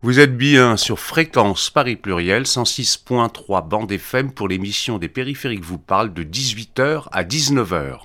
Vous 0.00 0.20
êtes 0.20 0.36
bien 0.36 0.76
sur 0.76 1.00
Fréquence 1.00 1.70
Paris 1.70 1.96
Pluriel 1.96 2.44
106.3 2.44 3.66
bande 3.66 3.90
FM 3.90 4.30
pour 4.30 4.46
l'émission 4.46 4.96
des 4.96 5.08
périphériques 5.08 5.64
vous 5.64 5.78
parle 5.78 6.14
de 6.14 6.22
18h 6.22 7.08
à 7.10 7.24
19h. 7.24 7.98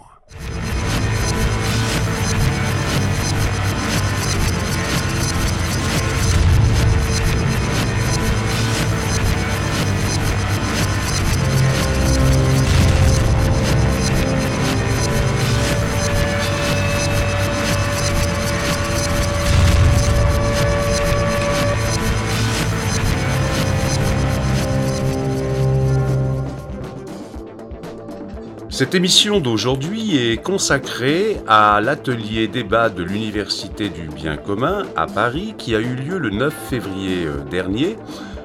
Cette 28.74 28.96
émission 28.96 29.40
d'aujourd'hui 29.40 30.18
est 30.18 30.38
consacrée 30.38 31.38
à 31.48 31.80
l'atelier 31.80 32.48
débat 32.48 32.90
de 32.90 33.04
l'Université 33.04 33.88
du 33.90 34.08
bien 34.08 34.36
commun 34.36 34.82
à 34.96 35.06
Paris 35.06 35.54
qui 35.60 35.76
a 35.76 35.80
eu 35.80 35.94
lieu 35.94 36.18
le 36.18 36.32
9 36.32 36.52
février 36.72 37.24
euh, 37.28 37.36
dernier 37.52 37.98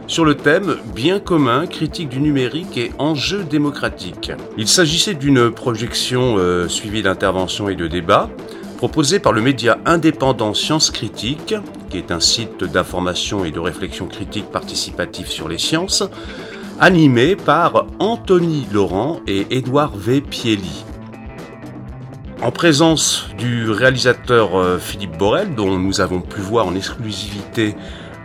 sur 0.07 0.27
le 0.27 0.35
thème 0.35 0.77
Bien 0.95 1.19
commun, 1.19 1.67
critique 1.67 2.11
du 2.11 2.21
numérique 2.21 2.77
et 2.77 2.93
enjeux 2.99 3.43
démocratiques. 3.43 4.31
Il 4.59 4.69
s'agissait 4.69 5.15
d'une 5.15 5.51
projection 5.51 6.37
euh, 6.37 6.69
suivie 6.69 7.03
d'interventions 7.03 7.71
et 7.71 7.75
de 7.75 7.87
débats 7.87 8.29
proposée 8.77 9.21
par 9.21 9.33
le 9.33 9.41
média 9.41 9.79
indépendant 9.87 10.53
Sciences 10.53 10.91
Critiques, 10.91 11.55
qui 11.89 11.97
est 11.97 12.13
un 12.13 12.21
site 12.21 12.65
d'information 12.65 13.47
et 13.47 13.51
de 13.51 13.59
réflexion 13.61 14.07
critique 14.07 14.51
participative 14.53 15.29
sur 15.29 15.49
les 15.49 15.59
sciences, 15.59 16.05
animé 16.81 17.35
par 17.35 17.87
Anthony 17.99 18.67
Laurent 18.73 19.21
et 19.27 19.47
Édouard 19.51 19.97
V. 19.97 20.21
Pielli. 20.21 20.85
En 22.41 22.53
présence 22.53 23.29
du 23.37 23.69
réalisateur 23.71 24.57
euh, 24.57 24.79
Philippe 24.79 25.19
Borel, 25.19 25.55
dont 25.57 25.77
nous 25.77 26.01
avons 26.01 26.21
pu 26.21 26.41
voir 26.41 26.67
en 26.67 26.77
exclusivité 26.77 27.75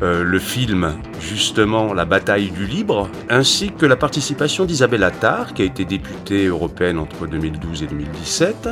euh, 0.04 0.24
le 0.24 0.38
film 0.38 0.94
justement 1.24 1.94
La 1.94 2.06
bataille 2.06 2.52
du 2.52 2.66
libre, 2.68 3.10
ainsi 3.30 3.72
que 3.72 3.86
la 3.86 3.96
participation 3.96 4.66
d'Isabelle 4.66 5.04
Attard, 5.04 5.54
qui 5.54 5.62
a 5.62 5.66
été 5.66 5.86
députée 5.86 6.46
européenne 6.48 7.00
entre 7.00 7.26
2012 7.28 7.84
et 7.84 7.88
2017, 7.88 8.70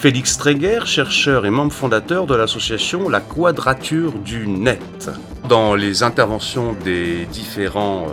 Félix 0.00 0.38
Tréguer, 0.38 0.80
chercheur 0.86 1.44
et 1.44 1.50
membre 1.50 1.72
fondateur 1.72 2.26
de 2.26 2.34
l'association 2.34 3.10
La 3.10 3.20
Quadrature 3.20 4.12
du 4.12 4.48
Net. 4.48 5.10
Dans 5.46 5.74
les 5.74 6.02
interventions 6.02 6.74
des 6.84 7.26
différents 7.26 8.06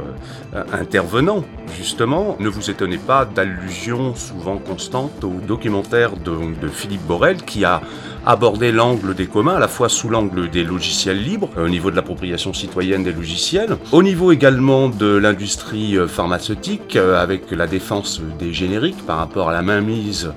euh, 0.53 0.63
intervenants, 0.73 1.45
justement, 1.77 2.35
ne 2.39 2.49
vous 2.49 2.69
étonnez 2.69 2.97
pas 2.97 3.25
d'allusions 3.25 4.15
souvent 4.15 4.57
constantes 4.57 5.23
au 5.23 5.35
documentaire 5.47 6.17
de, 6.17 6.67
Philippe 6.67 7.03
Borel 7.03 7.43
qui 7.43 7.63
a 7.63 7.81
abordé 8.25 8.71
l'angle 8.73 9.15
des 9.15 9.27
communs, 9.27 9.55
à 9.55 9.59
la 9.59 9.67
fois 9.67 9.87
sous 9.87 10.09
l'angle 10.09 10.49
des 10.49 10.63
logiciels 10.63 11.23
libres, 11.23 11.49
au 11.57 11.69
niveau 11.69 11.89
de 11.89 11.95
l'appropriation 11.95 12.53
citoyenne 12.53 13.03
des 13.03 13.13
logiciels, 13.13 13.66
au 13.91 14.03
niveau 14.03 14.31
également 14.31 14.89
de 14.89 15.07
l'industrie 15.07 15.97
euh, 15.97 16.07
pharmaceutique, 16.07 16.95
euh, 16.95 17.21
avec 17.21 17.51
la 17.51 17.67
défense 17.67 18.21
des 18.39 18.53
génériques 18.53 19.05
par 19.05 19.17
rapport 19.17 19.49
à 19.49 19.53
la 19.53 19.61
mainmise 19.61 20.31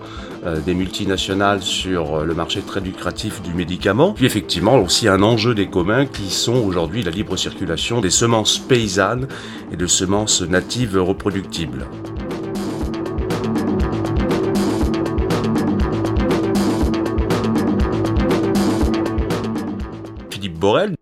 euh, 0.44 0.60
des 0.60 0.74
multinationales 0.74 1.62
sur 1.62 2.24
le 2.24 2.34
marché 2.34 2.60
très 2.60 2.80
lucratif 2.80 3.42
du 3.42 3.52
médicament. 3.54 4.12
Puis 4.12 4.26
effectivement 4.26 4.76
aussi 4.78 5.08
un 5.08 5.22
enjeu 5.22 5.54
des 5.54 5.68
communs 5.68 6.06
qui 6.06 6.30
sont 6.30 6.56
aujourd'hui 6.56 7.02
la 7.02 7.10
libre 7.10 7.36
circulation 7.36 8.00
des 8.00 8.10
semences 8.10 8.58
paysannes 8.58 9.28
et 9.72 9.76
de 9.76 9.86
semences 9.86 10.42
natives 10.42 10.96
reproductibles. 10.98 11.86
Philippe 20.30 20.58
Borel. 20.58 20.99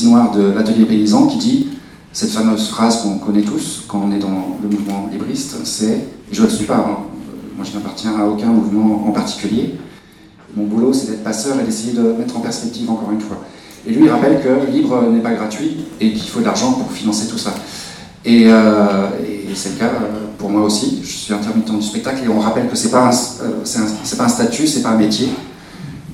Euh, 0.00 0.06
Sinoir 0.06 0.30
de 0.30 0.52
l'Atelier 0.52 0.86
Paysan 0.86 1.26
qui 1.26 1.38
dit 1.38 1.68
cette 2.12 2.30
fameuse 2.30 2.68
phrase 2.68 3.02
qu'on 3.02 3.18
connaît 3.18 3.42
tous 3.42 3.84
quand 3.86 4.02
on 4.06 4.12
est 4.12 4.18
dans 4.18 4.56
le 4.62 4.68
mouvement 4.68 5.08
libriste, 5.12 5.56
c'est, 5.64 6.06
je 6.32 6.42
ne 6.42 6.48
suis 6.48 6.64
pas 6.64 6.76
hein, 6.76 7.04
moi, 7.56 7.66
je 7.70 7.76
n'appartiens 7.76 8.18
à 8.18 8.24
aucun 8.24 8.46
mouvement 8.46 9.06
en 9.06 9.12
particulier. 9.12 9.74
Mon 10.56 10.64
boulot, 10.64 10.94
c'est 10.94 11.10
d'être 11.10 11.22
passeur 11.22 11.60
et 11.60 11.64
d'essayer 11.64 11.92
de 11.92 12.14
mettre 12.18 12.36
en 12.36 12.40
perspective 12.40 12.90
encore 12.90 13.10
une 13.12 13.20
fois. 13.20 13.44
Et 13.86 13.92
lui, 13.92 14.06
il 14.06 14.10
rappelle 14.10 14.40
que 14.42 14.70
libre 14.70 15.02
n'est 15.10 15.20
pas 15.20 15.32
gratuit 15.32 15.84
et 16.00 16.12
qu'il 16.12 16.30
faut 16.30 16.40
de 16.40 16.46
l'argent 16.46 16.72
pour 16.72 16.90
financer 16.90 17.28
tout 17.28 17.38
ça. 17.38 17.54
Et, 18.24 18.44
euh, 18.46 19.08
c'est 19.54 19.74
le 19.74 19.78
cas 19.78 19.86
euh, 19.86 20.26
pour 20.38 20.48
moi 20.48 20.62
aussi. 20.62 21.00
Je 21.02 21.08
suis 21.08 21.34
intermittent 21.34 21.70
du 21.70 21.82
spectacle 21.82 22.24
et 22.24 22.28
on 22.28 22.40
rappelle 22.40 22.68
que 22.68 22.88
pas 22.88 23.10
euh, 23.42 23.50
c'est 23.64 24.16
pas 24.16 24.24
un 24.24 24.28
statut, 24.28 24.66
c'est 24.66 24.82
pas 24.82 24.90
un 24.90 24.98
métier, 24.98 25.28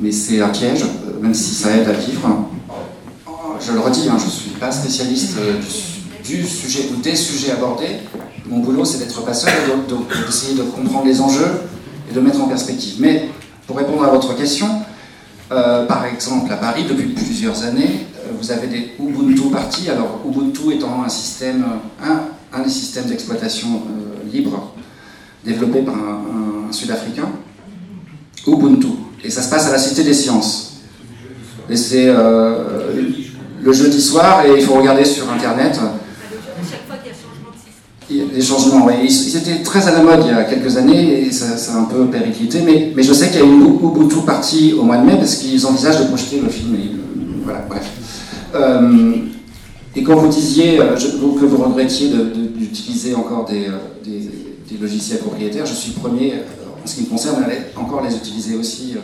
mais 0.00 0.10
c'est 0.10 0.40
un 0.40 0.48
piège, 0.48 0.84
même 1.22 1.34
si 1.34 1.54
ça 1.54 1.70
aide 1.76 1.88
à 1.88 1.92
vivre. 1.92 2.48
Je 3.60 3.72
le 3.72 3.80
redis, 3.80 4.08
hein, 4.08 4.16
je 4.18 4.26
ne 4.26 4.30
suis 4.30 4.50
pas 4.50 4.70
spécialiste 4.70 5.36
du, 6.24 6.36
du 6.36 6.46
sujet 6.46 6.88
ou 6.92 7.00
des 7.00 7.16
sujets 7.16 7.52
abordés, 7.52 8.00
mon 8.48 8.58
boulot, 8.58 8.84
c'est 8.84 8.98
d'être 8.98 9.24
passeur 9.24 9.50
et 9.50 10.26
d'essayer 10.26 10.54
de, 10.54 10.62
comprendre 10.62 11.06
les 11.06 11.20
enjeux 11.20 11.62
et 12.10 12.14
de 12.14 12.20
mettre 12.20 12.40
en 12.40 12.46
perspective. 12.46 12.96
Mais 13.00 13.28
pour 13.66 13.76
répondre 13.76 14.04
à 14.04 14.08
votre 14.08 14.36
question, 14.36 14.68
euh, 15.50 15.84
par 15.86 16.04
exemple, 16.04 16.52
à 16.52 16.56
Paris, 16.56 16.84
depuis 16.88 17.08
plusieurs 17.08 17.64
années, 17.64 18.06
euh, 18.16 18.32
vous 18.40 18.50
avez 18.50 18.68
des 18.68 18.92
Ubuntu 19.00 19.50
parties. 19.50 19.90
Alors, 19.90 20.20
Ubuntu 20.26 20.74
étant 20.74 21.02
un 21.04 21.08
système, 21.08 21.64
un, 22.02 22.62
des 22.62 22.70
systèmes 22.70 23.06
d'exploitation 23.06 23.68
euh, 23.68 24.32
libre 24.32 24.72
développé 25.44 25.82
par 25.82 25.94
un, 25.94 26.72
Sud-Africain, 26.72 27.28
Ubuntu. 28.46 28.88
Et 29.24 29.30
ça 29.30 29.42
se 29.42 29.50
passe 29.50 29.66
à 29.68 29.72
la 29.72 29.78
Cité 29.78 30.02
des 30.04 30.14
Sciences. 30.14 30.80
Et 31.68 31.76
c'est 31.76 32.08
le 33.66 33.72
jeudi 33.72 34.00
soir, 34.00 34.46
et 34.46 34.58
il 34.58 34.62
faut 34.64 34.74
regarder 34.74 35.04
sur 35.04 35.30
Internet 35.30 35.78
les 38.08 38.42
changements, 38.42 38.86
oui. 38.86 38.94
Ils, 39.04 39.36
étaient 39.36 39.62
très 39.62 39.86
à 39.88 39.92
la 39.92 40.02
mode 40.02 40.20
il 40.24 40.28
y 40.28 40.30
a 40.30 40.44
quelques 40.44 40.76
années 40.76 41.26
et 41.26 41.32
ça, 41.32 41.74
a 41.74 41.80
un 41.80 41.84
peu 41.84 42.06
périclité, 42.06 42.60
mais, 42.64 42.92
mais 42.94 43.02
je 43.02 43.12
sais 43.12 43.28
qu'il 43.28 43.40
y 43.40 43.42
a 43.42 43.46
une 43.46 43.62
Ubuntu 43.62 44.24
partie 44.24 44.74
au 44.74 44.82
mois 44.82 44.98
de 44.98 45.06
mai 45.06 45.16
parce 45.16 45.36
qu'ils 45.36 45.66
envisagent 45.66 46.00
de 46.00 46.04
projeter 46.04 46.40
le 46.40 46.48
film. 46.48 46.76
voilà, 47.44 47.64
bref. 47.68 47.82
Euh, 48.54 49.16
et 49.94 50.02
quand 50.02 50.16
vous 50.16 50.28
disiez 50.28 50.78
euh, 50.78 50.94
que 50.94 51.44
vous 51.44 51.56
regrettiez 51.56 52.10
d'utiliser 52.56 53.14
encore 53.14 53.46
euh, 53.50 53.70
des, 54.04 54.20
des, 54.70 54.78
logiciels 54.80 55.18
propriétaires, 55.18 55.66
je 55.66 55.74
suis 55.74 55.92
le 55.94 56.00
premier, 56.00 56.34
en 56.82 56.86
ce 56.86 56.96
qui 56.96 57.02
me 57.02 57.06
concerne, 57.06 57.44
à 57.44 57.80
encore 57.80 58.04
les 58.04 58.14
utiliser 58.14 58.56
aussi. 58.56 58.94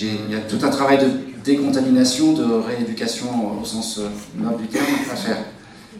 Il 0.00 0.32
y 0.32 0.34
a 0.34 0.40
tout 0.40 0.58
un 0.64 0.68
travail 0.68 0.98
de 0.98 1.04
décontamination, 1.46 2.32
de 2.32 2.44
rééducation 2.44 3.26
au 3.60 3.64
sens 3.64 4.00
noble 4.36 4.62
du 4.62 4.68
terme 4.68 4.86
à 5.10 5.16
faire 5.16 5.38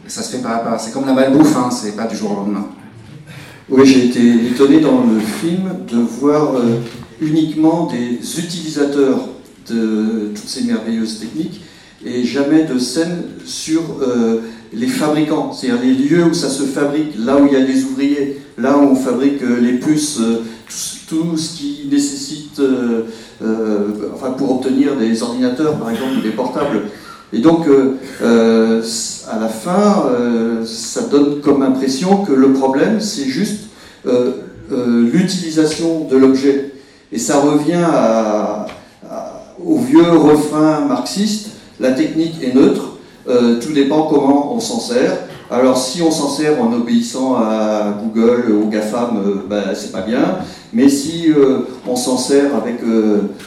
ça 0.08 0.22
se 0.22 0.36
fait 0.36 0.42
pas 0.42 0.56
à 0.56 0.58
pas. 0.58 0.78
C'est 0.78 0.92
comme 0.92 1.06
la 1.06 1.14
malbouffe, 1.14 1.56
hein, 1.56 1.70
c'est 1.70 1.96
pas 1.96 2.06
du 2.06 2.16
jour 2.16 2.32
au 2.32 2.34
lendemain. 2.36 2.66
Oui, 3.68 3.84
j'ai 3.84 4.06
été 4.06 4.46
étonné 4.46 4.80
dans 4.80 5.04
le 5.04 5.18
film 5.18 5.70
de 5.90 5.98
voir 5.98 6.54
euh, 6.54 6.80
uniquement 7.20 7.86
des 7.86 8.18
utilisateurs 8.38 9.28
de 9.68 10.30
toutes 10.34 10.48
ces 10.48 10.64
merveilleuses 10.64 11.18
techniques 11.18 11.62
et 12.04 12.24
jamais 12.24 12.62
de 12.64 12.78
scène 12.78 13.24
sur 13.44 13.82
euh, 14.00 14.42
les 14.72 14.86
fabricants, 14.86 15.52
c'est-à-dire 15.52 15.82
les 15.82 15.94
lieux 15.94 16.24
où 16.24 16.34
ça 16.34 16.48
se 16.48 16.64
fabrique, 16.64 17.14
là 17.18 17.36
où 17.36 17.46
il 17.46 17.52
y 17.52 17.56
a 17.56 17.64
des 17.64 17.84
ouvriers, 17.84 18.40
là 18.58 18.76
où 18.76 18.82
on 18.82 18.96
fabrique 18.96 19.42
euh, 19.42 19.60
les 19.60 19.74
puces, 19.74 20.20
tout, 21.08 21.36
ce 21.36 21.56
qui 21.56 21.88
nécessite, 21.90 22.60
enfin 24.12 24.32
pour 24.32 24.56
obtenir 24.56 24.96
des 24.96 25.22
ordinateurs 25.22 25.76
par 25.76 25.90
exemple 25.90 26.18
ou 26.18 26.20
des 26.20 26.30
portables. 26.30 26.82
Et 27.32 27.38
donc, 27.40 27.66
euh, 27.66 27.96
euh, 28.22 28.82
à 29.30 29.38
la 29.38 29.48
fin, 29.48 30.06
euh, 30.08 30.64
ça 30.64 31.02
donne 31.02 31.40
comme 31.40 31.62
impression 31.62 32.24
que 32.24 32.32
le 32.32 32.52
problème, 32.52 33.00
c'est 33.00 33.24
juste 33.24 33.64
l'utilisation 34.70 36.04
de 36.04 36.16
l'objet. 36.16 36.72
Et 37.12 37.18
ça 37.18 37.40
revient 37.40 37.86
au 39.64 39.78
vieux 39.78 40.10
refrain 40.10 40.80
marxiste, 40.80 41.50
la 41.80 41.92
technique 41.92 42.42
est 42.42 42.54
neutre, 42.54 42.95
tout 43.26 43.72
dépend 43.72 44.02
comment 44.02 44.54
on 44.54 44.60
s'en 44.60 44.80
sert. 44.80 45.18
Alors 45.50 45.76
si 45.78 46.02
on 46.02 46.10
s'en 46.10 46.28
sert 46.28 46.60
en 46.62 46.72
obéissant 46.72 47.36
à 47.36 47.96
Google, 48.02 48.52
aux 48.52 48.68
GAFAM, 48.68 49.42
ben, 49.48 49.62
c'est 49.74 49.92
pas 49.92 50.02
bien. 50.02 50.38
Mais 50.72 50.88
si 50.88 51.28
on 51.86 51.96
s'en 51.96 52.16
sert 52.16 52.54
avec 52.56 52.80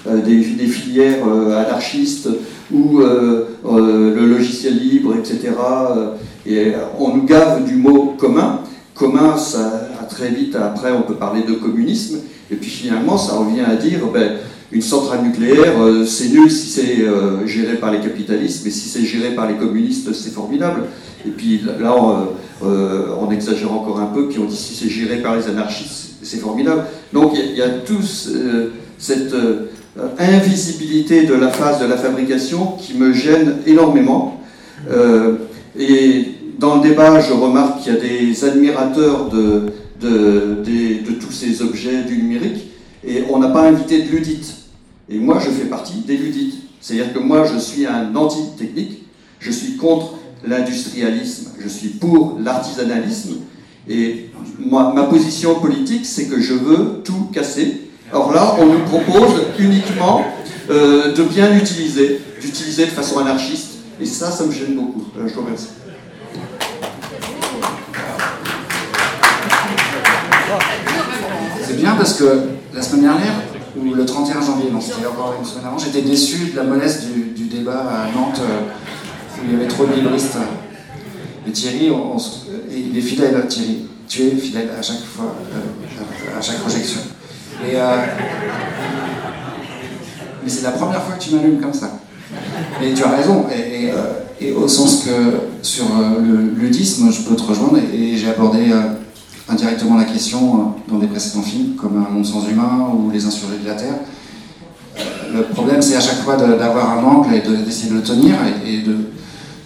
des, 0.06 0.36
des, 0.36 0.68
filières 0.68 1.24
anarchistes 1.26 2.30
ou 2.72 3.00
euh, 3.00 3.46
euh, 3.66 4.16
le 4.16 4.26
logiciel 4.26 4.78
libre, 4.78 5.16
etc. 5.16 5.52
Euh, 5.96 6.14
et 6.46 6.74
on 7.00 7.16
nous 7.16 7.24
gave 7.24 7.66
du 7.66 7.76
mot 7.76 8.16
commun. 8.18 8.62
Commun, 8.96 9.38
ça, 9.38 9.90
très 10.10 10.30
vite, 10.30 10.56
après, 10.56 10.92
on 10.92 11.04
peut 11.04 11.16
parler 11.16 11.44
de 11.44 11.54
communisme. 11.54 12.20
Et 12.52 12.56
puis 12.56 12.70
finalement, 12.70 13.18
ça 13.18 13.34
revient 13.36 13.62
à 13.62 13.76
dire, 13.76 14.00
ben, 14.12 14.34
une 14.72 14.82
centrale 14.82 15.24
nucléaire, 15.24 15.74
c'est 16.06 16.30
nul 16.30 16.52
si 16.52 16.68
c'est 16.68 17.06
géré 17.46 17.78
par 17.78 17.92
les 17.92 18.00
capitalistes, 18.00 18.62
mais 18.64 18.72
si 18.72 18.88
c'est 18.88 19.04
géré 19.04 19.34
par 19.36 19.48
les 19.48 19.56
communistes, 19.56 20.14
c'est 20.14 20.32
formidable. 20.32 20.84
Et 21.26 21.32
puis 21.32 21.62
là, 21.80 21.96
on, 22.62 23.32
exagère 23.32 23.72
encore 23.72 24.00
un 24.00 24.08
peu, 24.08 24.28
puis 24.28 24.38
on 24.40 24.46
dit 24.46 24.56
si 24.56 24.76
c'est 24.76 24.90
géré 24.90 25.18
par 25.18 25.36
les 25.36 25.48
anarchistes, 25.48 26.18
c'est 26.22 26.38
formidable. 26.38 26.84
Donc 27.14 27.34
il 27.36 27.58
y, 27.58 27.62
a, 27.62 27.70
tous 27.70 28.30
cette 29.00 29.34
invisibilité 30.20 31.26
de 31.26 31.34
la 31.34 31.50
phase 31.50 31.80
de 31.80 31.86
la 31.88 31.98
fabrication 31.98 32.74
qui 32.80 32.94
me 32.94 33.12
gêne 33.12 33.58
énormément. 33.66 34.40
et 35.80 36.26
dans 36.60 36.76
le 36.76 36.90
débat, 36.90 37.20
je 37.22 37.34
remarque 37.34 37.82
qu'il 37.82 37.94
y 37.94 37.96
a 37.96 38.00
des 38.00 38.44
admirateurs 38.44 39.30
de, 39.30 39.68
de, 40.02 41.12
tous 41.20 41.32
ces 41.32 41.62
objets 41.62 42.04
du 42.04 42.18
numérique, 42.18 42.68
et 43.08 43.24
on 43.30 43.40
n'a 43.40 43.50
pas 43.50 43.62
invité 43.62 44.02
de 44.02 44.10
ludites. 44.10 44.56
Et 45.12 45.18
moi, 45.18 45.40
je 45.40 45.50
fais 45.50 45.66
partie 45.66 46.02
des 46.06 46.18
ludites. 46.18 46.56
C'est-à-dire 46.80 47.14
que 47.14 47.20
moi, 47.20 47.44
je 47.46 47.58
suis 47.58 47.86
un 47.86 48.16
anti-technique, 48.16 49.04
je 49.40 49.52
suis 49.52 49.76
contre 49.76 50.16
l'industrialisme, 50.46 51.52
je 51.60 51.68
suis 51.68 51.90
pour 51.90 52.38
l'artisanalisme, 52.40 53.38
et 53.88 54.30
ma 54.60 55.04
position 55.04 55.56
politique, 55.60 56.06
c'est 56.06 56.28
que 56.28 56.40
je 56.40 56.54
veux 56.54 57.02
tout 57.04 57.30
casser. 57.34 57.90
Alors 58.12 58.32
là, 58.34 58.56
on 58.60 58.66
nous 58.66 58.86
propose 58.86 59.42
uniquement 59.58 60.26
euh, 60.70 61.14
de 61.14 61.24
bien 61.24 61.50
l'utiliser, 61.50 62.22
d'utiliser 62.40 62.86
de 62.86 62.92
façon 62.92 63.20
anarchiste, 63.20 63.80
et 64.00 64.06
ça, 64.06 64.32
ça 64.32 64.46
me 64.46 64.52
gêne 64.52 64.76
beaucoup. 64.76 65.06
Euh, 65.18 65.28
je 65.28 65.34
vous 65.34 65.42
remercie. 65.42 65.70
C'est 71.64 71.78
bien 71.78 71.96
parce 71.96 72.14
que 72.14 72.44
la 72.74 72.82
semaine 72.82 73.02
dernière, 73.02 73.34
ou 73.78 73.94
le 73.94 74.06
31 74.06 74.42
janvier, 74.42 74.72
non, 74.72 74.82
c'était 74.82 75.06
encore 75.06 75.36
une 75.40 75.46
semaine 75.46 75.66
avant, 75.66 75.78
j'étais 75.78 76.02
déçu 76.02 76.52
de 76.52 76.56
la 76.56 76.64
mollesse 76.64 77.06
du, 77.06 77.46
débat 77.46 77.80
à 77.80 78.16
Nantes 78.16 78.42
où 78.42 79.46
il 79.46 79.54
y 79.54 79.56
avait 79.56 79.68
trop 79.68 79.86
de 79.86 79.94
libristes. 79.94 80.38
Et 81.48 81.52
Thierry, 81.52 81.92
il 82.72 82.98
est 82.98 83.02
fidèle, 83.02 83.46
Thierry. 83.48 83.88
Tu 84.08 84.24
es 84.24 84.32
fidèle 84.36 84.70
à 84.78 84.82
chaque 84.82 85.04
fois, 85.04 85.36
euh, 85.54 86.38
à 86.38 86.42
chaque 86.42 86.60
projection. 86.60 87.00
Euh, 87.64 88.06
mais 90.44 90.50
c'est 90.50 90.64
la 90.64 90.72
première 90.72 91.04
fois 91.04 91.16
que 91.16 91.22
tu 91.22 91.36
m'allumes 91.36 91.62
comme 91.62 91.74
ça. 91.74 92.00
Et 92.82 92.94
tu 92.94 93.04
as 93.04 93.10
raison. 93.10 93.46
Et, 93.50 93.92
euh, 93.92 94.56
au 94.56 94.68
sens 94.68 95.04
que 95.04 95.12
sur 95.62 95.86
le 96.20 96.60
ludisme, 96.60 97.12
je 97.12 97.22
peux 97.24 97.36
te 97.36 97.44
rejoindre 97.44 97.78
et 97.78 98.16
j'ai 98.16 98.30
abordé 98.30 98.72
indirectement 99.50 99.98
la 99.98 100.06
question 100.06 100.40
euh, 100.40 100.92
dans 100.92 101.00
des 101.00 101.08
précédents 101.08 101.42
films, 101.44 101.76
comme 101.76 102.06
Un 102.08 102.10
monde 102.14 102.26
sans 102.26 102.48
humain 102.48 102.90
ou 102.94 103.10
Les 103.12 103.26
insurgés 103.26 103.58
de 103.58 103.68
la 103.68 103.76
Terre. 103.76 103.96
Euh, 104.98 105.02
le 105.34 105.44
problème, 105.44 105.82
c'est 105.82 105.96
à 105.96 106.00
chaque 106.00 106.20
fois 106.20 106.36
d'avoir 106.36 106.98
un 106.98 107.04
angle 107.04 107.34
et 107.34 107.42
d'essayer 107.42 107.90
de, 107.90 107.96
le 107.96 108.04
tenir, 108.04 108.36
et, 108.66 108.82
de, 108.82 108.98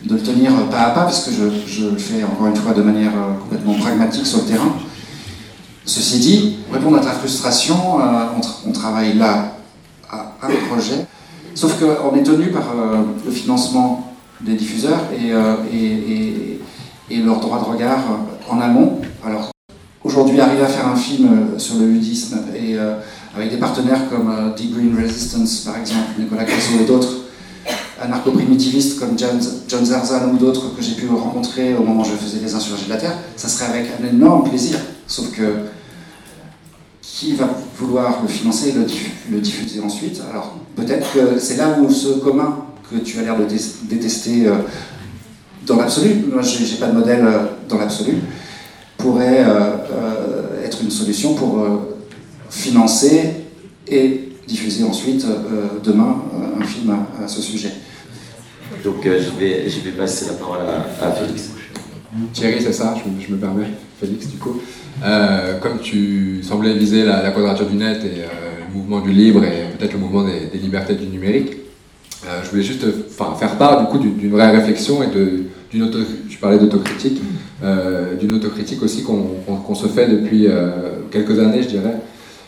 le 0.10 0.20
tenir 0.20 0.52
pas 0.70 0.82
à 0.82 0.90
pas, 0.92 1.04
parce 1.04 1.26
que 1.26 1.32
je, 1.32 1.86
le 1.86 1.98
fais 1.98 2.24
encore 2.24 2.48
une 2.48 2.56
fois 2.56 2.74
de 2.74 2.82
manière 2.82 3.12
euh, 3.12 3.34
complètement 3.42 3.74
pragmatique 3.74 4.26
sur 4.26 4.40
le 4.40 4.46
terrain. 4.46 4.74
Ceci 5.86 6.20
dit, 6.20 6.56
répondre 6.72 6.98
à 6.98 7.02
ta 7.02 7.12
frustration, 7.12 7.76
on, 8.66 8.72
travaille 8.72 9.18
là 9.18 9.58
à 10.10 10.32
un 10.42 10.50
projet, 10.70 11.06
sauf 11.56 11.78
qu'on 11.78 12.16
est 12.16 12.24
tenu 12.24 12.52
par 12.52 12.74
le 13.26 13.30
financement 13.30 14.14
des 14.40 14.54
diffuseurs 14.54 15.02
et, 15.14 15.32
et, 15.78 16.62
et, 17.10 17.18
leur 17.18 17.42
droit 17.42 17.60
de 17.60 17.66
regard 17.66 18.00
en 18.50 18.62
amont. 18.62 19.02
Alors, 19.26 19.53
aujourd'hui 20.04 20.40
arriver 20.40 20.64
à 20.64 20.68
faire 20.68 20.88
un 20.88 20.96
film 20.96 21.28
euh, 21.28 21.60
sur 21.60 21.78
le 21.78 21.88
ludisme 21.88 22.40
et 22.56 22.78
euh, 22.78 22.96
avec 23.36 23.50
des 23.50 23.58
partenaires 23.58 24.10
comme 24.10 24.30
euh, 24.30 24.54
Deep 24.56 24.74
Green 24.74 24.96
Resistance 25.00 25.62
par 25.62 25.78
exemple, 25.78 26.20
Nicolas 26.20 26.44
Casso 26.44 26.74
et 26.82 26.86
d'autres, 26.86 27.22
anarcho-primitivistes 28.02 29.00
comme 29.00 29.18
John, 29.18 29.40
John 29.68 29.86
Zarzan 29.86 30.32
ou 30.34 30.38
d'autres 30.38 30.76
que 30.76 30.82
j'ai 30.82 30.96
pu 30.96 31.08
rencontrer 31.08 31.74
au 31.74 31.84
moment 31.84 32.02
où 32.02 32.06
je 32.06 32.12
faisais 32.12 32.40
les 32.44 32.54
insurgés 32.54 32.86
de 32.86 32.90
la 32.90 32.98
Terre, 32.98 33.18
ça 33.36 33.48
serait 33.48 33.72
avec 33.72 33.92
un 34.00 34.08
énorme 34.08 34.50
plaisir. 34.50 34.78
Sauf 35.08 35.32
que 35.32 35.44
qui 37.02 37.34
va 37.34 37.48
vouloir 37.78 38.22
le 38.22 38.28
financer 38.28 38.70
et 38.70 39.32
le, 39.32 39.40
diffuser 39.40 39.80
ensuite? 39.80 40.22
Alors 40.30 40.58
peut-être 40.76 41.14
que 41.14 41.40
c'est 41.40 41.56
là 41.58 41.78
où 41.80 41.90
ce 41.90 42.10
commun 42.20 42.58
que 42.90 42.98
tu 42.98 43.20
as 43.20 43.22
l'air 43.22 43.38
de 43.38 43.46
détester 43.84 44.48
dans 45.66 45.78
l'absolu, 45.78 46.26
moi 46.34 46.42
j'ai 46.42 46.76
pas 46.76 46.88
de 46.88 46.98
modèle 46.98 47.26
dans 47.70 47.78
l'absolu, 47.78 48.18
pourrait 48.98 49.44
euh, 49.44 49.76
euh, 49.92 50.66
être 50.66 50.82
une 50.82 50.92
solution 50.92 51.36
pour 51.36 51.60
euh, 51.60 51.98
financer 52.50 53.32
et 53.88 54.30
diffuser 54.48 54.84
ensuite 54.84 55.26
demain 55.84 56.22
un 56.60 56.64
film 56.64 56.96
à, 57.22 57.28
ce 57.28 57.42
sujet. 57.42 57.72
Donc 58.84 59.04
je, 59.04 59.40
vais, 59.40 59.70
je 59.70 59.80
vais 59.82 59.92
passer 59.92 60.26
la 60.28 60.34
parole 60.34 60.60
à, 61.02 61.12
Félix. 61.12 61.52
Thierry, 62.34 62.62
c'est 62.62 62.74
ça, 62.74 62.94
je, 62.96 63.32
me 63.34 63.38
permets, 63.38 63.68
Félix, 64.00 64.28
du 64.28 64.38
coup. 64.38 64.62
comme 65.62 65.80
tu 65.82 66.44
semblais 66.44 66.74
viser 66.74 67.04
la, 67.06 67.32
quadrature 67.32 67.68
du 67.68 67.76
net 67.76 68.04
et 68.04 68.24
le 68.70 68.74
mouvement 68.74 69.00
du 69.00 69.12
libre 69.12 69.44
et 69.44 69.78
peut-être 69.78 69.94
le 69.94 70.00
mouvement 70.00 70.24
des, 70.24 70.58
libertés 70.58 70.96
du 70.96 71.08
numérique, 71.08 71.58
je 72.44 72.50
voulais 72.50 72.64
juste 72.64 72.86
faire 73.18 73.58
part 73.58 73.82
du 73.82 73.88
coup 73.88 73.98
d'une 73.98 74.32
vraie 74.32 74.52
réflexion 74.52 75.02
et 75.04 75.08
je 75.74 76.38
parlais 76.38 76.58
d'autocritique, 76.58 77.20
euh, 77.64 78.16
d'une 78.16 78.34
autocritique 78.34 78.82
aussi 78.84 79.04
qu'on 79.04 79.76
se 79.76 79.88
fait 79.88 80.08
depuis 80.08 80.48
euh, 80.48 80.70
quelques 81.12 81.40
années, 81.40 81.64
je 81.64 81.70
dirais. 81.70 81.96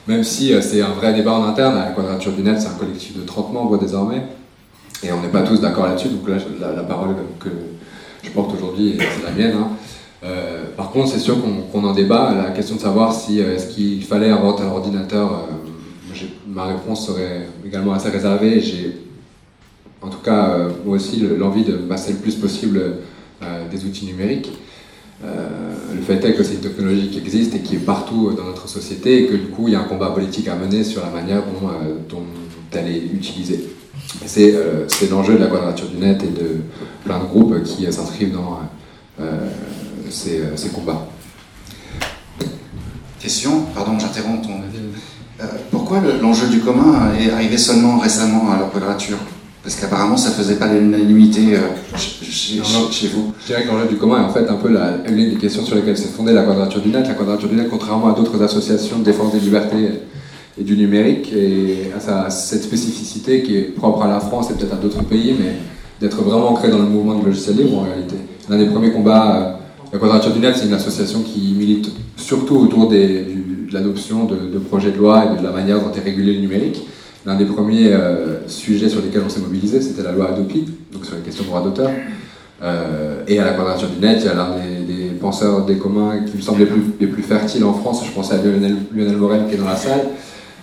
Même 0.07 0.23
si 0.23 0.53
euh, 0.53 0.61
c'est 0.61 0.81
un 0.81 0.91
vrai 0.91 1.13
débat 1.13 1.33
en 1.33 1.45
interne, 1.45 1.75
la 1.75 1.91
Quadrature 1.91 2.33
du 2.33 2.43
Net, 2.43 2.61
c'est 2.61 2.67
un 2.67 2.77
collectif 2.77 3.17
de 3.17 3.23
30 3.23 3.53
membres 3.53 3.77
désormais, 3.77 4.23
et 5.03 5.11
on 5.11 5.21
n'est 5.21 5.29
pas 5.29 5.41
tous 5.41 5.59
d'accord 5.59 5.87
là-dessus, 5.87 6.09
donc 6.09 6.27
là, 6.29 6.35
la, 6.75 6.83
parole 6.83 7.15
que 7.39 7.49
je 8.23 8.29
porte 8.29 8.53
aujourd'hui, 8.55 8.97
c'est 8.99 9.23
la 9.23 9.31
mienne. 9.31 9.57
Hein. 9.57 10.27
par 10.77 10.91
contre, 10.91 11.09
c'est 11.09 11.19
sûr 11.19 11.37
qu'on 11.71 11.83
en 11.83 11.93
débat. 11.93 12.33
La 12.35 12.51
question 12.51 12.75
de 12.75 12.81
savoir 12.81 13.13
si 13.13 13.39
est-ce 13.39 13.67
qu'il 13.67 14.03
fallait 14.03 14.29
inventer 14.29 14.63
un 14.63 14.69
ordinateur, 14.69 15.47
ma 16.47 16.65
réponse 16.65 17.05
serait 17.07 17.47
également 17.65 17.93
assez 17.93 18.09
réservée. 18.09 18.61
J'ai, 18.61 18.97
en 20.01 20.09
tout 20.09 20.21
cas, 20.23 20.57
moi 20.85 20.95
aussi, 20.95 21.19
l'envie 21.37 21.63
de 21.63 21.73
passer 21.73 22.13
le 22.13 22.19
plus 22.19 22.35
possible 22.35 22.81
des 23.71 23.85
outils 23.85 24.05
numériques. 24.05 24.51
Euh, 25.23 25.47
le 25.93 26.01
fait 26.01 26.23
est 26.25 26.33
que 26.33 26.43
c'est 26.43 26.55
une 26.55 26.59
technologie 26.59 27.09
qui 27.09 27.19
existe 27.19 27.55
et 27.55 27.59
qui 27.59 27.75
est 27.75 27.79
partout 27.79 28.31
dans 28.35 28.43
notre 28.43 28.67
société 28.67 29.23
et 29.23 29.27
que 29.27 29.35
du 29.35 29.47
coup 29.47 29.67
il 29.67 29.73
y 29.73 29.75
a 29.75 29.79
un 29.79 29.85
combat 29.85 30.09
politique 30.09 30.47
à 30.49 30.55
mener 30.55 30.83
sur 30.83 31.01
la 31.01 31.09
manière 31.09 31.43
dont, 31.43 31.67
euh, 31.69 32.19
elle 32.73 32.87
est 32.89 33.03
utilisée. 33.13 33.69
Euh, 34.37 34.85
c'est 34.89 35.09
l'enjeu 35.09 35.35
de 35.35 35.39
la 35.39 35.47
quadrature 35.47 35.87
du 35.87 35.97
net 35.97 36.21
et 36.21 36.27
de 36.27 36.57
plein 37.05 37.19
de 37.19 37.25
groupes 37.25 37.63
qui 37.63 37.91
s'inscrivent 37.91 38.33
dans 38.33 38.59
ces, 40.09 40.41
ces, 40.57 40.69
combats. 40.69 41.07
Question, 43.21 43.61
pardon, 43.73 43.97
j'interromps 43.97 44.45
ton. 44.45 45.45
pourquoi 45.71 46.01
l'enjeu 46.21 46.47
du 46.49 46.59
commun 46.59 47.13
est 47.17 47.31
arrivé 47.31 47.57
seulement 47.57 47.97
récemment 47.97 48.51
à 48.51 48.59
la 48.59 48.65
quadrature? 48.65 49.17
Parce 49.65 49.77
qu'apparemment, 49.77 50.15
ça 50.15 50.29
ne 50.29 50.35
faisait 50.35 50.57
pas 50.57 50.67
l'unanimité 50.71 51.55
euh, 51.55 51.97
chez, 51.97 52.59
vous. 53.07 53.33
Je 53.41 53.47
dirais 53.47 53.63
que 53.63 53.67
l'enjeu 53.67 53.87
du 53.87 53.95
commun 53.95 54.21
est 54.21 54.25
en 54.25 54.29
fait 54.29 54.47
un 54.47 54.57
peu 54.57 54.69
l'une 55.09 55.31
des 55.31 55.37
questions 55.37 55.65
sur 55.65 55.75
lesquelles 55.75 55.97
s'est 55.97 56.09
fondée 56.15 56.33
la 56.33 56.43
Quadrature 56.43 56.81
du 56.81 56.89
Net. 56.89 57.07
La 57.07 57.15
Quadrature 57.15 57.49
du 57.49 57.55
Net, 57.55 57.67
contrairement 57.71 58.13
à 58.13 58.15
d'autres 58.15 58.39
associations 58.43 58.99
de 58.99 59.03
défense 59.03 59.33
des 59.33 59.39
libertés 59.39 59.89
et 60.59 60.63
du 60.63 60.77
numérique, 60.77 61.33
et 61.33 61.89
à 61.95 62.29
cette 62.29 62.61
spécificité 62.61 63.41
qui 63.41 63.57
est 63.57 63.75
propre 63.75 64.03
à 64.03 64.07
la 64.07 64.19
France 64.19 64.51
et 64.51 64.53
peut-être 64.53 64.75
à 64.75 64.77
d'autres 64.77 65.03
pays, 65.03 65.35
mais 65.39 65.53
d'être 65.99 66.21
vraiment 66.21 66.51
ancré 66.51 66.69
dans 66.69 66.77
le 66.77 66.85
mouvement 66.85 67.15
du 67.15 67.25
logiciel 67.25 67.57
libre 67.57 67.79
en 67.79 67.81
réalité. 67.81 68.17
L'un 68.47 68.59
des 68.59 68.67
premiers 68.67 68.91
combats, 68.91 69.35
euh, 69.35 69.93
la 69.93 69.97
Quadrature 69.97 70.31
du 70.31 70.41
Net, 70.41 70.57
c'est 70.57 70.67
une 70.67 70.73
association 70.73 71.23
qui 71.23 71.55
milite 71.57 71.89
surtout 72.17 72.57
autour 72.57 72.87
des, 72.87 73.23
de 73.23 73.73
l'adoption 73.73 74.25
de, 74.25 74.35
de, 74.35 74.59
projets 74.59 74.91
de 74.91 74.97
loi 74.97 75.25
et 75.33 75.39
de 75.39 75.43
la 75.43 75.51
manière 75.51 75.79
dont 75.81 75.91
est 75.91 76.01
régulé 76.01 76.35
le 76.35 76.41
numérique. 76.41 76.83
L'un 77.25 77.35
des 77.35 77.45
premiers 77.45 77.91
euh, 77.91 78.47
sujets 78.47 78.87
sur 78.87 79.01
lesquels 79.01 79.23
on 79.25 79.29
s'est 79.29 79.39
mobilisé, 79.39 79.81
c'était 79.81 80.03
la 80.03 80.11
loi 80.11 80.29
Adopi, 80.29 80.65
donc 80.91 81.05
sur 81.05 81.15
les 81.15 81.21
questions 81.21 81.43
de 81.43 81.49
droit 81.49 81.63
d'auteur. 81.63 81.89
Euh, 82.61 83.23
et 83.27 83.39
à 83.39 83.45
la 83.45 83.53
quadrature 83.53 83.89
du 83.89 83.99
net, 83.99 84.19
il 84.21 84.25
y 84.25 84.29
a 84.29 84.35
l'un 84.35 84.51
des, 84.87 85.09
penseurs 85.19 85.65
des 85.65 85.77
communs 85.77 86.19
qui 86.19 86.37
me 86.37 86.41
semble 86.41 86.59
les 86.59 86.67
plus, 86.67 86.81
les 86.99 87.07
plus 87.07 87.23
fertiles 87.23 87.63
en 87.63 87.73
France, 87.73 88.03
je 88.05 88.11
pensais 88.11 88.35
à 88.35 88.37
Lionel, 88.37 88.75
Lionel 88.93 89.17
Morel 89.17 89.41
qui 89.49 89.55
est 89.55 89.57
dans 89.57 89.65
la 89.65 89.75
salle, 89.75 90.01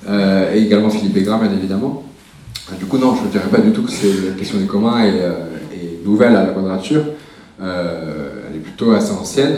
euh, 0.09 0.55
et 0.55 0.61
également 0.61 0.89
Philippe 0.89 1.17
Aigrin, 1.17 1.39
bien 1.39 1.51
évidemment. 1.53 2.05
Du 2.79 2.87
coup, 2.87 2.97
non, 2.97 3.17
je 3.17 3.27
ne 3.27 3.33
dirais 3.33 3.49
pas 3.51 3.59
du 3.59 3.73
tout 3.73 3.83
que 3.83 3.91
c'est 3.91 4.29
la 4.29 4.37
question 4.39 4.59
des 4.59 4.67
communs 4.67 5.05
est, 5.05 5.21
nouvelle 6.05 6.37
à 6.37 6.45
la 6.45 6.53
quadrature. 6.53 7.03
elle 7.61 8.57
est 8.57 8.61
plutôt 8.61 8.93
assez 8.93 9.13
ancienne. 9.13 9.57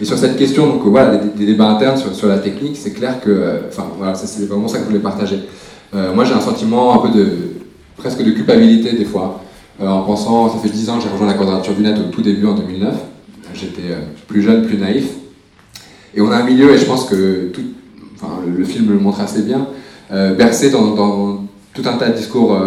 Et 0.00 0.04
sur 0.04 0.18
cette 0.18 0.36
question, 0.36 0.66
donc 0.66 0.82
voilà, 0.84 1.16
des, 1.16 1.46
débats 1.46 1.70
internes 1.70 1.96
sur, 1.96 2.14
sur 2.14 2.28
la 2.28 2.38
technique, 2.38 2.76
c'est 2.76 2.92
clair 2.92 3.20
que, 3.20 3.62
enfin 3.68 3.86
voilà, 3.96 4.14
c'est 4.14 4.46
vraiment 4.46 4.68
ça 4.68 4.78
que 4.78 4.84
je 4.84 4.88
voulais 4.88 5.00
partager. 5.00 5.40
Euh, 5.94 6.14
moi, 6.14 6.24
j'ai 6.24 6.34
un 6.34 6.40
sentiment 6.40 6.94
un 6.94 7.08
peu 7.08 7.16
de 7.16 7.28
presque 7.96 8.22
de 8.22 8.30
culpabilité 8.30 8.92
des 8.92 9.04
fois, 9.04 9.40
euh, 9.80 9.88
en 9.88 10.02
pensant, 10.02 10.50
ça 10.50 10.58
fait 10.58 10.68
10 10.68 10.90
ans 10.90 10.98
que 10.98 11.04
j'ai 11.04 11.08
rejoint 11.08 11.26
la 11.26 11.34
Quadrature 11.34 11.74
du 11.74 11.82
Net 11.82 11.98
au 11.98 12.10
tout 12.10 12.22
début 12.22 12.46
en 12.46 12.54
2009. 12.54 12.94
J'étais 13.54 13.90
euh, 13.90 14.00
plus 14.26 14.42
jeune, 14.42 14.66
plus 14.66 14.76
naïf. 14.76 15.06
Et 16.14 16.20
on 16.20 16.30
a 16.30 16.36
un 16.36 16.44
milieu, 16.44 16.72
et 16.72 16.78
je 16.78 16.84
pense 16.84 17.06
que 17.06 17.50
le, 18.46 18.64
film 18.64 18.90
le 18.90 18.98
montre 18.98 19.20
assez 19.20 19.42
bien, 19.42 19.68
bercé 20.10 20.70
dans, 20.70 21.44
tout 21.74 21.82
un 21.84 21.96
tas 21.96 22.08
de 22.08 22.16
discours 22.16 22.58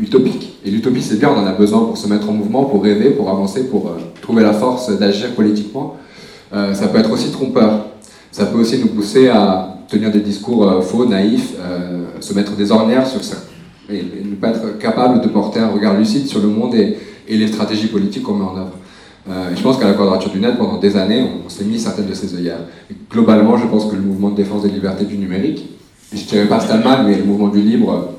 utopiques. 0.00 0.58
Et 0.64 0.70
l'utopie, 0.70 1.02
c'est 1.02 1.18
bien, 1.18 1.30
on 1.30 1.38
en 1.38 1.46
a 1.46 1.52
besoin 1.52 1.80
pour 1.80 1.98
se 1.98 2.08
mettre 2.08 2.28
en 2.30 2.32
mouvement, 2.32 2.64
pour 2.64 2.82
rêver, 2.82 3.10
pour 3.10 3.28
avancer, 3.28 3.68
pour 3.68 3.92
trouver 4.22 4.42
la 4.42 4.54
force 4.54 4.98
d'agir 4.98 5.34
politiquement. 5.34 5.96
ça 6.50 6.88
peut 6.88 6.98
être 6.98 7.12
aussi 7.12 7.30
trompeur. 7.30 7.84
Ça 8.32 8.46
peut 8.46 8.58
aussi 8.58 8.78
nous 8.78 8.88
pousser 8.88 9.28
à 9.28 9.77
tenir 9.88 10.10
des 10.10 10.20
discours 10.20 10.82
faux, 10.82 11.06
naïfs, 11.06 11.54
se 12.20 12.34
mettre 12.34 12.56
des 12.56 12.70
ornières 12.70 13.06
sur 13.06 13.24
ça 13.24 13.36
et, 13.90 14.02
ne 14.02 14.34
pas 14.34 14.50
être 14.50 14.78
capable 14.78 15.20
de 15.20 15.28
porter 15.28 15.60
un 15.60 15.68
regard 15.68 15.96
lucide 15.96 16.26
sur 16.26 16.40
le 16.40 16.48
monde 16.48 16.74
et, 16.74 16.96
les 17.28 17.46
stratégies 17.46 17.88
politiques 17.88 18.22
qu'on 18.22 18.34
met 18.34 18.44
en 18.44 18.56
œuvre. 18.56 18.72
Euh, 19.28 19.50
je 19.54 19.62
pense 19.62 19.76
qu'à 19.76 19.86
la 19.86 19.92
Quadrature 19.92 20.30
du 20.30 20.40
Net, 20.40 20.56
pendant 20.56 20.78
des 20.78 20.96
années, 20.96 21.22
on, 21.44 21.48
s'est 21.50 21.64
mis 21.64 21.78
certaines 21.78 22.06
de 22.06 22.14
ces 22.14 22.34
œillères. 22.34 22.60
globalement, 23.10 23.58
je 23.58 23.66
pense 23.66 23.84
que 23.84 23.94
le 23.94 24.00
mouvement 24.00 24.30
de 24.30 24.36
défense 24.36 24.62
des 24.62 24.70
libertés 24.70 25.04
du 25.04 25.18
numérique, 25.18 25.68
je 26.10 26.22
ne 26.22 26.26
dirais 26.26 26.46
pas 26.46 26.58
Stallman, 26.58 27.04
mais 27.06 27.18
le 27.18 27.24
mouvement 27.24 27.48
du 27.48 27.60
libre, 27.60 28.14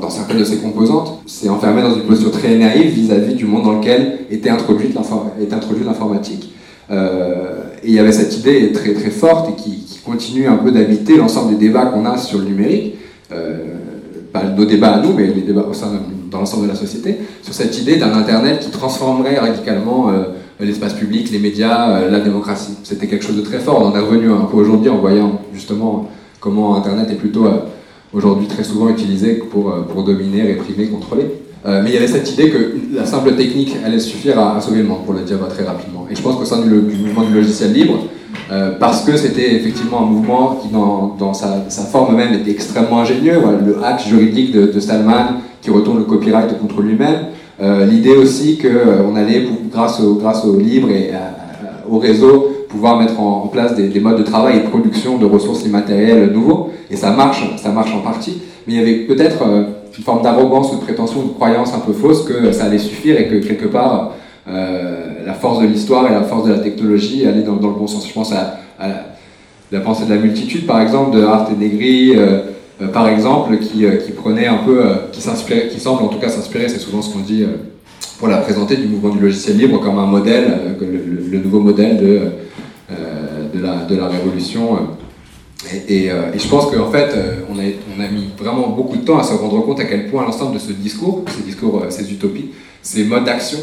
dans 0.00 0.10
certaines 0.10 0.38
de 0.38 0.44
ses 0.44 0.58
composantes, 0.58 1.22
s'est 1.26 1.48
enfermé 1.48 1.82
dans 1.82 1.92
une 1.92 2.02
posture 2.02 2.30
très 2.30 2.56
naïve 2.56 2.92
vis-à-vis 2.92 3.34
du 3.34 3.46
monde 3.46 3.64
dans 3.64 3.80
lequel 3.80 4.20
était 4.30 4.50
introduite 4.50 4.94
l'informatique. 4.94 6.54
Euh, 6.92 7.64
et 7.84 7.88
il 7.88 7.94
y 7.94 7.98
avait 7.98 8.12
cette 8.12 8.36
idée 8.38 8.72
très, 8.72 8.94
très 8.94 9.10
forte 9.10 9.50
et 9.50 9.62
qui, 9.62 9.80
continue 10.04 10.46
un 10.46 10.56
peu 10.56 10.70
d'habiter 10.70 11.16
l'ensemble 11.16 11.56
des 11.56 11.66
débats 11.68 11.86
qu'on 11.86 12.04
a 12.04 12.18
sur 12.18 12.38
le 12.38 12.44
numérique. 12.44 12.96
Euh, 13.32 13.56
pas 14.34 14.44
nos 14.44 14.66
débats 14.66 14.96
à 14.96 15.00
nous, 15.00 15.14
mais 15.14 15.28
les 15.28 15.40
débats 15.40 15.62
au 15.62 15.72
sein 15.72 15.92
dans 16.30 16.40
l'ensemble 16.40 16.64
de 16.64 16.68
la 16.68 16.74
société, 16.74 17.16
sur 17.42 17.54
cette 17.54 17.80
idée 17.80 17.96
d'un 17.96 18.12
Internet 18.12 18.60
qui 18.60 18.70
transformerait 18.70 19.38
radicalement 19.38 20.10
euh, 20.10 20.24
l'espace 20.60 20.92
public, 20.92 21.30
les 21.30 21.38
médias, 21.38 21.90
euh, 21.90 22.10
la 22.10 22.20
démocratie. 22.20 22.74
C'était 22.82 23.06
quelque 23.06 23.24
chose 23.24 23.36
de 23.36 23.42
très 23.42 23.60
fort. 23.60 23.80
On 23.80 23.86
en 23.86 23.96
est 23.96 24.00
revenu 24.00 24.30
un 24.30 24.44
peu 24.44 24.56
aujourd'hui 24.56 24.90
en 24.90 24.98
voyant 24.98 25.40
justement 25.54 26.10
comment 26.40 26.76
Internet 26.76 27.08
est 27.10 27.14
plutôt 27.14 27.46
euh, 27.46 27.60
aujourd'hui 28.12 28.48
très 28.48 28.64
souvent 28.64 28.88
utilisé 28.88 29.34
pour, 29.34 29.72
pour 29.86 30.02
dominer, 30.02 30.42
réprimer, 30.42 30.88
contrôler. 30.88 31.26
Mais 31.66 31.88
il 31.90 31.94
y 31.94 31.96
avait 31.96 32.06
cette 32.06 32.30
idée 32.30 32.50
que 32.50 32.76
la 32.94 33.06
simple 33.06 33.32
technique 33.36 33.74
allait 33.84 33.98
suffire 33.98 34.38
à, 34.38 34.60
sauver 34.60 34.78
le 34.78 34.84
monde, 34.84 35.04
pour 35.04 35.14
le 35.14 35.20
dire 35.20 35.38
très 35.48 35.64
rapidement. 35.64 36.06
Et 36.10 36.14
je 36.14 36.20
pense 36.20 36.36
qu'au 36.36 36.44
sein 36.44 36.60
du, 36.60 36.68
mouvement 36.68 37.22
du 37.22 37.32
logiciel 37.32 37.72
libre, 37.72 38.00
euh, 38.50 38.72
parce 38.78 39.02
que 39.02 39.16
c'était 39.16 39.54
effectivement 39.54 40.02
un 40.02 40.06
mouvement 40.06 40.60
qui, 40.62 40.68
dans, 40.68 41.34
sa, 41.34 41.64
forme 41.90 42.16
même, 42.16 42.34
était 42.34 42.50
extrêmement 42.50 43.00
ingénieux. 43.00 43.40
le 43.64 43.82
hack 43.82 44.06
juridique 44.06 44.52
de, 44.52 44.80
Stallman 44.80 45.40
qui 45.62 45.70
retourne 45.70 45.98
le 45.98 46.04
copyright 46.04 46.58
contre 46.58 46.82
lui-même. 46.82 47.26
Euh, 47.62 47.86
l'idée 47.86 48.16
aussi 48.16 48.58
qu'on 48.58 48.68
euh, 48.68 49.14
allait, 49.16 49.46
grâce 49.72 50.00
au, 50.00 50.14
grâce 50.16 50.44
au 50.44 50.58
libre 50.58 50.90
et 50.90 51.12
au 51.88 51.98
réseau, 51.98 52.50
pouvoir 52.68 52.98
mettre 52.98 53.18
en, 53.20 53.46
place 53.46 53.74
des, 53.74 54.00
modes 54.00 54.18
de 54.18 54.24
travail 54.24 54.58
et 54.58 54.60
de 54.60 54.68
production 54.68 55.16
de 55.16 55.24
ressources 55.24 55.64
immatérielles 55.64 56.30
nouveaux. 56.32 56.70
Et 56.90 56.96
ça 56.96 57.12
marche, 57.12 57.44
ça 57.56 57.70
marche 57.70 57.94
en 57.94 58.00
partie. 58.00 58.42
Mais 58.66 58.74
il 58.74 58.78
y 58.78 58.82
avait 58.82 58.98
peut-être 59.06 59.42
une 59.96 60.04
forme 60.04 60.22
d'arrogance 60.22 60.72
ou 60.72 60.76
de 60.76 60.80
prétention, 60.80 61.22
de 61.22 61.32
croyance 61.32 61.72
un 61.74 61.80
peu 61.80 61.92
fausse 61.92 62.24
que 62.24 62.52
ça 62.52 62.64
allait 62.64 62.78
suffire 62.78 63.18
et 63.18 63.28
que 63.28 63.36
quelque 63.36 63.66
part 63.66 64.12
euh, 64.48 65.24
la 65.24 65.34
force 65.34 65.60
de 65.60 65.66
l'histoire 65.66 66.06
et 66.10 66.12
la 66.12 66.22
force 66.22 66.46
de 66.46 66.52
la 66.52 66.58
technologie 66.58 67.26
aller 67.26 67.42
dans, 67.42 67.54
le 67.54 67.58
bon 67.58 67.86
sens. 67.86 68.06
Je 68.06 68.12
pense 68.12 68.32
à, 68.32 68.58
la 69.72 69.80
pensée 69.80 70.04
de 70.04 70.10
la 70.10 70.20
multitude, 70.20 70.66
par 70.66 70.80
exemple, 70.80 71.16
de 71.16 71.24
Art 71.24 71.48
et 71.50 71.56
Negri, 71.56 72.12
euh, 72.14 72.40
euh, 72.82 72.88
par 72.88 73.08
exemple, 73.08 73.56
qui, 73.58 73.86
prenait 74.14 74.46
un 74.46 74.58
peu, 74.58 74.82
qui, 75.12 75.20
semble 75.80 76.02
en 76.02 76.08
tout 76.08 76.18
cas 76.18 76.28
s'inspirer, 76.28 76.68
c'est 76.68 76.78
souvent 76.78 77.00
ce 77.00 77.12
qu'on 77.12 77.20
dit 77.20 77.44
pour 78.18 78.28
la 78.28 78.38
présenter, 78.38 78.76
du 78.76 78.86
mouvement 78.86 79.14
du 79.14 79.20
logiciel 79.20 79.56
libre 79.56 79.80
comme 79.80 79.98
un 79.98 80.06
modèle, 80.06 80.76
le, 80.80 81.38
nouveau 81.38 81.60
modèle 81.60 81.96
de, 81.96 82.20
de 83.54 83.96
la 83.96 84.08
révolution. 84.08 84.78
Et, 85.72 86.06
et, 86.06 86.10
je 86.36 86.48
pense 86.48 86.66
qu'en 86.66 86.90
fait, 86.90 87.14
on 87.50 87.58
a, 87.58 87.62
on 87.96 88.00
a 88.00 88.08
mis 88.08 88.28
vraiment 88.36 88.68
beaucoup 88.68 88.96
de 88.96 89.04
temps 89.04 89.18
à 89.18 89.22
se 89.22 89.32
rendre 89.32 89.64
compte 89.64 89.80
à 89.80 89.84
quel 89.84 90.08
point 90.08 90.24
l'ensemble 90.24 90.54
de 90.54 90.58
ce 90.58 90.72
discours, 90.72 91.24
ces 91.36 91.42
discours, 91.42 91.82
ces 91.88 92.12
utopies, 92.12 92.50
ces 92.82 93.04
modes 93.04 93.24
d'action, 93.24 93.58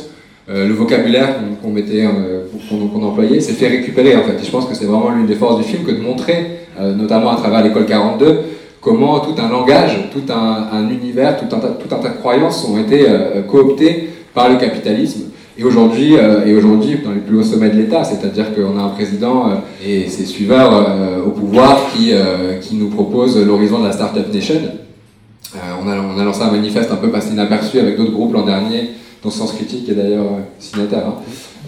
euh, 0.49 0.67
le 0.67 0.73
vocabulaire 0.73 1.35
qu'on 1.61 1.69
mettait, 1.69 2.03
euh, 2.05 2.45
qu'on 2.67 3.03
employait, 3.03 3.39
s'est 3.39 3.53
fait 3.53 3.67
récupérer 3.67 4.15
en 4.15 4.23
fait. 4.23 4.33
Et 4.41 4.45
je 4.45 4.51
pense 4.51 4.65
que 4.65 4.73
c'est 4.73 4.85
vraiment 4.85 5.11
l'une 5.11 5.27
des 5.27 5.35
forces 5.35 5.57
du 5.57 5.63
film 5.63 5.83
que 5.83 5.91
de 5.91 6.01
montrer, 6.01 6.67
euh, 6.79 6.93
notamment 6.95 7.31
à 7.31 7.35
travers 7.35 7.63
l'école 7.63 7.85
42, 7.85 8.39
comment 8.81 9.19
tout 9.19 9.35
un 9.39 9.49
langage, 9.49 10.09
tout 10.11 10.23
un, 10.33 10.89
univers, 10.89 11.37
tout 11.37 11.55
un, 11.55 11.59
tout 11.59 11.95
un, 11.95 11.99
tas 11.99 12.09
de 12.09 12.17
croyances 12.17 12.67
ont 12.67 12.79
été 12.79 13.05
cooptés 13.47 14.09
par 14.33 14.49
le 14.49 14.57
capitalisme. 14.57 15.30
Et 15.57 15.63
aujourd'hui, 15.63 16.13
et 16.13 16.55
aujourd'hui, 16.55 16.99
dans 17.03 17.11
les 17.11 17.19
plus 17.19 17.37
hauts 17.37 17.43
sommets 17.43 17.69
de 17.69 17.77
l'État, 17.77 18.03
c'est-à-dire 18.03 18.55
qu'on 18.55 18.77
a 18.77 18.81
un 18.81 18.89
président 18.89 19.61
et 19.85 20.07
ses 20.07 20.25
suiveurs 20.25 20.87
au 21.25 21.31
pouvoir 21.31 21.91
qui, 21.93 22.13
qui 22.61 22.75
nous 22.75 22.89
propose 22.89 23.37
l'horizon 23.37 23.79
de 23.79 23.85
la 23.87 23.91
Startup 23.91 24.33
Nation. 24.33 24.61
on, 25.53 25.89
a, 25.89 26.23
lancé 26.23 26.41
un 26.41 26.51
manifeste 26.51 26.89
un 26.91 26.95
peu 26.95 27.09
passé 27.09 27.33
inaperçu 27.33 27.79
avec 27.79 27.97
d'autres 27.97 28.13
groupes 28.13 28.33
l'an 28.33 28.45
dernier 28.45 28.91
dont 29.23 29.29
Sens 29.29 29.53
Critique 29.53 29.87
est 29.89 29.93
d'ailleurs 29.93 30.25
euh, 30.25 30.41
signataire, 30.59 31.05
hein, 31.07 31.15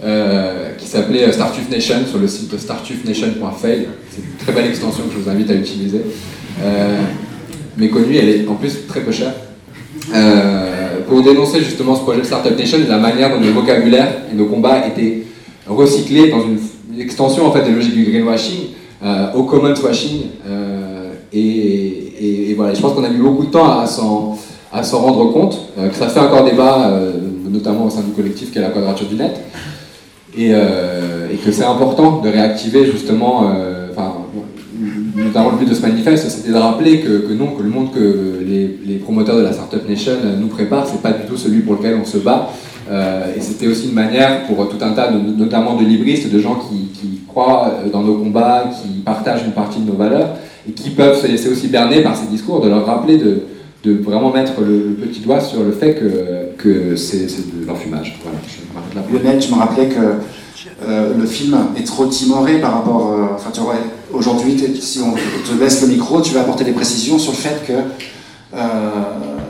euh, 0.04 0.70
qui 0.76 0.86
s'appelait 0.86 1.24
euh, 1.24 1.32
Startup 1.32 1.70
Nation 1.70 2.04
sur 2.08 2.18
le 2.18 2.26
site 2.26 2.58
startupnation.fail. 2.58 3.88
C'est 4.10 4.22
une 4.22 4.36
très 4.38 4.52
belle 4.52 4.66
extension 4.66 5.04
que 5.04 5.12
je 5.14 5.18
vous 5.18 5.30
invite 5.30 5.50
à 5.50 5.54
utiliser. 5.54 6.00
mais 7.76 7.88
connue, 7.88 8.16
elle 8.16 8.28
est 8.28 8.48
en 8.48 8.54
plus 8.54 8.86
très 8.86 9.00
peu 9.00 9.12
chère. 9.12 9.34
Pour 11.08 11.22
dénoncer 11.22 11.60
justement 11.60 11.94
ce 11.94 12.02
projet 12.02 12.20
de 12.20 12.26
Startup 12.26 12.56
Nation 12.56 12.78
la 12.88 12.98
manière 12.98 13.30
dont 13.30 13.40
le 13.40 13.50
vocabulaire 13.50 14.08
et 14.30 14.34
nos 14.34 14.46
combats 14.46 14.86
étaient 14.86 15.22
recyclés 15.66 16.30
dans 16.30 16.42
une, 16.42 16.58
extension 16.98 17.46
en 17.46 17.50
fait 17.50 17.62
des 17.62 17.72
logiques 17.72 17.94
du 17.94 18.04
greenwashing 18.04 18.66
au 19.34 19.42
common 19.42 19.74
washing. 19.82 20.26
Et, 21.32 22.54
voilà, 22.56 22.72
je 22.72 22.80
pense 22.80 22.92
qu'on 22.92 23.02
a 23.02 23.08
mis 23.08 23.18
beaucoup 23.18 23.46
de 23.46 23.50
temps 23.50 23.80
à 23.80 23.86
s'en 23.86 24.98
rendre 24.98 25.32
compte, 25.32 25.58
que 25.76 25.96
ça 25.96 26.08
fait 26.08 26.20
encore 26.20 26.44
débat 26.44 27.00
notamment 27.54 27.86
au 27.86 27.90
sein 27.90 28.02
du 28.02 28.10
collectif 28.10 28.52
qui 28.52 28.58
est 28.58 28.62
la 28.62 28.68
Quadrature 28.68 29.06
du 29.06 29.14
Net, 29.14 29.40
et, 30.36 30.50
euh, 30.52 31.28
que 31.44 31.52
c'est 31.52 31.64
important 31.64 32.20
de 32.20 32.28
réactiver 32.28 32.86
justement, 32.90 33.50
euh, 33.54 33.83
notamment 35.14 35.50
le 35.52 35.58
but 35.58 35.68
de 35.68 35.74
ce 35.74 35.82
manifeste, 35.82 36.28
c'était 36.28 36.50
de 36.50 36.56
rappeler 36.56 37.00
que, 37.00 37.32
non, 37.32 37.52
que 37.52 37.62
le 37.62 37.70
monde 37.70 37.92
que 37.92 38.40
les, 38.44 38.96
promoteurs 38.98 39.36
de 39.36 39.42
la 39.42 39.52
Startup 39.52 39.86
Nation 39.88 40.12
nous 40.40 40.46
préparent, 40.46 40.86
c'est 40.86 41.02
pas 41.02 41.12
du 41.12 41.26
tout 41.26 41.36
celui 41.36 41.60
pour 41.60 41.74
lequel 41.74 41.98
on 42.00 42.04
se 42.04 42.18
bat. 42.18 42.50
Euh, 42.90 43.34
et 43.34 43.40
c'était 43.40 43.66
aussi 43.66 43.88
une 43.88 43.94
manière 43.94 44.46
pour 44.46 44.68
tout 44.68 44.82
un 44.82 44.92
tas, 44.92 45.10
de, 45.10 45.18
notamment 45.18 45.76
de 45.76 45.84
libristes, 45.84 46.30
de 46.30 46.38
gens 46.38 46.56
qui, 46.56 47.20
croient 47.28 47.80
dans 47.92 48.02
nos 48.02 48.14
combats, 48.14 48.70
qui 48.70 49.00
partagent 49.00 49.44
une 49.44 49.52
partie 49.52 49.80
de 49.80 49.90
nos 49.90 49.96
valeurs, 49.96 50.36
et 50.68 50.72
qui 50.72 50.90
peuvent 50.90 51.20
se 51.20 51.26
laisser 51.26 51.48
aussi 51.48 51.66
berner 51.66 52.00
par 52.00 52.16
ces 52.16 52.26
discours, 52.26 52.60
de 52.60 52.68
leur 52.68 52.86
rappeler 52.86 53.18
de, 53.18 53.42
vraiment 54.02 54.32
mettre 54.32 54.60
le, 54.60 54.94
petit 54.94 55.20
doigt 55.20 55.40
sur 55.40 55.62
le 55.62 55.72
fait 55.72 55.94
que, 56.56 56.96
c'est 56.96 57.26
de 57.26 57.66
l'enfumage. 57.66 58.18
Voilà, 58.72 59.06
Lionel, 59.12 59.42
je 59.42 59.50
me 59.50 59.58
rappelais 59.58 59.88
que 59.88 60.00
euh, 60.86 61.14
le 61.18 61.26
film 61.26 61.56
est 61.76 61.84
trop 61.84 62.06
timoré 62.06 62.60
par 62.60 62.74
rapport. 62.74 63.12
Euh, 63.12 63.34
enfin, 63.34 63.50
tu 63.52 63.60
vois, 63.60 63.74
aujourd'hui, 64.14 64.56
si 64.80 65.00
on 65.00 65.12
te 65.12 65.58
laisse 65.58 65.82
le 65.82 65.88
micro, 65.88 66.20
tu 66.20 66.32
vas 66.34 66.40
apporter 66.40 66.64
des 66.64 66.72
précisions 66.72 67.18
sur 67.18 67.32
le 67.32 67.36
fait 67.36 67.64
que 67.66 67.72
euh, 68.54 68.90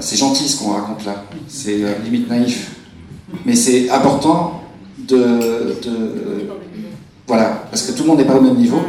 c'est 0.00 0.16
gentil 0.16 0.49
ce 0.49 0.59
qu'on 0.59 0.73
raconte 0.73 1.04
là. 1.04 1.25
C'est 1.49 1.78
limite 2.04 2.28
naïf. 2.28 2.73
Mais 3.44 3.54
c'est 3.54 3.90
important 3.90 4.62
de, 4.99 5.76
Voilà, 7.26 7.64
parce 7.71 7.83
que 7.83 7.92
tout 7.92 8.02
le 8.02 8.09
monde 8.09 8.18
n'est 8.18 8.25
pas 8.25 8.37
au 8.37 8.40
même 8.40 8.56
niveau. 8.56 8.80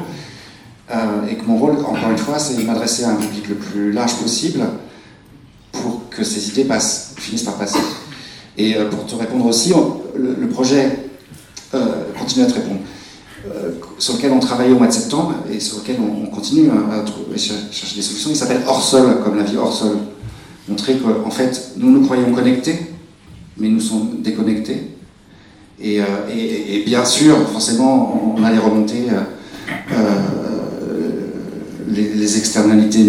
et 1.29 1.35
que 1.35 1.45
mon 1.45 1.57
rôle, 1.57 1.77
encore 1.79 2.11
une 2.11 2.17
fois, 2.17 2.39
c'est 2.39 2.55
de 2.55 2.63
m'adresser 2.63 3.03
à 3.03 3.09
un 3.09 3.15
public 3.15 3.49
le 3.49 3.55
plus 3.55 3.91
large 3.91 4.15
possible 4.15 4.61
pour 5.71 6.09
que 6.09 6.23
ces 6.23 6.49
idées 6.49 6.65
passent, 6.65 7.13
finissent 7.17 7.43
par 7.43 7.55
passer. 7.55 7.79
Et 8.57 8.75
euh, 8.75 8.89
pour 8.89 9.05
te 9.05 9.15
répondre 9.15 9.45
aussi, 9.45 9.73
le, 10.15 10.47
projet 10.47 10.99
euh, 11.73 12.13
continue 12.17 12.45
à 12.45 12.47
te 12.47 12.53
répondre, 12.53 12.79
euh, 12.79 12.94
sur 13.99 14.15
lequel 14.15 14.31
on 14.31 14.39
travaille 14.39 14.71
au 14.71 14.77
mois 14.77 14.87
de 14.87 14.93
septembre 14.93 15.35
et 15.51 15.59
sur 15.59 15.79
lequel 15.79 15.97
on, 15.99 16.25
continue 16.27 16.69
à, 16.69 17.37
chercher 17.37 17.95
des 17.95 18.01
solutions, 18.01 18.29
il 18.29 18.35
s'appelle 18.35 18.61
hors 18.67 18.83
sol, 18.83 19.21
comme 19.23 19.37
la 19.37 19.43
vie 19.43 19.57
hors 19.57 19.73
sol. 19.73 19.97
Montrer 20.67 20.97
qu'en 20.97 21.29
fait, 21.29 21.71
nous 21.77 21.91
nous 21.91 22.01
croyons 22.03 22.33
connectés, 22.33 22.79
mais 23.57 23.69
nous 23.69 23.79
sommes 23.79 24.21
déconnectés. 24.21 24.91
Et, 25.79 25.99
et, 25.99 26.83
bien 26.85 27.05
sûr, 27.05 27.37
forcément, 27.49 28.35
on 28.37 28.43
allait 28.43 28.57
remonter 28.57 29.03
les, 31.95 32.37
externalités 32.37 33.03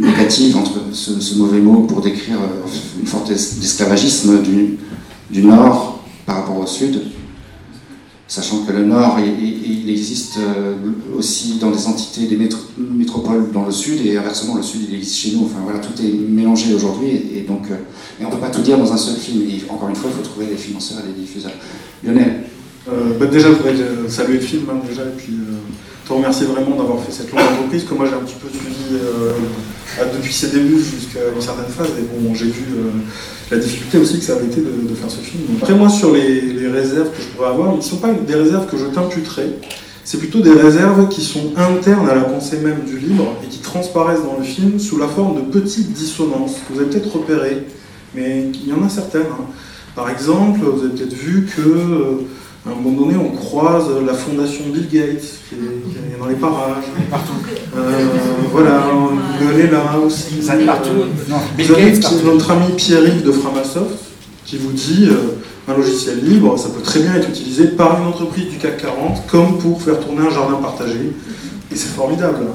négatives 0.00 0.56
entre 0.56 0.80
ce, 0.92 1.34
mauvais 1.36 1.60
mot 1.60 1.82
pour 1.82 2.00
décrire 2.00 2.36
euh, 2.36 3.00
une 3.00 3.06
forme 3.06 3.26
d'esclavagisme 3.28 4.42
du, 4.42 5.42
Nord 5.42 6.00
par 6.26 6.36
rapport 6.36 6.58
au 6.58 6.66
Sud, 6.66 7.00
sachant 8.32 8.64
que 8.64 8.72
le 8.72 8.86
Nord, 8.86 9.18
il, 9.20 9.90
existe 9.90 10.38
euh, 10.38 10.72
aussi 11.18 11.58
dans 11.60 11.70
des 11.70 11.86
entités, 11.86 12.26
des 12.26 12.38
métropoles 12.78 13.52
dans 13.52 13.66
le 13.66 13.70
Sud, 13.70 14.06
et 14.06 14.16
inversement, 14.16 14.56
le 14.56 14.62
Sud, 14.62 14.80
il 14.88 14.94
existe 14.94 15.16
chez 15.16 15.32
nous. 15.32 15.44
Enfin 15.44 15.58
voilà, 15.62 15.80
tout 15.80 15.92
est 16.02 16.10
mélangé 16.10 16.72
aujourd'hui, 16.74 17.10
et, 17.10 17.42
donc, 17.42 17.70
euh, 17.70 17.74
on 18.22 18.24
ne 18.24 18.30
peut 18.30 18.38
pas 18.38 18.48
tout 18.48 18.62
dire 18.62 18.78
dans 18.78 18.90
un 18.90 18.96
seul 18.96 19.16
film. 19.16 19.42
Et 19.42 19.70
encore 19.70 19.90
une 19.90 19.96
fois, 19.96 20.08
il 20.10 20.16
faut 20.16 20.26
trouver 20.26 20.46
les 20.46 20.56
financeurs 20.56 21.00
et 21.04 21.08
les 21.08 21.26
diffuseurs. 21.26 21.52
Lionel 22.02 22.44
bah 22.86 23.26
Déjà, 23.26 23.48
je 23.48 23.54
voudrais 23.56 24.08
saluer 24.08 24.38
le 24.38 24.40
film, 24.40 24.62
hein, 24.70 24.80
déjà, 24.88 25.02
et 25.02 25.14
puis 25.14 25.34
te 26.12 26.16
remercier 26.16 26.46
vraiment 26.46 26.76
d'avoir 26.76 27.02
fait 27.02 27.12
cette 27.12 27.30
longue 27.30 27.40
entreprise 27.40 27.84
que 27.84 27.94
moi 27.94 28.06
j'ai 28.06 28.14
un 28.14 28.24
petit 28.24 28.34
peu 28.34 28.48
suivi 28.48 28.98
depuis 30.12 30.32
ses 30.32 30.48
débuts 30.48 30.78
jusqu'à 30.78 31.20
une 31.34 31.40
certaine 31.40 31.66
phase. 31.66 31.90
Et 31.98 32.20
bon, 32.20 32.34
j'ai 32.34 32.46
vu 32.46 32.64
la 33.50 33.58
difficulté 33.58 33.98
aussi 33.98 34.18
que 34.18 34.24
ça 34.24 34.34
avait 34.34 34.46
été 34.46 34.60
de, 34.60 34.94
faire 34.94 35.10
ce 35.10 35.18
film. 35.18 35.42
Après, 35.60 35.74
moi, 35.74 35.88
sur 35.88 36.12
les, 36.12 36.40
les, 36.40 36.68
réserves 36.68 37.10
que 37.10 37.22
je 37.22 37.28
pourrais 37.28 37.48
avoir, 37.48 37.72
ils 37.72 37.78
ne 37.78 37.82
sont 37.82 37.96
pas 37.96 38.12
des 38.12 38.34
réserves 38.34 38.66
que 38.66 38.76
je 38.76 38.86
t'imputerai. 38.86 39.58
C'est 40.04 40.18
plutôt 40.18 40.40
des 40.40 40.52
réserves 40.52 41.08
qui 41.08 41.22
sont 41.22 41.52
internes 41.56 42.08
à 42.08 42.14
la 42.14 42.22
pensée 42.22 42.58
même 42.58 42.80
du 42.84 42.98
livre 42.98 43.36
et 43.44 43.48
qui 43.48 43.58
transparaissent 43.58 44.24
dans 44.24 44.36
le 44.36 44.44
film 44.44 44.78
sous 44.78 44.98
la 44.98 45.06
forme 45.06 45.36
de 45.36 45.40
petites 45.42 45.92
dissonances 45.92 46.56
que 46.66 46.74
vous 46.74 46.80
avez 46.80 46.90
peut-être 46.90 47.12
repérées, 47.12 47.66
mais 48.14 48.50
il 48.52 48.68
y 48.68 48.72
en 48.72 48.84
a 48.84 48.88
certaines. 48.88 49.22
Hein. 49.22 49.46
Par 49.94 50.10
exemple, 50.10 50.60
vous 50.60 50.84
avez 50.84 50.94
peut-être 50.94 51.12
vu 51.12 51.46
que 51.46 51.60
euh, 51.60 52.26
à 52.64 52.70
un 52.70 52.74
moment 52.76 53.02
donné, 53.02 53.16
on 53.16 53.30
croise 53.30 53.86
la 54.06 54.14
fondation 54.14 54.64
Bill 54.72 54.88
Gates, 54.88 55.24
qui 55.48 55.54
est, 55.56 56.18
dans 56.18 56.26
les 56.26 56.36
parages. 56.36 56.84
Partout. 57.10 57.32
Euh, 57.76 58.06
voilà, 58.52 58.84
elle 59.40 59.60
est 59.60 59.70
là 59.70 59.98
aussi. 60.04 60.42
Ça 60.42 60.54
partout. 60.64 60.90
Non, 61.28 61.36
vous 61.58 61.72
avez 61.72 61.92
notre 62.24 62.50
ami 62.52 62.72
Pierre-Yves 62.76 63.24
de 63.24 63.32
Framasoft 63.32 63.98
qui 64.44 64.58
vous 64.58 64.72
dit 64.72 65.08
euh, 65.10 65.38
un 65.66 65.76
logiciel 65.76 66.24
libre, 66.24 66.58
ça 66.58 66.68
peut 66.68 66.82
très 66.82 67.00
bien 67.00 67.14
être 67.14 67.28
utilisé 67.28 67.68
par 67.68 68.00
une 68.00 68.08
entreprise 68.08 68.48
du 68.48 68.58
CAC 68.58 68.82
40 68.82 69.26
comme 69.28 69.58
pour 69.58 69.80
faire 69.82 69.98
tourner 69.98 70.26
un 70.26 70.30
jardin 70.30 70.56
partagé. 70.56 71.12
Et 71.70 71.76
c'est 71.76 71.88
formidable. 71.88 72.46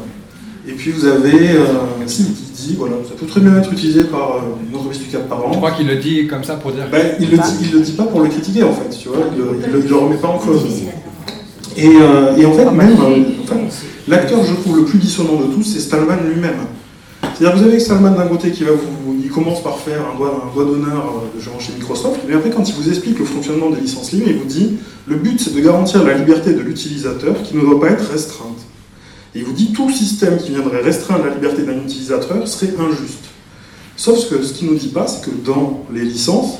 Et 0.67 0.73
puis 0.73 0.91
vous 0.91 1.05
avez 1.05 1.51
euh, 1.51 1.65
si, 2.07 2.25
qui 2.25 2.51
dit, 2.51 2.75
voilà, 2.77 2.95
ça 3.07 3.15
peut 3.17 3.25
très 3.25 3.39
bien 3.39 3.57
être 3.57 3.71
utilisé 3.71 4.03
par 4.03 4.31
euh, 4.31 4.67
une 4.69 4.75
entreprise 4.75 4.99
du 4.99 5.05
CAC 5.05 5.29
40. 5.29 5.53
Je 5.53 5.57
crois 5.57 5.71
qu'il 5.71 5.87
le 5.87 5.95
dit 5.95 6.27
comme 6.27 6.43
ça 6.43 6.55
pour 6.55 6.73
dire. 6.73 6.87
Ben, 6.91 7.15
il 7.21 7.31
le 7.31 7.37
dit, 7.37 7.57
il 7.61 7.71
le 7.71 7.79
dit 7.79 7.93
pas 7.93 8.03
pour 8.03 8.19
le 8.19 8.27
critiquer 8.27 8.63
en 8.63 8.73
fait, 8.73 8.89
tu 8.89 9.07
vois, 9.07 9.19
il 9.31 9.41
ne 9.41 9.87
le, 9.87 9.95
remet 9.95 10.17
pas 10.17 10.27
en 10.27 10.37
cause. 10.37 10.65
Et, 11.77 11.87
euh, 11.87 12.35
et 12.35 12.45
en 12.45 12.51
fait, 12.51 12.65
même, 12.65 12.97
l'acteur, 14.09 14.43
je 14.43 14.53
trouve, 14.55 14.77
le 14.77 14.83
plus 14.83 14.97
dissonant 14.97 15.39
de 15.39 15.53
tous, 15.53 15.63
c'est 15.63 15.79
Stallman 15.79 16.17
lui-même. 16.33 16.57
C'est-à-dire, 17.21 17.57
vous 17.57 17.63
avez 17.63 17.79
Stallman 17.79 18.11
d'un 18.11 18.27
côté 18.27 18.51
qui 18.51 18.63
va 18.63 18.71
vous, 18.71 19.15
il 19.23 19.29
commence 19.29 19.63
par 19.63 19.77
faire 19.77 20.01
un 20.13 20.17
doigt, 20.17 20.49
un 20.49 20.53
doigt 20.53 20.65
d'honneur 20.65 21.23
de 21.33 21.41
chez 21.61 21.71
Microsoft, 21.77 22.21
mais 22.27 22.33
après, 22.35 22.49
quand 22.49 22.67
il 22.67 22.75
vous 22.75 22.89
explique 22.89 23.19
le 23.19 23.25
fonctionnement 23.25 23.69
des 23.69 23.79
licences 23.79 24.11
libres, 24.11 24.27
il 24.27 24.37
vous 24.37 24.45
dit 24.45 24.73
le 25.07 25.15
but, 25.15 25.39
c'est 25.39 25.55
de 25.55 25.61
garantir 25.61 26.03
la 26.03 26.15
liberté 26.15 26.51
de 26.51 26.59
l'utilisateur 26.59 27.35
qui 27.43 27.55
ne 27.55 27.61
doit 27.61 27.79
pas 27.79 27.91
être 27.91 28.11
restreinte. 28.11 28.66
Il 29.37 29.43
vous 29.43 29.53
dit 29.53 29.71
tout 29.71 29.91
système 29.91 30.37
qui 30.37 30.49
viendrait 30.49 30.81
restreindre 30.81 31.25
la 31.25 31.31
liberté 31.35 31.61
d'un 31.61 31.77
utilisateur 31.77 32.47
serait 32.47 32.73
injuste. 32.79 33.25
Sauf 33.95 34.27
que 34.31 34.41
ce 34.41 34.51
qu'il 34.51 34.65
ne 34.65 34.73
nous 34.73 34.79
dit 34.79 34.87
pas, 34.87 35.05
c'est 35.05 35.29
que 35.29 35.35
dans 35.45 35.85
les 35.93 36.01
licences, 36.01 36.57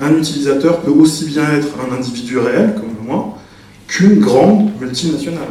un 0.00 0.16
utilisateur 0.16 0.82
peut 0.82 0.92
aussi 0.92 1.24
bien 1.24 1.50
être 1.50 1.66
un 1.80 1.92
individu 1.92 2.38
réel, 2.38 2.76
comme 2.76 3.04
moi, 3.04 3.38
qu'une 3.88 4.20
grande 4.20 4.70
multinationale. 4.80 5.48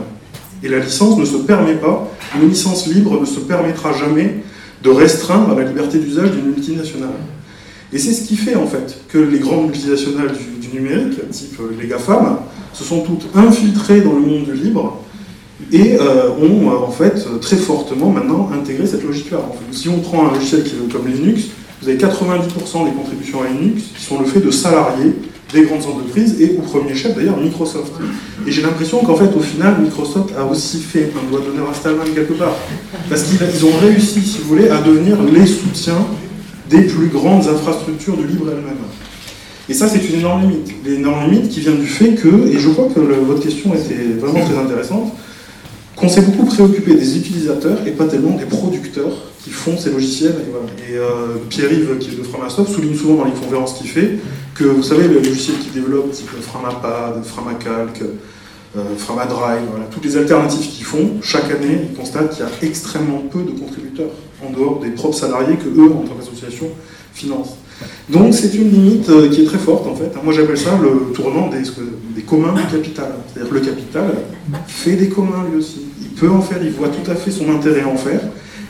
Et 0.64 0.70
la 0.70 0.80
licence 0.80 1.18
ne 1.18 1.26
se 1.26 1.36
permet 1.36 1.76
pas, 1.76 2.10
une 2.42 2.48
licence 2.48 2.88
libre 2.88 3.20
ne 3.20 3.26
se 3.26 3.42
permettra 3.42 3.92
jamais 3.92 4.38
de 4.82 4.90
restreindre 4.90 5.54
la 5.54 5.66
liberté 5.66 6.00
d'usage 6.00 6.32
d'une 6.32 6.54
multinationale. 6.54 7.10
Et 7.92 8.00
c'est 8.00 8.14
ce 8.14 8.26
qui 8.26 8.38
fait 8.38 8.56
en 8.56 8.66
fait 8.66 8.98
que 9.10 9.18
les 9.18 9.40
grandes 9.40 9.66
multinationales 9.66 10.32
du, 10.32 10.66
du 10.66 10.74
numérique, 10.74 11.20
type 11.32 11.60
les 11.78 11.88
GAFAM, 11.90 12.38
se 12.72 12.86
sont 12.86 13.02
toutes 13.02 13.28
infiltrées 13.36 14.00
dans 14.00 14.14
le 14.14 14.22
monde 14.22 14.46
du 14.46 14.54
libre 14.54 15.01
et 15.72 15.98
euh, 16.00 16.30
ont 16.32 16.70
euh, 16.70 16.86
en 16.86 16.92
fait 16.92 17.26
très 17.40 17.56
fortement 17.56 18.10
maintenant 18.10 18.50
intégré 18.54 18.86
cette 18.86 19.04
logique-là. 19.04 19.40
si 19.72 19.90
on 19.90 20.00
prend 20.00 20.28
un 20.28 20.34
logiciel 20.34 20.64
comme 20.92 21.08
Linux, 21.08 21.44
vous 21.82 21.90
avez 21.90 21.98
90% 21.98 22.86
des 22.86 22.92
contributions 22.92 23.42
à 23.42 23.48
Linux 23.48 23.84
qui 23.96 24.04
sont 24.04 24.20
le 24.20 24.26
fait 24.26 24.40
de 24.40 24.52
salariés 24.52 25.14
des 25.54 25.64
grandes 25.64 25.84
entreprises 25.84 26.40
et 26.40 26.58
au 26.58 26.62
premier 26.62 26.96
chef 26.96 27.16
d'ailleurs 27.16 27.38
Microsoft. 27.38 27.92
Et 28.48 28.52
j'ai 28.52 28.62
l'impression 28.62 29.00
qu'en 29.00 29.16
fait 29.16 29.36
au 29.36 29.40
final 29.40 29.82
Microsoft 29.82 30.34
a 30.38 30.46
aussi 30.46 30.80
fait 30.80 31.12
un 31.18 31.30
doigt 31.30 31.42
d'honneur 31.42 31.70
à 31.70 31.74
Stallman 31.74 32.06
quelque 32.14 32.34
part. 32.34 32.56
Parce 33.10 33.24
qu'ils 33.24 33.66
ont 33.66 33.78
réussi, 33.82 34.22
si 34.22 34.38
vous 34.40 34.50
voulez, 34.50 34.70
à 34.70 34.82
devenir 34.82 35.18
les 35.24 35.46
soutiens 35.46 36.06
des 36.70 36.84
plus 36.84 37.08
grandes 37.08 37.48
infrastructures 37.48 38.16
du 38.16 38.28
libre 38.28 38.46
elles-mêmes. 38.50 38.78
Et 39.70 39.74
ça, 39.74 39.88
c'est 39.88 40.06
une 40.10 40.20
énorme 40.20 40.42
limite. 40.42 40.72
Une 40.86 40.94
énorme 40.96 41.30
limite 41.30 41.50
qui 41.50 41.60
vient 41.60 41.74
du 41.74 41.86
fait 41.86 42.16
que, 42.16 42.48
et 42.48 42.58
je 42.58 42.70
crois 42.70 42.88
que 42.94 43.00
votre 43.00 43.42
question 43.42 43.74
était 43.74 44.04
vraiment 44.20 44.46
très 44.46 44.58
intéressante, 44.58 45.14
qu'on 46.02 46.10
s'est 46.10 46.22
beaucoup 46.22 46.46
préoccupé 46.46 46.96
des 46.96 47.18
utilisateurs 47.18 47.78
et 47.86 47.92
pas 47.92 48.06
tellement 48.06 48.36
des 48.36 48.46
producteurs 48.46 49.14
qui 49.44 49.52
font 49.52 49.78
ces 49.78 49.92
logiciels. 49.92 50.36
Et, 50.90 50.96
euh, 50.98 51.38
Pierre-Yves, 51.48 52.00
qui 52.00 52.10
est 52.10 52.18
de 52.18 52.24
Framasoft, 52.24 52.74
souligne 52.74 52.96
souvent 52.96 53.16
dans 53.16 53.26
les 53.26 53.32
conférences 53.32 53.74
qu'il 53.74 53.88
fait 53.88 54.18
que, 54.56 54.64
vous 54.64 54.82
savez, 54.82 55.08
les 55.08 55.22
logiciels 55.22 55.58
qu'il 55.60 55.72
développe, 55.74 56.12
type 56.12 56.28
Framapad, 56.42 57.24
Framacalc, 57.24 58.02
euh, 58.76 58.80
Framadrive, 58.98 59.68
toutes 59.92 60.06
les 60.06 60.18
alternatives 60.18 60.68
qu'ils 60.68 60.86
font, 60.86 61.22
chaque 61.22 61.52
année, 61.52 61.88
ils 61.92 61.96
constatent 61.96 62.32
qu'il 62.32 62.44
y 62.44 62.48
a 62.48 62.68
extrêmement 62.68 63.22
peu 63.32 63.44
de 63.44 63.52
contributeurs, 63.52 64.12
en 64.44 64.52
dehors 64.52 64.80
des 64.80 64.90
propres 64.90 65.18
salariés 65.18 65.56
que 65.56 65.70
eux, 65.70 65.92
en 65.92 66.02
tant 66.02 66.16
qu'association, 66.16 66.68
financent. 67.14 67.58
Donc 68.10 68.34
c'est 68.34 68.54
une 68.56 68.72
limite 68.72 69.10
euh, 69.10 69.30
qui 69.30 69.42
est 69.42 69.46
très 69.46 69.58
forte 69.58 69.88
en 69.88 69.96
fait. 69.96 70.12
Moi 70.24 70.34
j'appelle 70.34 70.58
ça 70.58 70.78
le 70.82 71.14
tournant 71.14 71.50
des, 71.50 71.64
des 72.16 72.22
communs 72.22 72.54
du 72.54 72.64
capital. 72.68 73.12
C'est-à-dire 73.28 73.50
que 73.50 73.56
le 73.56 73.62
capital 73.62 74.04
fait 74.68 74.96
des 74.96 75.10
communs 75.10 75.46
lui 75.50 75.58
aussi. 75.58 75.91
Peut 76.22 76.30
en 76.30 76.40
faire, 76.40 76.60
il 76.64 76.70
voit 76.70 76.90
tout 76.90 77.10
à 77.10 77.16
fait 77.16 77.32
son 77.32 77.50
intérêt 77.50 77.82
à 77.82 77.88
en 77.88 77.98
faire. 77.98 78.22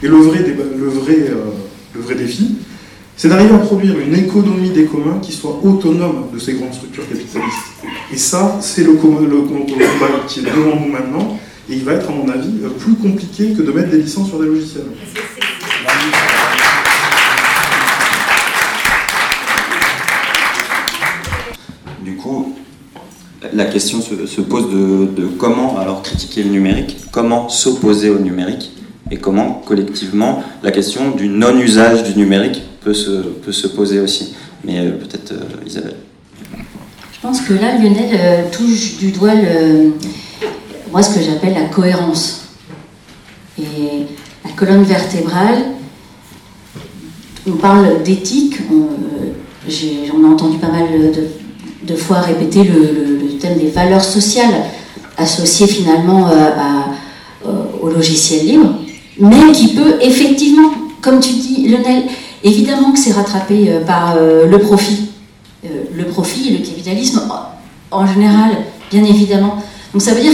Et 0.02 0.08
le 0.08 0.16
vrai, 0.16 0.40
le 0.40 0.88
vrai, 0.88 1.18
euh, 1.20 1.52
le 1.94 2.00
vrai 2.00 2.16
défi, 2.16 2.56
c'est 3.18 3.28
d'arriver 3.28 3.54
à 3.54 3.58
produire 3.58 4.00
une 4.00 4.16
économie 4.16 4.70
des 4.70 4.86
communs 4.86 5.20
qui 5.22 5.34
soit 5.34 5.60
autonome 5.62 6.28
de 6.34 6.40
ces 6.40 6.54
grandes 6.54 6.74
structures 6.74 7.04
capitalistes. 7.10 7.58
Et 8.14 8.16
ça, 8.16 8.58
c'est 8.62 8.86
le, 8.86 8.94
combat 8.94 9.20
qui 10.30 10.40
est 10.40 10.44
devant 10.44 10.80
nous 10.80 10.94
maintenant, 10.94 11.38
et 11.70 11.74
il 11.74 11.84
va 11.84 11.96
être, 11.96 12.10
à 12.10 12.14
mon 12.14 12.30
avis, 12.30 12.54
plus 12.80 12.94
compliqué 12.94 13.52
que 13.52 13.64
de 13.64 13.72
mettre 13.74 13.90
des 13.90 13.98
licences 13.98 14.30
sur 14.30 14.40
des 14.40 14.48
logiciels. 14.48 14.86
La 23.54 23.66
question 23.66 24.02
se, 24.02 24.42
pose 24.42 24.70
de, 24.70 25.26
comment 25.38 25.78
alors 25.78 26.02
critiquer 26.02 26.44
le 26.44 26.50
numérique, 26.50 26.98
comment 27.12 27.50
s'opposer 27.50 28.10
au 28.10 28.20
numérique 28.20 28.72
et 29.10 29.18
comment 29.18 29.62
collectivement 29.66 30.44
la 30.64 30.72
question 30.72 31.12
du 31.12 31.28
non-usage 31.28 32.04
du 32.04 32.18
numérique 32.18 32.62
peut 32.82 32.94
se, 32.94 33.22
peut 33.22 33.52
se 33.52 33.68
poser 33.68 34.00
aussi. 34.00 34.36
Mais 34.64 34.80
euh, 34.80 34.92
peut-être 34.92 35.34
euh, 35.34 35.68
Isabelle. 35.68 35.96
Je 36.54 37.20
pense 37.22 37.42
que 37.42 37.54
là, 37.54 37.78
Lionel 37.78 38.10
euh, 38.14 38.44
touche 38.52 38.98
du 38.98 39.12
doigt 39.12 39.34
moi 40.92 41.02
ce 41.02 41.16
que 41.16 41.24
j'appelle 41.24 41.54
la 41.54 41.66
cohérence. 41.66 42.50
Et 43.60 44.06
la 44.44 44.52
colonne 44.52 44.84
vertébrale, 44.84 45.58
on 47.48 47.54
parle 47.54 48.02
d'éthique, 48.04 48.56
on, 48.72 48.88
on, 50.16 50.26
a 50.26 50.28
entendu 50.28 50.58
pas 50.58 50.72
mal 50.72 50.88
de, 50.92 51.92
de 51.92 51.96
fois 51.96 52.22
répéter 52.22 52.64
le, 52.64 53.21
thème 53.41 53.58
des 53.58 53.69
valeurs 53.69 54.04
sociales 54.04 54.63
associées 55.17 55.67
finalement 55.67 56.27
euh, 56.27 56.49
euh, 57.45 57.49
au 57.82 57.89
logiciel 57.89 58.45
libre, 58.45 58.75
mais 59.19 59.51
qui 59.51 59.69
peut 59.69 59.95
effectivement, 60.01 60.71
comme 61.01 61.19
tu 61.19 61.34
dis 61.34 61.67
Lionel, 61.67 62.04
évidemment 62.43 62.91
que 62.91 62.99
c'est 62.99 63.13
rattrapé 63.13 63.69
euh, 63.69 63.86
par 63.86 64.15
le 64.17 64.58
profit. 64.60 65.10
le 65.63 66.06
profit, 66.06 66.49
le 66.51 66.65
capitalisme 66.65 67.21
en 67.91 68.08
général, 68.08 68.51
bien 68.89 69.04
évidemment. 69.04 69.58
Donc 69.93 70.01
ça 70.01 70.13
veut 70.13 70.21
dire 70.21 70.34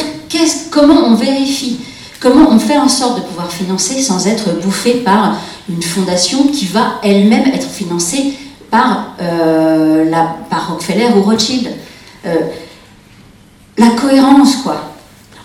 comment 0.72 1.06
on 1.06 1.16
vérifie, 1.16 1.80
comment 2.20 2.50
on 2.52 2.60
fait 2.60 2.78
en 2.78 2.88
sorte 2.88 3.18
de 3.18 3.24
pouvoir 3.24 3.52
financer 3.52 4.02
sans 4.02 4.28
être 4.28 4.60
bouffé 4.62 4.96
par 4.96 5.38
une 5.70 5.82
fondation 5.82 6.48
qui 6.48 6.66
va 6.66 7.00
elle-même 7.04 7.48
être 7.48 7.68
financée 7.68 8.34
par, 8.70 9.16
la, 9.20 10.36
par 10.50 10.70
Rockefeller 10.70 11.08
ou 11.18 11.24
Rothschild? 11.24 11.70
La 13.78 13.90
cohérence, 13.90 14.58
quoi. 14.58 14.94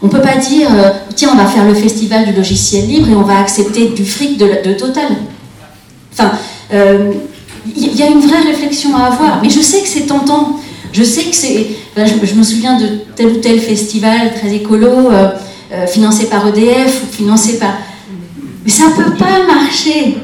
On 0.01 0.07
ne 0.07 0.11
peut 0.11 0.21
pas 0.21 0.37
dire, 0.37 0.69
euh, 0.73 0.91
tiens, 1.15 1.31
on 1.33 1.37
va 1.37 1.47
faire 1.47 1.65
le 1.65 1.75
festival 1.75 2.27
du 2.27 2.33
logiciel 2.33 2.87
libre 2.87 3.09
et 3.09 3.15
on 3.15 3.23
va 3.23 3.39
accepter 3.39 3.89
du 3.89 4.05
fric 4.05 4.37
de, 4.37 4.73
Total. 4.73 5.13
Enfin, 6.13 6.33
il 6.73 7.97
y, 7.97 8.03
a 8.03 8.09
une 8.09 8.21
vraie 8.21 8.43
réflexion 8.43 8.97
à 8.97 9.05
avoir. 9.05 9.41
Mais 9.43 9.51
je 9.51 9.61
sais 9.61 9.81
que 9.81 9.89
c'est 9.89 10.07
tentant. 10.07 10.59
Je 10.93 11.05
sais 11.05 11.25
que 11.25 11.35
c'est. 11.35 11.69
je, 11.97 12.35
me 12.35 12.43
souviens 12.43 12.79
de 12.79 12.89
tel 13.15 13.27
ou 13.29 13.37
tel 13.37 13.61
festival 13.61 14.35
très 14.35 14.55
écolo, 14.55 15.11
financé 15.87 16.27
par 16.27 16.49
EDF 16.49 17.03
financé 17.13 17.59
par. 17.59 17.75
Mais 18.65 18.71
ça 18.71 18.89
ne 18.89 19.05
peut 19.05 19.15
pas 19.15 19.47
marcher. 19.47 20.17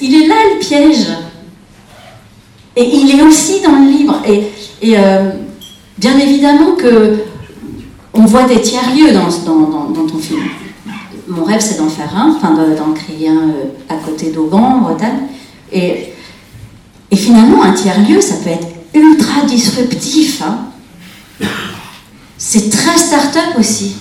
Il 0.00 0.22
est 0.22 0.26
là 0.26 0.34
le 0.54 0.58
piège. 0.58 1.06
Et 2.76 2.84
il 2.84 3.18
est 3.18 3.22
aussi 3.22 3.60
dans 3.62 3.72
le 3.72 3.90
livre. 3.90 4.22
Et, 4.26 4.98
euh, 4.98 5.30
bien 5.98 6.18
évidemment 6.18 6.72
que 6.76 7.24
on 8.16 8.24
voit 8.24 8.44
des 8.44 8.60
tiers-lieux 8.60 9.12
dans, 9.12 9.28
ton 10.06 10.18
film. 10.18 10.40
Mon 11.28 11.44
rêve, 11.44 11.60
c'est 11.60 11.78
d'en 11.78 11.88
faire 11.88 12.16
un, 12.16 12.34
enfin 12.34 12.54
d'en 12.54 12.92
créer 12.92 13.28
un 13.28 13.50
euh, 13.50 13.64
à 13.88 13.96
côté 13.96 14.30
d'Auban, 14.30 14.58
en 14.58 14.78
Bretagne. 14.78 15.24
Et, 15.72 16.12
finalement, 17.14 17.62
un 17.62 17.72
tiers-lieu, 17.72 18.20
ça 18.20 18.36
peut 18.36 18.50
être 18.50 18.68
ultra 18.94 19.42
disruptif. 19.44 20.42
Hein. 20.42 21.46
C'est 22.38 22.70
très 22.70 22.96
start-up 22.96 23.58
aussi. 23.58 23.96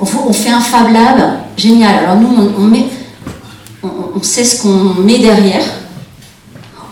on, 0.00 0.32
fait 0.32 0.50
un 0.50 0.60
Fab 0.60 0.92
Lab 0.92 1.40
génial. 1.56 2.04
Alors 2.04 2.16
nous, 2.16 2.28
on, 2.58 3.88
on, 4.14 4.22
sait 4.22 4.44
ce 4.44 4.62
qu'on 4.62 5.02
met 5.02 5.18
derrière, 5.18 5.64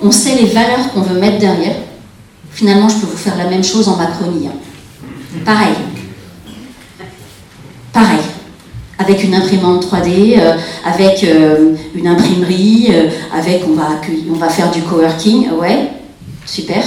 on 0.03 0.11
sait 0.11 0.35
les 0.35 0.47
valeurs 0.47 0.93
qu'on 0.93 1.03
veut 1.03 1.19
mettre 1.19 1.39
derrière. 1.39 1.77
Finalement, 2.53 2.89
je 2.89 2.97
peux 2.97 3.07
vous 3.07 3.17
faire 3.17 3.37
la 3.37 3.49
même 3.49 3.65
chose 3.65 3.89
en 3.89 3.97
Macronie. 3.97 4.47
Hein. 4.47 5.43
Pareil. 5.45 5.75
Pareil. 7.93 8.21
Avec 8.99 9.25
une 9.25 9.35
imprimante 9.35 9.87
3D, 9.87 10.39
euh, 10.39 10.53
avec 10.85 11.25
euh, 11.25 11.75
une 11.95 12.07
imprimerie, 12.07 12.89
euh, 12.91 13.09
avec 13.37 13.63
on 13.69 13.75
va, 13.75 14.01
on 14.31 14.37
va 14.37 14.49
faire 14.49 14.71
du 14.71 14.83
coworking, 14.83 15.51
ouais, 15.61 15.91
super. 16.47 16.85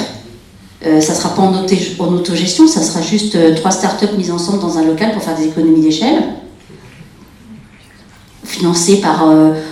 ça 0.83 1.15
sera 1.15 1.29
pas 1.29 1.41
en, 1.41 2.13
autogestion, 2.13 2.67
ça 2.67 2.81
sera 2.81 3.01
juste 3.01 3.55
trois 3.55 3.71
startups 3.71 4.15
mises 4.17 4.29
ensemble 4.29 4.59
dans 4.59 4.77
un 4.77 4.85
local 4.85 5.13
pour 5.13 5.23
faire 5.23 5.35
des 5.35 5.45
économies 5.45 5.81
d'échelle. 5.81 6.23
Financé 8.43 8.97
par 8.97 9.25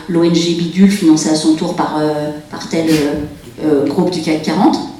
l'ONG 0.10 0.34
Bidule, 0.34 0.90
financé 0.92 1.30
à 1.30 1.36
son 1.36 1.54
tour 1.54 1.76
par, 1.76 2.02
par 2.50 2.68
tel 2.68 2.88
groupe 3.88 4.10
du 4.10 4.22
CAC 4.22 4.42
40 4.42 4.93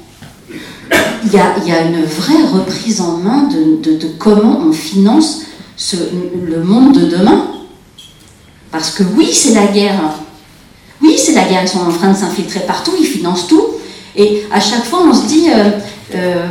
il 1.24 1.32
y, 1.32 1.72
a, 1.72 1.82
une 1.82 2.04
vraie 2.04 2.42
reprise 2.52 3.00
en 3.00 3.16
main 3.16 3.48
de, 3.48 4.06
comment 4.18 4.60
on 4.66 4.72
finance 4.72 5.42
le 5.94 6.62
monde 6.62 6.92
de 6.92 7.06
demain. 7.06 7.46
Parce 8.70 8.90
que 8.90 9.02
oui, 9.16 9.30
c'est 9.32 9.54
la 9.54 9.66
guerre. 9.66 10.00
Oui, 11.00 11.16
c'est 11.18 11.32
la 11.32 11.44
guerre. 11.44 11.62
Ils 11.62 11.68
sont 11.68 11.80
en 11.80 11.92
train 11.92 12.12
de 12.12 12.16
s'infiltrer 12.16 12.60
partout, 12.60 12.92
ils 12.98 13.06
financent 13.06 13.46
tout. 13.46 13.64
Et 14.16 14.44
à 14.52 14.60
chaque 14.60 14.84
fois, 14.84 15.00
on 15.08 15.14
se 15.14 15.26
dit 15.26 15.46
euh, 15.50 15.70
euh, 16.14 16.46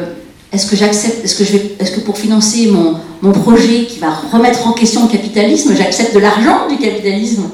est-ce 0.52 0.68
que 0.68 0.76
j'accepte, 0.76 1.24
est-ce 1.24 1.36
que, 1.36 1.44
est-ce 1.82 1.92
que 1.92 2.00
pour 2.02 2.18
financer 2.18 2.72
mon, 2.72 3.32
projet 3.32 3.86
qui 3.86 4.00
va 4.00 4.14
remettre 4.32 4.68
en 4.68 4.74
question 4.74 5.04
le 5.04 5.12
capitalisme, 5.12 5.74
j'accepte 5.76 6.14
de 6.14 6.20
l'argent 6.20 6.68
du 6.70 6.78
capitalisme? 6.78 7.50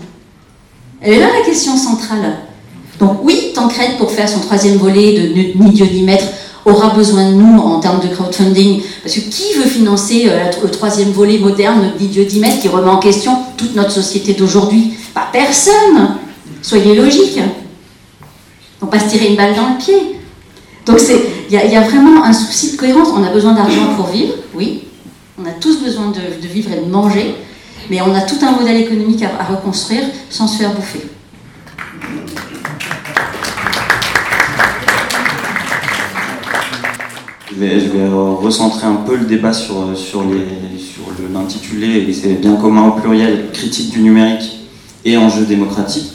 Elle 1.01 1.13
est 1.13 1.19
là 1.19 1.27
la 1.39 1.45
question 1.45 1.77
centrale. 1.77 2.39
Donc 2.99 3.19
oui, 3.23 3.51
Tancred, 3.53 3.97
pour 3.97 4.11
faire 4.11 4.27
son 4.27 4.39
troisième 4.39 4.77
volet 4.77 5.13
de 5.13 5.63
Ni 5.63 5.71
Dieu 5.71 5.85
ni 5.85 6.03
aura 6.65 6.89
besoin 6.89 7.31
de 7.31 7.35
nous 7.35 7.59
en 7.59 7.79
termes 7.79 7.99
de 8.01 8.07
crowdfunding. 8.07 8.81
Parce 9.03 9.15
que 9.15 9.21
qui 9.21 9.53
veut 9.55 9.67
financer 9.67 10.25
euh, 10.27 10.51
le 10.61 10.69
troisième 10.69 11.11
volet 11.11 11.37
moderne 11.37 11.93
d'Idiot 11.97 12.25
qui 12.25 12.67
remet 12.67 12.89
en 12.89 12.97
question 12.97 13.37
toute 13.57 13.75
notre 13.75 13.91
société 13.91 14.33
d'aujourd'hui? 14.33 14.93
Pas 15.13 15.27
personne 15.31 16.17
Soyez 16.61 16.95
logiques. 16.95 17.39
On 18.81 18.87
pas 18.87 18.99
se 18.99 19.09
tirer 19.09 19.27
une 19.27 19.35
balle 19.35 19.55
dans 19.55 19.69
le 19.69 19.77
pied. 19.77 20.19
Donc 20.85 20.99
il 21.49 21.55
y, 21.55 21.75
a 21.75 21.81
vraiment 21.81 22.23
un 22.23 22.33
souci 22.33 22.71
de 22.71 22.77
cohérence. 22.77 23.09
On 23.15 23.23
a 23.23 23.29
besoin 23.29 23.53
d'argent 23.53 23.93
pour 23.95 24.07
vivre, 24.07 24.33
oui. 24.53 24.83
On 25.37 25.45
a 25.45 25.51
tous 25.51 25.79
besoin 25.79 26.11
de, 26.11 26.47
vivre 26.47 26.71
et 26.71 26.79
de 26.79 26.85
manger. 26.85 27.35
Mais 27.89 28.01
on 28.01 28.13
a 28.13 28.21
tout 28.21 28.37
un 28.41 28.51
modèle 28.51 28.77
économique 28.77 29.23
à 29.23 29.43
reconstruire 29.43 30.03
sans 30.29 30.47
se 30.47 30.57
faire 30.57 30.73
bouffer. 30.73 31.01
Je 37.59 37.89
vais 37.89 38.07
recentrer 38.07 38.87
un 38.87 38.95
peu 38.95 39.15
le 39.15 39.25
débat 39.25 39.53
sur, 39.53 39.97
sur 39.97 40.23
l'intitulé, 41.33 42.05
et 42.07 42.13
c'est 42.13 42.33
bien 42.33 42.55
commun 42.55 42.87
au 42.87 42.91
pluriel, 42.91 43.47
critique 43.51 43.91
du 43.91 44.01
numérique 44.01 44.59
et 45.05 45.17
enjeux 45.17 45.45
démocratiques. 45.45 46.13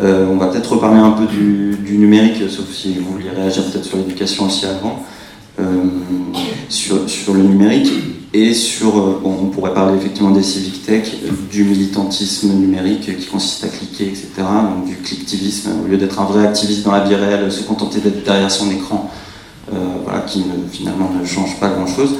Euh, 0.00 0.26
on 0.30 0.36
va 0.36 0.46
peut-être 0.46 0.72
reparler 0.72 1.00
un 1.00 1.10
peu 1.10 1.26
du, 1.26 1.98
numérique, 1.98 2.48
sauf 2.48 2.66
si 2.72 2.94
vous 2.94 3.12
vouliez 3.12 3.30
réagir 3.30 3.64
peut-être 3.64 3.84
sur 3.84 3.96
l'éducation 3.96 4.46
aussi 4.46 4.66
avant, 4.66 5.02
euh, 5.58 5.64
sur, 6.68 7.34
le 7.34 7.42
numérique 7.42 7.90
et 8.32 8.54
sur, 8.54 8.96
euh, 8.96 9.20
on 9.24 9.46
pourrait 9.46 9.74
parler 9.74 9.96
effectivement 9.96 10.30
des 10.30 10.42
civic 10.42 10.86
tech, 10.86 11.08
du 11.50 11.64
militantisme 11.64 12.52
numérique 12.52 13.16
qui 13.18 13.26
consiste 13.26 13.64
à 13.64 13.68
cliquer, 13.68 14.04
etc., 14.04 14.28
donc 14.36 14.86
du 14.86 14.96
clicktivisme, 14.96 15.70
au 15.84 15.88
lieu 15.88 15.96
d'être 15.96 16.20
un 16.20 16.26
vrai 16.26 16.46
activiste 16.46 16.84
dans 16.84 16.92
la 16.92 17.00
vie 17.00 17.16
réelle, 17.16 17.50
se 17.50 17.62
contenter 17.62 17.98
d'être 17.98 18.24
derrière 18.24 18.50
son 18.50 18.70
écran 18.70 19.10
euh, 19.10 19.27
voilà, 20.04 20.20
qui 20.20 20.44
finalement 20.72 21.10
ne 21.20 21.26
change 21.26 21.58
pas 21.60 21.68
grand-chose. 21.68 22.16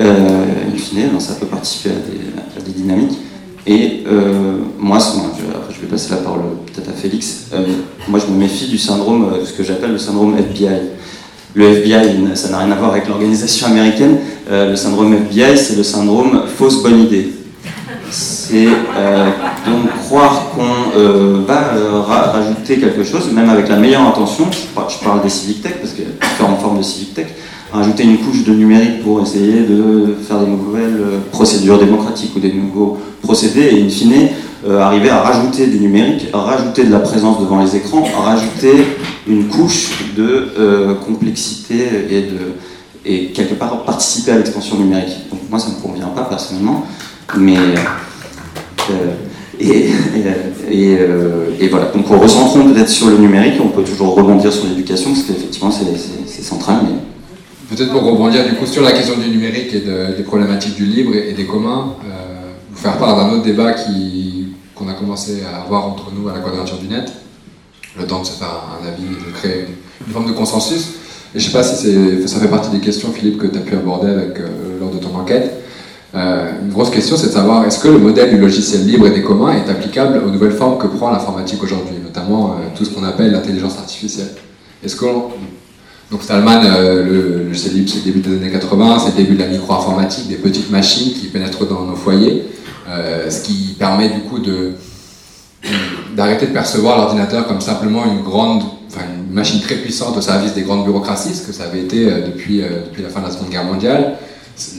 Euh, 0.00 0.44
in 0.72 0.76
fine, 0.76 1.18
ça 1.18 1.34
peut 1.34 1.46
participer 1.46 1.90
à 1.90 2.60
des, 2.60 2.72
dynamiques. 2.72 3.18
Et 3.66 4.04
euh, 4.06 4.58
moi, 4.78 4.98
je, 4.98 5.80
vais 5.80 5.86
passer 5.86 6.10
la 6.10 6.18
parole 6.18 6.40
peut-être 6.66 6.90
à 6.90 6.92
Félix. 6.92 7.46
moi, 8.08 8.20
je 8.20 8.32
me 8.32 8.38
méfie 8.38 8.68
du 8.68 8.78
syndrome, 8.78 9.32
ce 9.44 9.52
que 9.52 9.62
j'appelle 9.62 9.92
le 9.92 9.98
syndrome 9.98 10.36
FBI. 10.38 10.80
Le 11.54 11.64
FBI, 11.64 12.18
ça 12.34 12.50
n'a 12.50 12.58
rien 12.58 12.70
à 12.72 12.76
voir 12.76 12.90
avec 12.92 13.08
l'organisation 13.08 13.68
américaine. 13.68 14.18
le 14.50 14.76
syndrome 14.76 15.14
FBI, 15.14 15.56
c'est 15.56 15.76
le 15.76 15.82
syndrome 15.82 16.42
fausse 16.46 16.82
bonne 16.82 17.00
idée 17.00 17.32
c'est 18.10 18.68
euh, 18.96 19.30
donc 19.66 19.90
croire 20.04 20.50
qu'on 20.50 20.98
euh, 20.98 21.40
va 21.46 21.74
euh, 21.74 22.00
rajouter 22.00 22.78
quelque 22.78 23.04
chose, 23.04 23.30
même 23.32 23.50
avec 23.50 23.68
la 23.68 23.76
meilleure 23.76 24.02
intention, 24.02 24.46
je 24.52 25.04
parle 25.04 25.22
des 25.22 25.28
civic 25.28 25.62
tech, 25.62 25.74
parce 25.80 25.92
qu'il 25.92 26.04
y 26.04 26.06
a 26.06 26.26
différentes 26.28 26.60
formes 26.60 26.78
de 26.78 26.82
civic 26.82 27.14
tech, 27.14 27.26
rajouter 27.72 28.04
une 28.04 28.18
couche 28.18 28.44
de 28.44 28.52
numérique 28.52 29.02
pour 29.02 29.22
essayer 29.22 29.60
de 29.62 30.16
faire 30.26 30.40
des 30.40 30.46
nouvelles 30.46 31.02
procédures 31.32 31.78
démocratiques 31.78 32.34
ou 32.36 32.40
des 32.40 32.52
nouveaux 32.52 32.98
procédés, 33.22 33.68
et 33.72 33.82
in 33.82 33.88
fine, 33.88 34.28
arriver 34.80 35.10
à 35.10 35.20
rajouter 35.20 35.66
du 35.66 35.78
numérique, 35.78 36.28
rajouter 36.32 36.84
de 36.84 36.92
la 36.92 37.00
présence 37.00 37.40
devant 37.40 37.62
les 37.62 37.76
écrans, 37.76 38.04
rajouter 38.24 38.84
une 39.28 39.48
couche 39.48 39.90
de 40.16 40.96
complexité 41.06 41.84
et 42.10 42.22
de 42.22 42.54
et 43.06 43.26
quelque 43.26 43.54
part 43.54 43.84
participer 43.84 44.32
à 44.32 44.36
l'expansion 44.38 44.76
numérique. 44.76 45.30
Donc 45.30 45.40
moi 45.48 45.58
ça 45.58 45.68
ne 45.70 45.76
me 45.76 45.80
convient 45.80 46.08
pas 46.08 46.22
personnellement, 46.22 46.84
mais 47.36 47.56
euh, 48.90 49.14
et, 49.58 49.90
euh, 51.00 51.50
et, 51.58 51.68
voilà, 51.68 51.86
donc 51.86 52.06
recentrons 52.08 52.72
peut-être 52.72 52.88
sur 52.88 53.08
le 53.08 53.16
numérique, 53.16 53.54
on 53.62 53.68
peut 53.68 53.82
toujours 53.82 54.14
rebondir 54.14 54.52
sur 54.52 54.66
l'éducation, 54.66 55.12
parce 55.12 55.24
qu'effectivement 55.24 55.70
c'est 55.70 56.42
central. 56.42 56.80
Peut-être 57.70 57.90
pour 57.90 58.02
rebondir 58.02 58.44
du 58.44 58.54
coup 58.54 58.66
sur 58.66 58.82
la 58.82 58.92
question 58.92 59.16
du 59.16 59.28
numérique 59.28 59.74
et 59.74 59.80
des 59.80 60.22
problématiques 60.22 60.76
du 60.76 60.84
libre 60.84 61.14
et, 61.14 61.32
des 61.32 61.46
communs, 61.46 61.94
euh, 62.04 62.52
vous 62.70 62.78
faire 62.78 62.98
part 62.98 63.16
d'un 63.16 63.30
autre 63.30 63.44
débat 63.44 63.74
qu'on 64.74 64.88
a 64.88 64.92
commencé 64.92 65.42
à 65.42 65.62
avoir 65.62 65.86
entre 65.86 66.12
nous 66.14 66.28
à 66.28 66.34
la 66.34 66.40
quadrature 66.40 66.78
du 66.78 66.88
net, 66.88 67.10
le 67.98 68.06
temps 68.06 68.20
de 68.20 68.26
se 68.26 68.32
faire 68.32 68.62
un 68.80 68.86
avis, 68.86 69.04
de 69.04 69.32
créer 69.32 69.64
une, 70.06 70.12
forme 70.12 70.26
de 70.26 70.32
consensus. 70.32 70.90
Et 71.34 71.40
je 71.40 71.46
ne 71.46 71.50
sais 71.50 71.52
pas 71.52 71.62
si 71.62 72.28
ça 72.28 72.38
fait 72.38 72.48
partie 72.48 72.70
des 72.70 72.80
questions, 72.80 73.10
Philippe, 73.10 73.38
que 73.38 73.46
tu 73.46 73.56
as 73.56 73.62
pu 73.62 73.74
aborder 73.74 74.10
avec, 74.10 74.38
lors 74.80 74.90
de 74.90 74.98
ton 74.98 75.16
enquête. 75.16 75.65
Euh, 76.16 76.50
une 76.62 76.70
grosse 76.70 76.90
question, 76.90 77.16
c'est 77.16 77.26
de 77.26 77.32
savoir 77.32 77.66
est-ce 77.66 77.78
que 77.78 77.88
le 77.88 77.98
modèle 77.98 78.30
du 78.30 78.38
logiciel 78.38 78.86
libre 78.86 79.06
et 79.06 79.10
des 79.10 79.22
communs 79.22 79.52
est 79.52 79.70
applicable 79.70 80.22
aux 80.26 80.30
nouvelles 80.30 80.52
formes 80.52 80.78
que 80.78 80.86
prend 80.86 81.10
l'informatique 81.10 81.62
aujourd'hui, 81.62 81.96
notamment 82.02 82.52
euh, 82.52 82.68
tout 82.74 82.86
ce 82.86 82.90
qu'on 82.90 83.04
appelle 83.04 83.32
l'intelligence 83.32 83.76
artificielle? 83.76 84.30
Est-ce 84.82 84.96
que 84.96 85.04
donc 86.10 86.22
Stallman, 86.22 86.62
euh, 86.64 87.04
le, 87.04 87.44
logiciel 87.48 87.74
libre, 87.74 87.90
c'est 87.90 87.98
le 87.98 88.12
début 88.12 88.20
des 88.20 88.36
années 88.36 88.50
80, 88.50 88.98
c'est 89.00 89.10
le 89.10 89.24
début 89.24 89.34
de 89.34 89.40
la 89.40 89.48
micro-informatique, 89.48 90.28
des 90.28 90.36
petites 90.36 90.70
machines 90.70 91.12
qui 91.12 91.26
pénètrent 91.26 91.66
dans 91.66 91.84
nos 91.84 91.96
foyers, 91.96 92.44
ce 93.28 93.42
qui 93.42 93.74
permet 93.78 94.08
du 94.08 94.20
coup 94.20 94.38
d'arrêter 96.14 96.46
de 96.46 96.52
percevoir 96.52 96.96
l'ordinateur 96.96 97.46
comme 97.48 97.60
simplement 97.60 98.04
une 98.06 98.22
grande, 98.22 98.62
enfin 98.88 99.00
une 99.28 99.34
machine 99.34 99.60
très 99.60 99.74
puissante 99.74 100.16
au 100.16 100.20
service 100.20 100.54
des 100.54 100.62
grandes 100.62 100.84
bureaucraties, 100.84 101.34
ce 101.34 101.44
que 101.44 101.52
ça 101.52 101.64
avait 101.64 101.80
été 101.80 102.04
depuis, 102.04 102.62
depuis 102.62 103.02
la 103.02 103.08
fin 103.08 103.18
de 103.18 103.26
la 103.26 103.32
Seconde 103.32 103.50
Guerre 103.50 103.64
mondiale, 103.64 104.14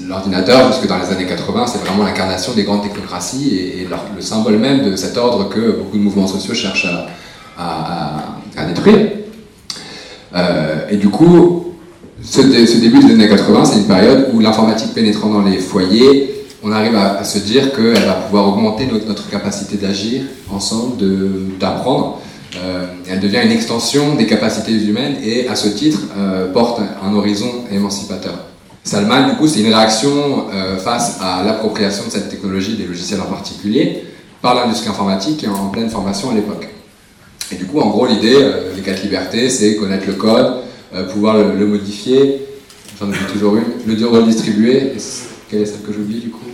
L'ordinateur, 0.07 0.71
jusque 0.71 0.87
dans 0.87 0.97
les 0.97 1.09
années 1.09 1.27
80, 1.27 1.67
c'est 1.67 1.77
vraiment 1.85 2.03
l'incarnation 2.03 2.53
des 2.53 2.63
grandes 2.63 2.81
technocraties 2.81 3.57
et, 3.57 3.87
le 4.15 4.21
symbole 4.21 4.57
même 4.57 4.89
de 4.89 4.95
cet 4.95 5.17
ordre 5.17 5.49
que 5.49 5.71
beaucoup 5.71 5.97
de 5.97 6.01
mouvements 6.01 6.25
sociaux 6.25 6.55
cherchent 6.55 6.87
à, 7.57 8.65
détruire. 8.67 9.09
Euh, 10.35 10.87
et 10.89 10.97
du 10.97 11.09
coup, 11.09 11.73
ce, 12.23 12.41
début 12.41 12.99
des 12.99 13.13
années 13.13 13.29
80, 13.29 13.65
c'est 13.65 13.77
une 13.77 13.87
période 13.87 14.29
où 14.33 14.39
l'informatique 14.39 14.95
pénétrant 14.95 15.29
dans 15.29 15.43
les 15.43 15.57
foyers, 15.57 16.45
on 16.63 16.71
arrive 16.71 16.95
à, 16.95 17.23
se 17.23 17.37
dire 17.37 17.71
qu'elle 17.71 18.03
va 18.03 18.13
pouvoir 18.13 18.47
augmenter 18.47 18.87
notre, 18.87 19.29
capacité 19.29 19.77
d'agir 19.77 20.23
ensemble, 20.51 20.95
d'apprendre. 21.59 22.19
Euh, 22.55 22.87
elle 23.07 23.19
devient 23.19 23.41
une 23.43 23.51
extension 23.51 24.15
des 24.15 24.25
capacités 24.25 24.71
humaines 24.71 25.17
et 25.23 25.47
à 25.47 25.55
ce 25.55 25.67
titre 25.67 25.99
euh, 26.17 26.51
porte 26.51 26.81
un 27.03 27.13
horizon 27.13 27.65
émancipateur. 27.71 28.46
Salman, 28.87 29.27
du 29.27 29.35
coup, 29.35 29.47
c'est 29.47 29.59
une 29.59 29.73
réaction 29.73 30.47
euh, 30.53 30.77
face 30.77 31.17
à 31.21 31.43
l'appropriation 31.43 32.05
de 32.05 32.09
cette 32.09 32.29
technologie, 32.29 32.77
des 32.77 32.85
logiciels 32.85 33.19
en 33.19 33.25
particulier, 33.25 34.05
par 34.41 34.55
l'industrie 34.55 34.87
informatique 34.87 35.37
qui 35.37 35.45
est 35.45 35.49
en 35.49 35.67
pleine 35.67 35.89
formation 35.89 36.31
à 36.31 36.33
l'époque. 36.33 36.69
Et 37.51 37.55
du 37.55 37.65
coup, 37.65 37.81
en 37.81 37.89
gros, 37.89 38.07
l'idée 38.07 38.37
euh, 38.37 38.73
des 38.73 38.81
quatre 38.81 39.03
libertés, 39.03 39.49
c'est 39.49 39.75
connaître 39.75 40.07
le 40.07 40.13
code, 40.13 40.61
euh, 40.95 41.03
pouvoir 41.03 41.37
le, 41.37 41.67
modifier, 41.67 42.47
j'en 42.97 43.11
ai 43.11 43.15
toujours 43.29 43.57
une, 43.57 43.93
le 43.93 44.07
redistribuer. 44.07 44.93
Quelle 45.49 45.61
est 45.61 45.65
celle 45.65 45.81
que 45.81 45.91
j'oublie 45.91 46.21
du 46.21 46.29
coup? 46.29 46.45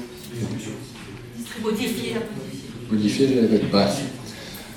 Modifier. 1.62 2.16
Modifier, 2.92 3.28
je 3.28 3.42
l'avais 3.42 3.60
pas. 3.60 3.88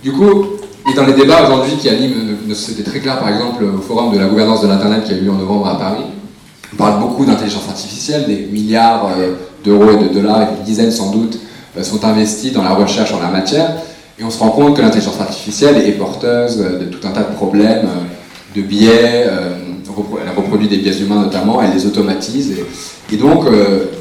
Du 0.02 0.12
coup, 0.12 0.58
et 0.90 0.94
dans 0.94 1.06
les 1.06 1.14
débats 1.14 1.46
aujourd'hui 1.46 1.76
qui 1.78 1.88
animent 1.88 2.36
sociétés 2.50 2.82
très 2.82 3.00
clair, 3.00 3.18
par 3.18 3.30
exemple, 3.30 3.64
au 3.64 3.80
forum 3.80 4.12
de 4.12 4.18
la 4.18 4.26
gouvernance 4.26 4.60
de 4.60 4.68
l'Internet 4.68 5.04
qui 5.04 5.14
a 5.14 5.16
eu 5.16 5.22
lieu 5.22 5.30
en 5.30 5.38
novembre 5.38 5.68
à 5.68 5.78
Paris, 5.78 6.04
on 6.72 6.76
parle 6.76 7.00
beaucoup 7.00 7.24
d'intelligence 7.24 7.68
artificielle, 7.68 8.26
des 8.26 8.48
milliards 8.52 9.08
euh, 9.18 9.34
d'euros 9.64 9.90
et 9.92 9.96
de 9.96 10.08
dollars, 10.08 10.42
et 10.42 10.56
des 10.56 10.62
dizaines 10.64 10.90
sans 10.90 11.10
doute 11.10 11.38
sont 11.82 12.04
investis 12.06 12.52
dans 12.52 12.62
la 12.62 12.72
recherche 12.72 13.12
en 13.12 13.20
la 13.20 13.28
matière. 13.28 13.76
Et 14.18 14.24
on 14.24 14.30
se 14.30 14.38
rend 14.38 14.48
compte 14.48 14.76
que 14.76 14.80
l'intelligence 14.80 15.20
artificielle 15.20 15.76
est 15.86 15.92
porteuse 15.92 16.56
de 16.56 16.86
tout 16.86 17.06
un 17.06 17.10
tas 17.10 17.24
de 17.24 17.34
problèmes, 17.34 17.86
de 18.54 18.62
biais, 18.62 19.26
elle 19.26 20.34
reproduit 20.34 20.68
des 20.68 20.78
biais 20.78 20.98
humains 20.98 21.20
notamment, 21.20 21.60
elle 21.60 21.74
les 21.74 21.84
automatise. 21.84 22.54
Et, 23.12 23.16
donc, 23.18 23.44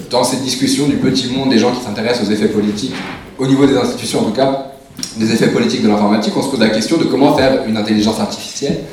dans 0.10 0.23
cette 0.23 0.41
discussion 0.41 0.88
du 0.88 0.95
petit 0.95 1.28
monde 1.28 1.49
des 1.49 1.58
gens 1.58 1.73
qui 1.73 1.84
s'intéressent 1.84 2.30
aux 2.30 2.32
effets 2.32 2.47
politiques, 2.47 2.93
au 3.38 3.45
niveau 3.45 3.65
des 3.65 3.75
institutions 3.75 4.21
en 4.21 4.23
tout 4.23 4.32
cas, 4.32 4.71
des 5.17 5.34
effets 5.34 5.49
politiques 5.49 5.84
de 5.84 5.89
l'informatique, 5.89 6.34
on 6.38 6.41
se 6.41 6.47
pose 6.47 6.60
la 6.60 6.69
question 6.69 6.97
de 6.97 7.04
comment 7.04 7.36
faire 7.36 7.65
une 7.67 7.75
intelligence 7.75 8.21
artificielle, 8.21 8.84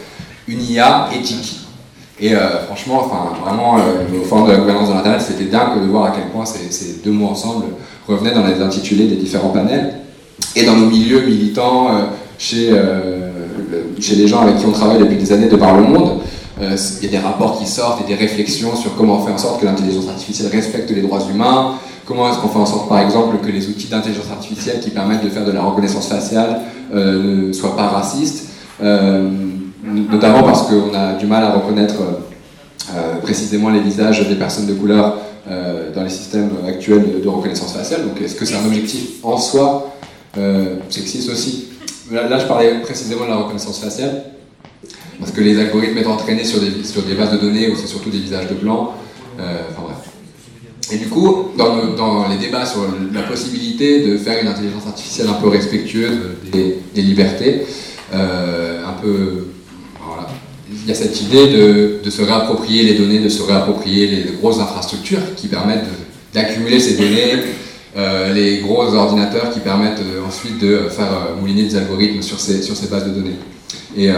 une 0.48 0.60
IA 0.60 1.08
éthique. 1.14 1.61
Et 2.22 2.36
euh, 2.36 2.64
franchement, 2.66 3.02
enfin, 3.04 3.32
vraiment, 3.44 3.78
euh, 3.78 4.20
au 4.22 4.24
forum 4.24 4.46
de 4.46 4.52
la 4.52 4.58
gouvernance 4.58 4.90
de 4.90 4.94
l'Internet, 4.94 5.20
c'était 5.20 5.50
dingue 5.50 5.82
de 5.82 5.88
voir 5.88 6.04
à 6.04 6.10
quel 6.12 6.26
point 6.26 6.44
ces, 6.44 7.00
deux 7.04 7.10
mots 7.10 7.26
ensemble 7.26 7.64
revenaient 8.06 8.32
dans 8.32 8.46
les 8.46 8.62
intitulés 8.62 9.08
des 9.08 9.16
différents 9.16 9.48
panels. 9.48 9.94
Et 10.54 10.64
dans 10.64 10.76
nos 10.76 10.86
milieux 10.86 11.22
militants, 11.22 11.88
euh, 11.88 12.02
chez, 12.38 12.70
chez 14.00 14.16
les 14.16 14.26
gens 14.26 14.42
avec 14.42 14.58
qui 14.58 14.66
on 14.66 14.72
travaille 14.72 14.98
depuis 14.98 15.16
des 15.16 15.32
années 15.32 15.48
de 15.48 15.56
par 15.56 15.76
le 15.76 15.82
monde, 15.82 16.18
il 16.60 17.04
y 17.04 17.06
a 17.06 17.10
des 17.10 17.18
rapports 17.18 17.58
qui 17.58 17.66
sortent 17.66 18.02
et 18.02 18.06
des 18.06 18.14
réflexions 18.14 18.74
sur 18.76 18.96
comment 18.96 19.16
on 19.16 19.26
fait 19.26 19.32
en 19.32 19.38
sorte 19.38 19.60
que 19.60 19.64
l'intelligence 19.64 20.08
artificielle 20.08 20.50
respecte 20.50 20.90
les 20.90 21.02
droits 21.02 21.20
humains, 21.32 21.74
comment 22.04 22.30
est-ce 22.30 22.38
qu'on 22.38 22.48
fait 22.48 22.58
en 22.58 22.66
sorte, 22.66 22.88
par 22.88 22.98
exemple, 22.98 23.36
que 23.44 23.50
les 23.50 23.68
outils 23.68 23.86
d'intelligence 23.86 24.30
artificielle 24.30 24.80
qui 24.80 24.90
permettent 24.90 25.24
de 25.24 25.28
faire 25.28 25.44
de 25.44 25.52
la 25.52 25.62
reconnaissance 25.62 26.08
faciale 26.08 26.60
ne 26.92 27.52
soient 27.52 27.76
pas 27.76 27.86
racistes 27.86 28.48
notamment 29.82 30.42
parce 30.42 30.62
qu'on 30.68 30.94
a 30.94 31.14
du 31.14 31.26
mal 31.26 31.44
à 31.44 31.52
reconnaître 31.52 31.96
euh, 32.94 33.14
précisément 33.22 33.70
les 33.70 33.80
visages 33.80 34.26
des 34.28 34.34
personnes 34.34 34.66
de 34.66 34.74
couleur 34.74 35.16
euh, 35.48 35.92
dans 35.94 36.02
les 36.02 36.10
systèmes 36.10 36.50
actuels 36.66 37.22
de, 37.22 37.28
reconnaissance 37.28 37.72
faciale. 37.72 38.02
Donc 38.02 38.20
est-ce 38.20 38.34
que 38.34 38.44
c'est 38.44 38.56
un 38.56 38.66
objectif 38.66 39.22
en 39.22 39.38
soi 39.38 39.94
euh, 40.36 40.76
sexiste 40.88 41.30
aussi? 41.30 41.68
Là, 42.10 42.38
je 42.38 42.46
parlais 42.46 42.80
précisément 42.80 43.24
de 43.24 43.30
la 43.30 43.36
reconnaissance 43.36 43.78
faciale, 43.78 44.24
parce 45.18 45.30
que 45.30 45.40
les 45.40 45.58
algorithmes 45.58 45.96
étant 45.96 46.12
entraînés 46.12 46.44
sur 46.44 46.60
des, 46.60 46.84
sur 46.84 47.02
des 47.02 47.14
bases 47.14 47.32
de 47.32 47.38
données 47.38 47.70
où 47.70 47.76
c'est 47.76 47.86
surtout 47.86 48.10
des 48.10 48.18
visages 48.18 48.48
de 48.48 48.54
blancs, 48.54 48.90
enfin 49.38 49.82
bref. 49.82 49.96
Et 50.90 50.98
du 50.98 51.08
coup, 51.08 51.52
dans, 51.56 51.94
dans, 51.94 52.28
les 52.28 52.36
débats 52.36 52.66
sur 52.66 52.80
la 53.14 53.22
possibilité 53.22 54.06
de 54.06 54.18
faire 54.18 54.42
une 54.42 54.48
intelligence 54.48 54.86
artificielle 54.86 55.28
un 55.28 55.40
peu 55.40 55.48
respectueuse 55.48 56.18
des 56.52 57.02
libertés, 57.02 57.62
un 58.12 58.92
peu 59.00 59.46
il 60.82 60.88
y 60.88 60.92
a 60.92 60.94
cette 60.94 61.20
idée 61.20 61.48
de, 62.02 62.10
se 62.10 62.22
réapproprier 62.22 62.84
les 62.84 62.94
données, 62.94 63.18
de 63.18 63.28
se 63.28 63.42
réapproprier 63.42 64.06
les 64.06 64.32
grosses 64.40 64.58
infrastructures 64.58 65.34
qui 65.36 65.48
permettent 65.48 65.84
d'accumuler 66.32 66.80
ces 66.80 66.96
données, 66.96 67.42
euh, 67.96 68.32
les 68.32 68.60
gros 68.60 68.94
ordinateurs 68.94 69.50
qui 69.50 69.60
permettent 69.60 70.00
euh, 70.00 70.26
ensuite 70.26 70.58
de 70.58 70.88
faire 70.88 71.12
euh, 71.12 71.40
mouliner 71.40 71.64
des 71.64 71.76
algorithmes 71.76 72.22
sur 72.22 72.40
ces, 72.40 72.62
sur 72.62 72.76
ces 72.76 72.88
bases 72.88 73.04
de 73.04 73.10
données. 73.10 73.36
Et 73.94 74.10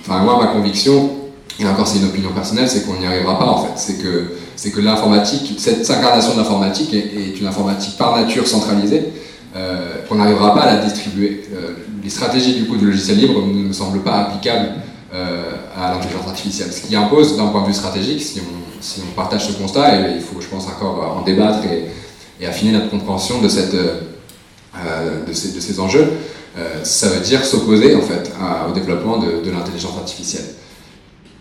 enfin, 0.00 0.22
moi, 0.22 0.38
ma 0.40 0.46
conviction, 0.52 1.10
et 1.58 1.66
encore 1.66 1.88
c'est 1.88 1.98
une 1.98 2.04
opinion 2.04 2.30
personnelle, 2.30 2.68
c'est 2.68 2.86
qu'on 2.86 3.00
n'y 3.00 3.06
arrivera 3.06 3.36
pas 3.36 3.46
en 3.46 3.64
fait. 3.64 3.72
C'est 3.74 4.00
que, 4.00 4.26
c'est 4.54 4.70
que 4.70 4.80
l'informatique, 4.80 5.56
cette 5.58 5.90
incarnation 5.90 6.34
de 6.34 6.38
l'informatique 6.38 6.94
est, 6.94 7.40
une 7.40 7.48
informatique 7.48 7.98
par 7.98 8.16
nature 8.16 8.46
centralisée, 8.46 9.08
qu'on 10.08 10.14
n'arrivera 10.14 10.54
pas 10.54 10.60
à 10.60 10.76
la 10.76 10.84
distribuer. 10.84 11.42
les 12.04 12.10
stratégies 12.10 12.54
du 12.54 12.66
coup 12.66 12.76
du 12.76 12.86
logiciel 12.86 13.18
libre 13.18 13.44
ne 13.44 13.64
me 13.64 13.72
semblent 13.72 14.02
pas 14.02 14.18
applicables 14.18 14.68
euh, 14.68 14.87
à 15.12 15.92
l'intelligence 15.92 16.26
artificielle. 16.26 16.72
Ce 16.72 16.86
qui 16.86 16.94
impose, 16.94 17.36
d'un 17.36 17.46
point 17.46 17.62
de 17.62 17.68
vue 17.68 17.74
stratégique, 17.74 18.22
si 18.22 18.40
on, 18.40 18.82
si 18.82 19.00
on, 19.08 19.14
partage 19.14 19.46
ce 19.46 19.52
constat, 19.52 19.96
et 19.96 20.14
il 20.16 20.20
faut, 20.20 20.40
je 20.40 20.46
pense, 20.46 20.66
encore 20.66 21.16
en 21.18 21.22
débattre 21.22 21.60
et, 21.64 22.46
affiner 22.46 22.72
notre 22.72 22.90
compréhension 22.90 23.40
de, 23.40 23.48
cette, 23.48 23.74
euh, 23.74 24.00
ces, 25.32 25.52
de, 25.52 25.60
ces, 25.60 25.80
enjeux, 25.80 26.06
euh, 26.56 26.84
ça 26.84 27.08
veut 27.08 27.20
dire 27.20 27.44
s'opposer 27.44 27.96
en 27.96 28.00
fait 28.00 28.30
au 28.68 28.72
développement 28.72 29.18
de, 29.18 29.44
de 29.44 29.50
l'intelligence 29.50 29.96
artificielle. 29.96 30.44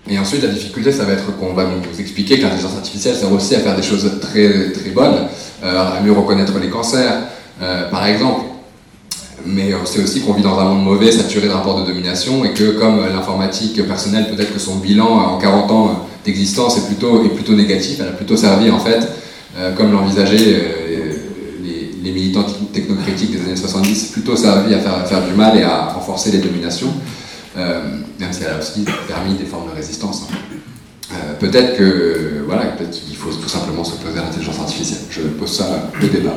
Et 0.10 0.18
ensuite, 0.18 0.42
la 0.42 0.50
difficulté, 0.50 0.92
ça 0.92 1.04
va 1.04 1.14
être 1.14 1.38
qu'on 1.38 1.54
va 1.54 1.66
nous 1.66 2.00
expliquer 2.00 2.38
que 2.38 2.44
l'intelligence 2.44 2.76
artificielle 2.78 3.16
sert 3.16 3.32
aussi 3.32 3.56
à 3.56 3.60
faire 3.60 3.76
des 3.76 3.84
choses 3.84 4.10
très, 4.22 4.72
très 4.72 4.90
bonnes, 4.90 5.28
à 5.62 6.00
mieux 6.02 6.14
reconnaître 6.14 6.58
les 6.60 6.70
cancers, 6.70 7.28
par 7.92 8.08
exemple 8.08 8.42
mais 9.48 9.74
c'est 9.86 10.04
aussi 10.04 10.22
qu'on 10.22 10.34
vit 10.34 10.44
dans 10.44 10.60
un 10.60 10.66
monde 10.66 10.84
mauvais, 10.84 11.12
saturé 11.12 11.48
de 11.48 11.54
rapports 11.54 11.82
de 11.82 11.86
domination, 11.88 12.44
et 12.46 12.54
que 12.54 12.72
comme 12.72 13.00
l'informatique 13.06 13.86
personnelle, 13.88 14.28
peut-être 14.36 14.54
que 14.54 14.60
son 14.60 14.78
bilan 14.78 15.08
en 15.08 15.38
40 15.38 15.72
ans 15.72 16.08
d'existence 16.28 16.78
est 16.78 16.86
plutôt, 16.88 17.24
est 17.24 17.30
plutôt 17.30 17.54
négatif, 17.54 17.98
elle 18.02 18.10
a 18.10 18.12
plutôt 18.12 18.36
servi 18.36 18.70
en 18.70 18.80
fait, 18.80 19.08
euh, 19.58 19.74
comme 19.74 19.92
l'envisageaient 19.92 20.56
euh, 20.56 21.14
les, 22.04 22.12
militants 22.12 22.46
technocritiques 22.74 23.32
des 23.32 23.42
années 23.42 23.56
70, 23.56 24.12
plutôt 24.12 24.36
servi 24.36 24.74
à 24.74 24.80
faire, 24.80 25.08
faire 25.08 25.24
du 25.26 25.34
mal 25.34 25.58
et 25.58 25.64
à 25.64 25.88
renforcer 25.88 26.32
les 26.32 26.40
dominations, 26.40 26.94
euh, 27.58 27.82
même 28.20 28.32
si 28.32 28.44
elle 28.44 28.54
a 28.54 28.60
aussi 28.60 28.86
permis 29.08 29.36
des 29.36 29.46
formes 29.46 29.70
de 29.70 29.76
résistance. 29.76 30.24
Hein. 30.32 31.16
peut-être 31.40 31.78
que 31.78 32.44
voilà, 32.46 32.66
peut-être 32.66 32.92
qu'il 32.92 33.16
faut 33.16 33.30
tout 33.30 33.50
simplement 33.50 33.84
s'opposer 33.84 34.20
à 34.20 34.24
l'intelligence 34.24 34.60
artificielle. 34.60 35.02
Je 35.10 35.22
pose 35.22 35.52
ça 35.52 35.90
au 36.02 36.08
débat. 36.08 36.36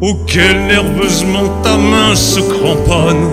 Auquel 0.00 0.66
nerveusement 0.66 1.48
ta 1.62 1.76
main 1.76 2.14
se 2.14 2.40
cramponne. 2.40 3.30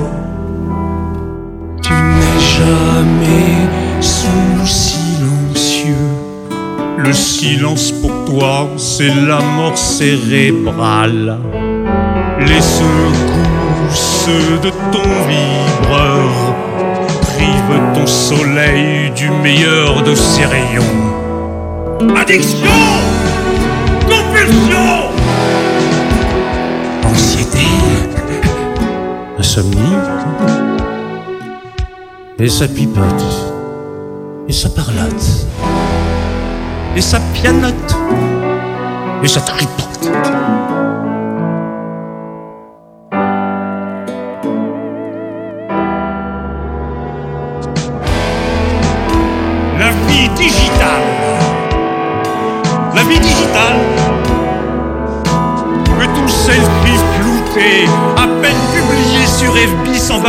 Tu 1.82 1.94
n'es 1.94 2.40
jamais 2.58 4.02
sous 4.02 4.66
silencieux. 4.66 6.10
Le 6.98 7.14
silence 7.14 7.92
pour 7.92 8.26
toi, 8.26 8.70
c'est 8.78 9.14
la 9.14 9.40
mort 9.40 9.78
cérébrale. 9.78 11.38
Les 12.40 12.62
secousses 12.62 14.30
de 14.64 14.70
ton 14.92 15.10
vibreur 15.28 16.32
privent 17.22 17.82
ton 17.94 18.08
soleil 18.08 19.12
du 19.12 19.30
meilleur 19.30 20.02
de 20.04 20.16
ses 20.16 20.46
rayons. 20.46 21.13
Addiction. 22.12 22.70
Compulsion. 24.10 25.10
Insomnie, 29.40 29.78
et 32.40 32.50
ça 32.50 32.68
pipote, 32.68 33.04
et 34.48 34.54
ça 34.54 34.70
parlote, 34.70 35.48
et 36.96 37.02
ça 37.02 37.20
pianote, 37.34 37.96
et 39.24 39.28
ça 39.28 39.42
tripote. 39.42 39.93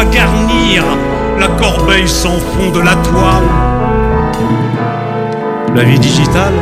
Garnir 0.03 0.83
la 1.39 1.47
corbeille 1.49 2.09
sans 2.09 2.39
fond 2.39 2.71
de 2.73 2.81
la 2.81 2.97
toile. 2.97 3.45
La 5.75 5.85
vie 5.85 5.99
digitale 5.99 6.55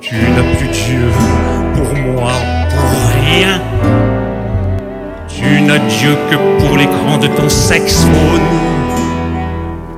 Tu 0.00 0.16
n'as 0.16 0.56
plus 0.56 0.68
Dieu 0.68 1.08
pour 1.74 1.96
moi, 1.96 2.32
pour 2.70 2.90
rien. 3.20 3.60
Tu 5.28 5.62
n'as 5.62 5.78
Dieu 5.78 6.16
que 6.30 6.36
pour 6.60 6.76
l'écran 6.76 7.18
de 7.20 7.26
ton 7.28 7.48
sexe 7.48 8.06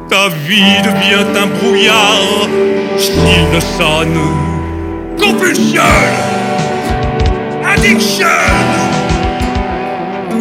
Ta 0.09 0.29
vie 0.47 0.81
devient 0.83 1.27
un 1.37 1.47
brouillard, 1.59 2.06
sonne, 3.61 4.19
compulsion, 5.19 5.83
addiction, 7.65 8.27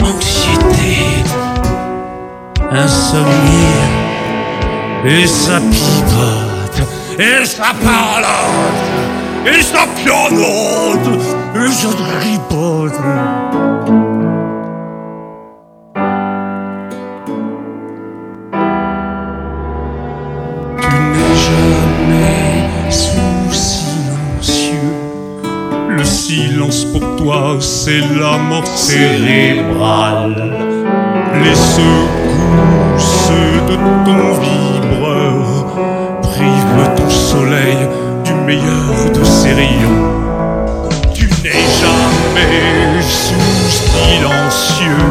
anxiété, 0.03 1.23
insomnie, 2.71 3.81
et 5.05 5.27
ça 5.27 5.59
pipote, 5.59 6.87
et 7.19 7.45
ça 7.45 7.71
parlote, 7.83 8.85
et 9.45 9.61
ça 9.61 9.85
pianote, 9.95 11.21
et 11.55 11.71
ça 11.71 11.89
tripote. 11.89 13.44
C'est 27.59 28.01
la 28.19 28.37
mort 28.37 28.67
cérébrale. 28.67 30.51
Les 31.43 31.55
secousses 31.55 33.31
de 33.69 33.75
ton 34.05 34.33
vibreur 34.41 35.65
privent 36.21 36.95
ton 36.95 37.09
soleil 37.09 37.77
du 38.23 38.33
meilleur 38.33 39.11
de 39.13 39.23
ses 39.23 39.53
rayons. 39.53 40.89
Tu 41.13 41.27
n'es 41.43 41.65
jamais 41.81 43.01
sous 43.01 43.69
silencieux. 43.69 45.05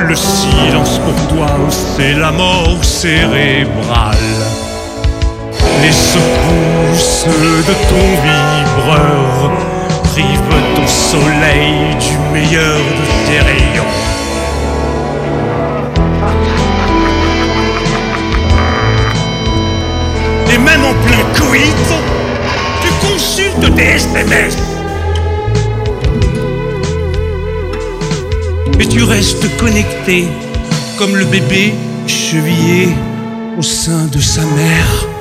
Le 0.00 0.14
silence 0.14 0.98
pour 0.98 1.36
toi, 1.36 1.48
c'est 1.70 2.14
la 2.14 2.32
mort 2.32 2.82
cérébrale. 2.82 4.16
Les 5.82 5.92
secousses 5.92 7.26
de 7.26 7.74
ton 7.88 8.06
vibreur 8.24 9.75
privent 10.16 10.40
ton 10.74 10.86
soleil 10.86 11.94
du 12.00 12.16
meilleur 12.32 12.78
de 12.78 13.06
tes 13.26 13.40
rayons. 13.48 13.92
Et 20.54 20.58
même 20.58 20.84
en 20.84 20.94
plein 21.06 21.24
coït, 21.38 21.86
tu 22.80 22.88
consultes 23.06 23.74
tes 23.76 23.82
SMS. 23.82 24.56
Et 28.80 28.86
tu 28.86 29.02
restes 29.02 29.54
connecté 29.58 30.28
comme 30.98 31.14
le 31.14 31.26
bébé 31.26 31.74
chevillé 32.06 32.88
au 33.58 33.62
sein 33.62 34.06
de 34.06 34.18
sa 34.18 34.40
mère. 34.42 35.15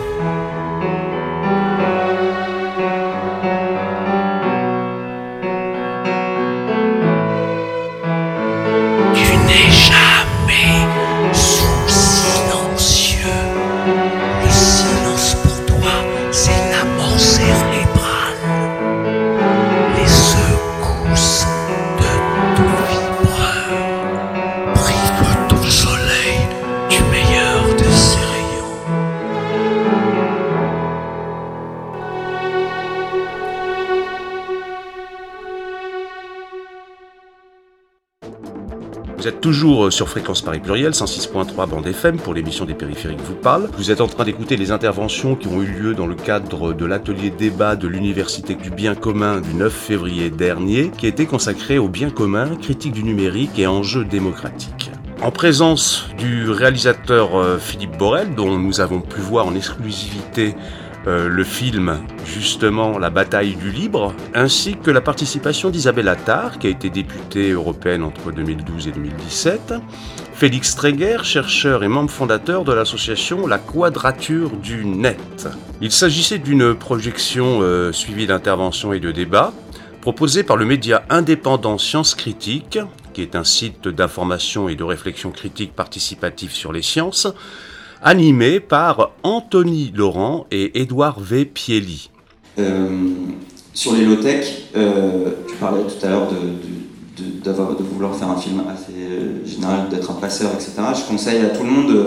Sur 39.96 40.10
Fréquence 40.10 40.42
Paris 40.42 40.60
Pluriel, 40.60 40.92
106.3 40.92 41.70
bande 41.70 41.88
FM 41.88 42.18
pour 42.18 42.34
l'émission 42.34 42.66
des 42.66 42.74
périphériques 42.74 43.22
vous 43.22 43.34
parle. 43.34 43.70
Vous 43.78 43.92
êtes 43.92 44.02
en 44.02 44.08
train 44.08 44.26
d'écouter 44.26 44.58
les 44.58 44.72
interventions 44.72 45.38
qui 45.38 45.48
ont 45.48 45.62
eu 45.62 45.68
lieu 45.68 45.94
dans 45.94 46.06
le 46.06 46.16
cadre 46.16 46.74
de 46.74 46.86
l'atelier 46.86 47.30
débat 47.30 47.78
de 47.78 47.88
l'Université 47.88 48.56
du 48.56 48.72
bien 48.72 48.94
commun 48.94 49.40
du 49.40 49.54
9 49.54 49.72
février 49.72 50.30
dernier, 50.30 50.92
qui 50.98 51.06
a 51.06 51.10
été 51.10 51.26
consacré 51.26 51.78
au 51.78 51.88
bien 51.88 52.10
commun, 52.10 52.58
critique 52.58 52.92
du 52.92 53.04
numérique 53.04 53.58
et 53.58 53.68
enjeux 53.68 54.04
démocratiques. 54.04 54.92
En 55.22 55.32
présence 55.32 56.10
du 56.18 56.50
réalisateur 56.50 57.38
euh, 57.38 57.58
Philippe 57.58 57.98
Borel, 57.98 58.36
dont 58.36 58.58
nous 58.58 58.82
avons 58.82 59.00
pu 59.00 59.22
voir 59.22 59.48
en 59.48 59.56
exclusivité 59.56 60.56
euh, 61.08 61.30
le 61.30 61.44
film 61.44 62.00
justement 62.26 62.98
La 62.98 63.10
bataille 63.10 63.56
du 63.56 63.72
libre, 63.72 64.14
ainsi 64.34 64.76
que 64.76 64.92
la 64.92 65.02
participation 65.02 65.70
d'Isabelle 65.70 66.08
Attard, 66.08 66.58
qui 66.58 66.68
a 66.68 66.70
été 66.70 66.90
députée 66.90 67.52
européenne 67.52 68.04
entre 68.04 68.32
2012 68.32 68.88
et 68.88 68.92
2017, 68.92 69.74
Félix 70.34 70.76
Tréguer, 70.76 71.18
chercheur 71.24 71.84
et 71.84 71.88
membre 71.88 72.10
fondateur 72.10 72.64
de 72.64 72.74
l'association 72.74 73.48
La 73.48 73.58
Quadrature 73.58 74.50
du 74.52 74.84
Net. 74.86 75.48
Il 75.82 75.92
s'agissait 75.92 76.40
d'une 76.40 76.74
projection 76.74 77.60
euh, 77.62 77.92
suivie 77.92 78.28
d'interventions 78.28 78.92
et 78.92 79.00
de 79.00 79.12
débats, 79.12 79.54
proposée 80.02 80.44
par 80.44 80.58
le 80.58 80.66
média 80.66 81.04
indépendant 81.10 81.78
Sciences 81.78 82.16
Critiques, 82.16 82.80
qui 83.14 83.22
est 83.22 83.36
un 83.36 83.44
site 83.44 83.88
d'information 83.88 84.68
et 84.70 84.76
de 84.76 84.84
réflexion 84.84 85.32
critique 85.32 85.74
participative 85.74 86.52
sur 86.52 86.74
les 86.74 86.82
sciences, 86.82 87.28
animé 88.02 88.60
par 88.60 89.12
Anthony 89.24 89.92
Laurent 89.96 90.46
et 90.52 90.82
Édouard 90.82 91.20
V. 91.20 91.46
Pielli. 91.46 92.10
Euh, 92.60 92.88
sur 93.74 93.94
les 93.94 94.06
low-tech, 94.06 94.46
euh, 94.76 95.32
tu 95.48 95.56
parlais 95.56 95.82
tout 95.82 96.06
à 96.06 96.10
l'heure 96.10 96.28
de, 96.30 97.84
vouloir 97.84 98.16
faire 98.16 98.30
un 98.30 98.38
film 98.38 98.64
assez 98.72 98.94
euh, 98.98 99.46
général, 99.46 99.90
d'être 99.90 100.12
un 100.12 100.16
passeur, 100.16 100.52
etc. 100.54 100.74
Je 100.94 101.12
conseille 101.12 101.42
à 101.42 101.50
tout 101.50 101.64
le 101.64 101.70
monde 101.70 102.06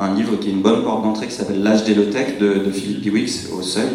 un, 0.00 0.14
livre 0.14 0.36
qui 0.36 0.48
est 0.48 0.52
une 0.52 0.62
bonne 0.62 0.82
porte 0.82 1.02
d'entrée 1.02 1.26
qui 1.26 1.34
s'appelle 1.34 1.62
L'âge 1.62 1.84
des 1.84 1.94
low-tech 1.94 2.38
de, 2.38 2.70
Philippe 2.72 3.02
Biwix 3.02 3.50
au 3.56 3.62
seuil. 3.62 3.88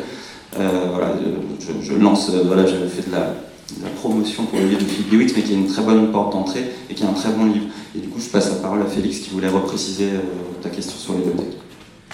Voilà, 0.56 1.14
je, 1.60 1.86
je 1.86 1.94
lance, 1.98 2.32
voilà, 2.46 2.66
j'avais 2.66 2.88
fait 2.88 3.08
de 3.08 3.12
la, 3.12 3.34
de 3.78 3.84
la 3.84 3.90
promotion 3.90 4.46
pour 4.46 4.60
le 4.60 4.66
livre 4.66 4.82
de 4.82 4.86
Philippe 4.86 5.10
Biwix, 5.10 5.34
mais 5.36 5.44
qui 5.44 5.54
est 5.54 5.56
une 5.56 5.68
très 5.68 5.84
bonne 5.84 6.12
porte 6.12 6.34
d'entrée 6.34 6.66
et 6.90 6.94
qui 6.94 7.04
est 7.04 7.08
un 7.08 7.14
très 7.14 7.30
bon 7.32 7.46
livre. 7.46 7.68
Et 7.96 8.00
du 8.00 8.08
coup, 8.10 8.20
je 8.20 8.30
passe 8.30 8.50
la 8.50 8.56
parole 8.58 8.82
à 8.82 8.86
Félix 8.86 9.20
qui 9.20 9.30
voulait 9.32 9.48
repréciser 9.48 10.12
euh, 10.12 10.20
ta 10.62 10.70
question 10.70 10.98
sur 10.98 11.14
les 11.14 11.26
low-tech. 11.26 11.56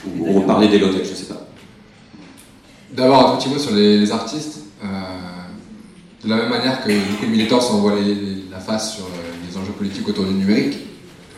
Ou, 0.08 0.30
ou 0.30 0.40
reparler 0.40 0.68
des 0.68 0.80
low-tech, 0.80 1.08
je 1.08 1.16
sais 1.16 1.26
pas. 1.26 1.48
D'abord, 2.94 3.34
un 3.34 3.38
petit 3.38 3.50
mot 3.50 3.60
sur 3.60 3.74
les, 3.74 4.00
les 4.00 4.12
artistes. 4.12 4.60
Euh, 4.84 4.88
de 6.24 6.30
la 6.30 6.38
même 6.38 6.50
manière 6.50 6.84
que 6.84 6.90
beaucoup 7.12 7.26
de 7.26 7.32
militants 7.32 7.62
s'envoient 7.62 7.94
la 8.52 8.60
face 8.60 8.96
sur 8.96 9.06
euh, 9.06 9.10
les 9.48 9.58
enjeux 9.58 9.74
politiques 9.74 10.08
autour 10.08 10.26
du 10.26 10.34
numérique, 10.34 10.78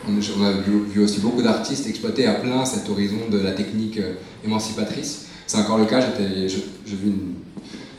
on, 0.08 0.12
on 0.12 0.44
a 0.44 0.52
vu, 0.52 0.84
vu 0.88 1.02
aussi 1.02 1.20
beaucoup 1.20 1.42
d'artistes 1.42 1.86
exploiter 1.86 2.26
à 2.26 2.34
plein 2.34 2.64
cet 2.64 2.88
horizon 2.88 3.28
de 3.30 3.38
la 3.38 3.50
technique 3.52 3.98
euh, 3.98 4.14
émancipatrice. 4.44 5.26
C'est 5.46 5.58
encore 5.58 5.78
le 5.78 5.84
cas, 5.84 6.00
j'ai 6.00 6.96
vu 6.96 7.08
une, 7.08 7.34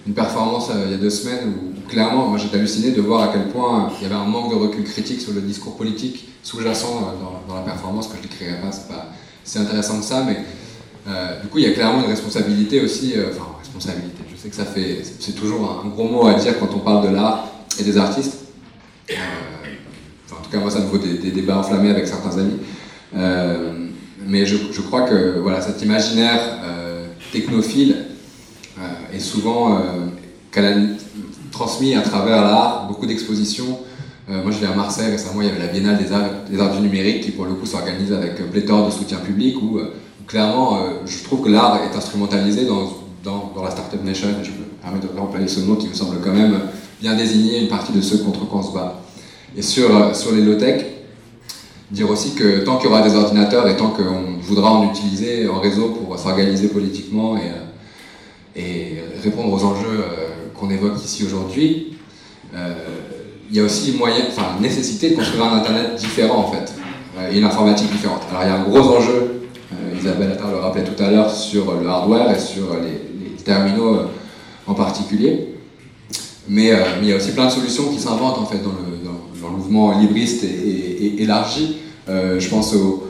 une 0.08 0.14
performance 0.14 0.70
euh, 0.72 0.86
il 0.88 0.92
y 0.92 0.96
a 0.96 0.98
deux 0.98 1.10
semaines 1.10 1.50
où, 1.50 1.78
où 1.78 1.90
clairement, 1.90 2.28
moi 2.28 2.38
j'étais 2.40 2.58
halluciné 2.58 2.92
de 2.92 3.02
voir 3.02 3.24
à 3.24 3.28
quel 3.34 3.50
point 3.50 3.92
il 4.00 4.04
y 4.04 4.06
avait 4.06 4.16
un 4.16 4.26
manque 4.26 4.50
de 4.52 4.56
recul 4.56 4.84
critique 4.84 5.22
sur 5.22 5.34
le 5.34 5.42
discours 5.42 5.76
politique 5.76 6.29
sous-jacent 6.44 6.88
euh, 6.88 7.48
dans, 7.48 7.56
la 7.56 7.62
performance 7.62 8.08
que 8.08 8.18
je 8.18 8.24
décrirai 8.24 8.60
pas, 8.62 8.72
c'est 8.72 8.88
pas 8.88 9.08
si 9.44 9.58
intéressant 9.58 10.00
que 10.00 10.06
ça, 10.06 10.24
mais 10.26 10.38
euh, 11.08 11.42
du 11.42 11.48
coup, 11.48 11.58
il 11.58 11.66
y 11.66 11.68
a 11.68 11.74
clairement 11.74 12.04
une 12.04 12.10
responsabilité 12.10 12.82
aussi, 12.82 13.14
euh, 13.16 13.30
enfin, 13.32 13.46
responsabilité, 13.60 14.24
je 14.32 14.40
sais 14.40 14.50
que 14.50 14.56
ça 14.56 14.66
fait, 14.66 15.02
c'est- 15.04 15.34
toujours 15.34 15.82
un, 15.84 15.88
gros 15.88 16.08
mot 16.08 16.28
à 16.28 16.34
dire 16.36 16.60
quand 16.60 16.70
on 16.76 16.80
parle 16.80 17.10
de 17.10 17.16
l'art 17.16 17.48
et 17.80 17.84
des 17.84 17.98
artistes. 17.98 18.38
En 20.32 20.42
tout 20.44 20.50
cas, 20.52 20.60
moi, 20.60 20.70
ça 20.70 20.80
me 20.80 20.86
vaut 20.86 20.98
des, 20.98 21.32
débats 21.32 21.58
enflammés 21.58 21.90
avec 21.90 22.08
certains 22.08 22.38
amis. 22.38 22.60
Mais 24.26 24.46
je, 24.46 24.58
je 24.72 24.82
crois 24.82 25.04
que 25.04 25.40
voilà, 25.40 25.62
cet 25.62 25.82
imaginaire 25.82 26.40
technophile 27.32 28.06
est 29.14 29.20
souvent 29.20 29.82
transmis 31.52 31.96
à 31.96 32.02
travers 32.02 32.44
l'art, 32.44 32.88
beaucoup 32.88 33.06
d'expositions. 33.06 33.80
Euh, 34.30 34.44
moi, 34.44 34.52
je 34.52 34.60
vais 34.60 34.68
à 34.68 34.76
Marseille 34.76 35.10
récemment, 35.10 35.42
il 35.42 35.48
y 35.48 35.50
avait 35.50 35.60
la 35.60 35.68
Biennale 35.68 35.98
des 35.98 36.12
Arts, 36.60 36.76
du 36.76 36.82
numérique 36.82 37.22
qui, 37.22 37.32
pour 37.32 37.46
le 37.46 37.54
coup, 37.54 37.66
s'organise 37.66 38.14
avec 38.14 38.36
pléthore 38.52 38.86
de 38.86 38.92
soutien 38.92 39.18
public 39.18 39.56
où, 39.62 39.80
euh, 39.80 39.94
clairement, 40.28 40.78
euh, 40.78 40.80
je 41.06 41.24
trouve 41.24 41.42
que 41.42 41.50
l'art 41.50 41.80
est 41.84 41.96
instrumentalisé 41.96 42.66
dans, 42.66 42.94
la 43.62 43.72
Startup 43.72 44.04
Nation. 44.04 44.28
Je 44.44 44.52
me 44.52 44.66
permets 44.82 45.00
de 45.00 45.20
employer 45.20 45.48
ce 45.48 45.62
mot 45.62 45.76
qui 45.76 45.88
me 45.88 45.94
semble 45.94 46.18
quand 46.24 46.34
même 46.34 46.60
bien 47.02 47.16
désigner 47.16 47.62
une 47.62 47.68
partie 47.68 47.92
de 47.92 48.02
ceux 48.02 48.20
contre 48.20 48.48
quoi 48.48 48.60
on 48.60 48.64
se 48.64 48.74
bat. 48.74 49.02
Et 49.58 49.62
sur, 49.62 49.96
euh, 49.96 50.12
les 50.36 50.42
low-tech, 50.42 50.86
dire 51.92 52.10
aussi 52.10 52.36
que 52.36 52.60
tant 52.60 52.78
qu'il 52.78 52.90
y 52.90 52.94
aura 52.94 53.02
des 53.02 53.16
ordinateurs 53.16 53.68
et 53.68 53.76
tant 53.76 53.90
qu'on 53.90 54.40
voudra 54.42 54.72
en 54.72 54.90
utiliser 54.90 55.48
en 55.48 55.60
réseau 55.60 55.90
pour 55.90 56.18
s'organiser 56.20 56.68
politiquement 56.68 57.36
et, 57.38 57.42
euh, 58.58 59.02
répondre 59.24 59.52
aux 59.52 59.64
enjeux 59.64 60.00
euh, 60.00 60.50
qu'on 60.54 60.70
évoque 60.70 61.04
ici 61.04 61.24
aujourd'hui, 61.26 61.98
euh, 62.56 62.74
il 63.50 63.58
y 63.58 63.60
a 63.60 63.64
aussi 63.64 63.94
moyen, 63.94 64.26
nécessité 64.62 65.12
de 65.12 65.16
construire 65.16 65.46
un 65.46 65.58
Internet 65.58 65.96
différent 65.96 66.40
en 66.40 66.52
fait, 66.52 66.74
euh, 67.18 67.32
et 67.32 67.40
une 67.40 67.46
informatique 67.46 67.92
différente. 67.92 68.22
Alors 68.30 68.44
il 68.44 68.48
y 68.48 68.52
a 68.52 68.56
un 68.56 68.64
gros 68.64 68.96
enjeu, 68.96 69.42
euh, 69.74 70.00
Isabelle 70.00 70.32
Attard 70.32 70.52
le 70.52 70.58
rappelait 70.58 70.84
tout 70.84 71.02
à 71.02 71.10
l'heure, 71.10 71.32
sur 71.32 71.74
le 71.82 71.88
hardware 71.88 72.32
et 72.32 72.40
sur 72.40 72.76
les, 72.82 73.10
terminaux 73.44 74.02
en 74.68 74.74
particulier. 74.76 75.56
Mais, 76.48 76.72
il 77.02 77.08
y 77.08 77.14
a 77.14 77.16
aussi 77.16 77.32
plein 77.32 77.46
de 77.46 77.52
solutions 77.52 77.86
qui 77.86 78.00
s'inventent 78.00 78.38
en 78.38 78.46
fait 78.46 78.58
dans 78.58 78.70
le, 78.70 79.50
mouvement 79.58 79.98
libriste 79.98 80.44
et, 80.44 81.24
élargi. 81.24 81.78
je 82.08 82.50
pense 82.50 82.76
aux, 82.76 83.08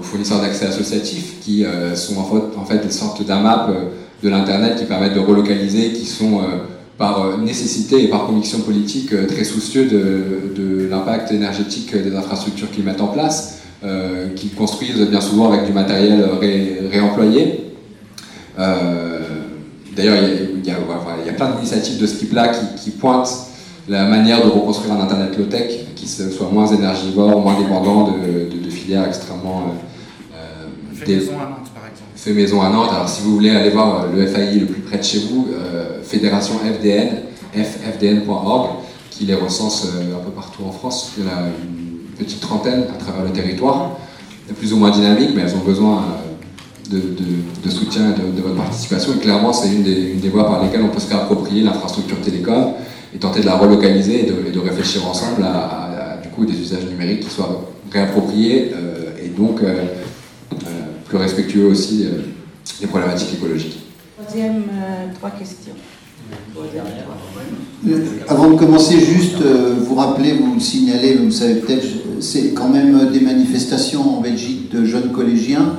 fournisseurs 0.00 0.40
d'accès 0.40 0.66
associatifs 0.66 1.40
qui 1.40 1.66
sont 1.94 2.18
en 2.18 2.24
fait, 2.24 2.58
en 2.58 2.64
fait 2.64 2.78
des 2.78 2.92
sortes 2.92 3.26
d'AMAP 3.26 3.70
de 4.22 4.28
l'Internet 4.28 4.78
qui 4.78 4.84
permettent 4.84 5.14
de 5.14 5.20
relocaliser, 5.20 5.92
qui 5.92 6.06
sont 6.06 6.40
par 7.00 7.22
euh, 7.22 7.38
nécessité 7.38 8.04
et 8.04 8.08
par 8.08 8.26
conviction 8.26 8.60
politique 8.60 9.14
euh, 9.14 9.26
très 9.26 9.42
soucieux 9.44 9.86
de, 9.86 10.86
l'impact 10.90 11.32
énergétique 11.32 11.96
des 11.96 12.14
infrastructures 12.14 12.70
qu'ils 12.70 12.84
mettent 12.84 13.00
en 13.00 13.06
place, 13.06 13.62
euh, 13.84 14.28
qu'ils 14.34 14.52
construisent 14.54 15.00
bien 15.08 15.20
souvent 15.20 15.50
avec 15.50 15.64
du 15.64 15.72
matériel 15.72 16.22
réemployé. 16.90 17.72
D'ailleurs, 19.96 20.16
il 20.18 20.66
y, 20.66 20.70
a 21.30 21.32
plein 21.32 21.50
d'initiatives 21.52 21.98
de 21.98 22.06
ce 22.06 22.16
type-là 22.16 22.48
qui, 22.76 22.90
pointent 22.90 23.46
la 23.88 24.04
manière 24.04 24.44
de 24.44 24.50
reconstruire 24.50 24.94
un 24.94 25.00
Internet 25.00 25.38
low-tech 25.38 25.94
qui 25.94 26.06
soit 26.08 26.50
moins 26.52 26.66
énergivore, 26.66 27.40
moins 27.40 27.58
dépendant 27.58 28.08
de, 28.10 28.70
filières 28.70 29.06
extrêmement... 29.06 29.74
fait 32.20 32.32
maison 32.32 32.60
à 32.62 32.68
Nantes. 32.68 32.90
Alors 32.92 33.08
si 33.08 33.22
vous 33.22 33.34
voulez 33.34 33.50
aller 33.50 33.70
voir 33.70 34.06
le 34.14 34.26
FAI 34.26 34.58
le 34.58 34.66
plus 34.66 34.82
près 34.82 34.98
de 34.98 35.02
chez 35.02 35.20
vous, 35.20 35.48
fédération 36.02 36.54
FDN, 36.58 37.22
ffdn.org, 37.54 38.70
qui 39.10 39.26
les 39.26 39.34
recense 39.34 39.86
euh, 39.86 40.16
un 40.16 40.24
peu 40.24 40.30
partout 40.30 40.62
en 40.66 40.72
France. 40.72 41.12
Il 41.18 41.24
y 41.24 41.26
en 41.26 41.30
a 41.30 41.40
une 41.42 41.98
petite 42.16 42.40
trentaine 42.40 42.84
à 42.92 42.98
travers 42.98 43.24
le 43.24 43.30
territoire, 43.30 43.98
plus 44.58 44.72
ou 44.72 44.76
moins 44.76 44.90
dynamiques, 44.90 45.30
mais 45.34 45.42
elles 45.42 45.54
ont 45.54 45.64
besoin 45.64 46.04
euh, 46.92 46.98
de, 47.62 47.70
soutien 47.70 48.14
et 48.14 48.36
de, 48.36 48.42
votre 48.42 48.56
participation. 48.56 49.12
Et 49.14 49.18
clairement, 49.18 49.52
c'est 49.52 49.68
une 49.68 49.82
des, 49.82 50.28
voies 50.28 50.46
par 50.46 50.62
lesquelles 50.64 50.82
on 50.82 50.88
peut 50.88 51.00
se 51.00 51.08
réapproprier 51.08 51.62
l'infrastructure 51.62 52.20
télécom 52.20 52.72
et 53.14 53.18
tenter 53.18 53.40
de 53.40 53.46
la 53.46 53.56
relocaliser 53.56 54.26
et 54.26 54.50
de, 54.50 54.58
réfléchir 54.58 55.06
ensemble 55.06 55.44
à, 55.44 56.18
du 56.22 56.28
coup, 56.30 56.44
des 56.44 56.58
usages 56.58 56.86
numériques 56.86 57.20
qui 57.20 57.30
soient 57.30 57.70
réappropriés 57.92 58.72
euh, 58.74 59.24
et 59.24 59.28
donc 59.28 59.60
plus 61.10 61.18
respectueux 61.18 61.66
aussi 61.66 62.06
des 62.80 62.86
problématiques 62.86 63.34
écologiques. 63.34 63.80
Troisième, 64.16 64.62
trois 65.18 65.30
questions. 65.30 65.74
Euh, 67.88 67.98
avant 68.28 68.50
de 68.50 68.56
commencer, 68.56 68.98
juste 68.98 69.40
euh, 69.40 69.74
vous 69.80 69.94
rappeler, 69.94 70.32
vous 70.32 70.54
le 70.54 70.60
signalez, 70.60 71.16
vous 71.16 71.30
savez 71.30 71.54
peut-être, 71.54 71.86
c'est 72.20 72.52
quand 72.52 72.68
même 72.68 73.10
des 73.12 73.20
manifestations 73.20 74.18
en 74.18 74.20
Belgique 74.20 74.70
de 74.70 74.84
jeunes 74.84 75.12
collégiens. 75.12 75.76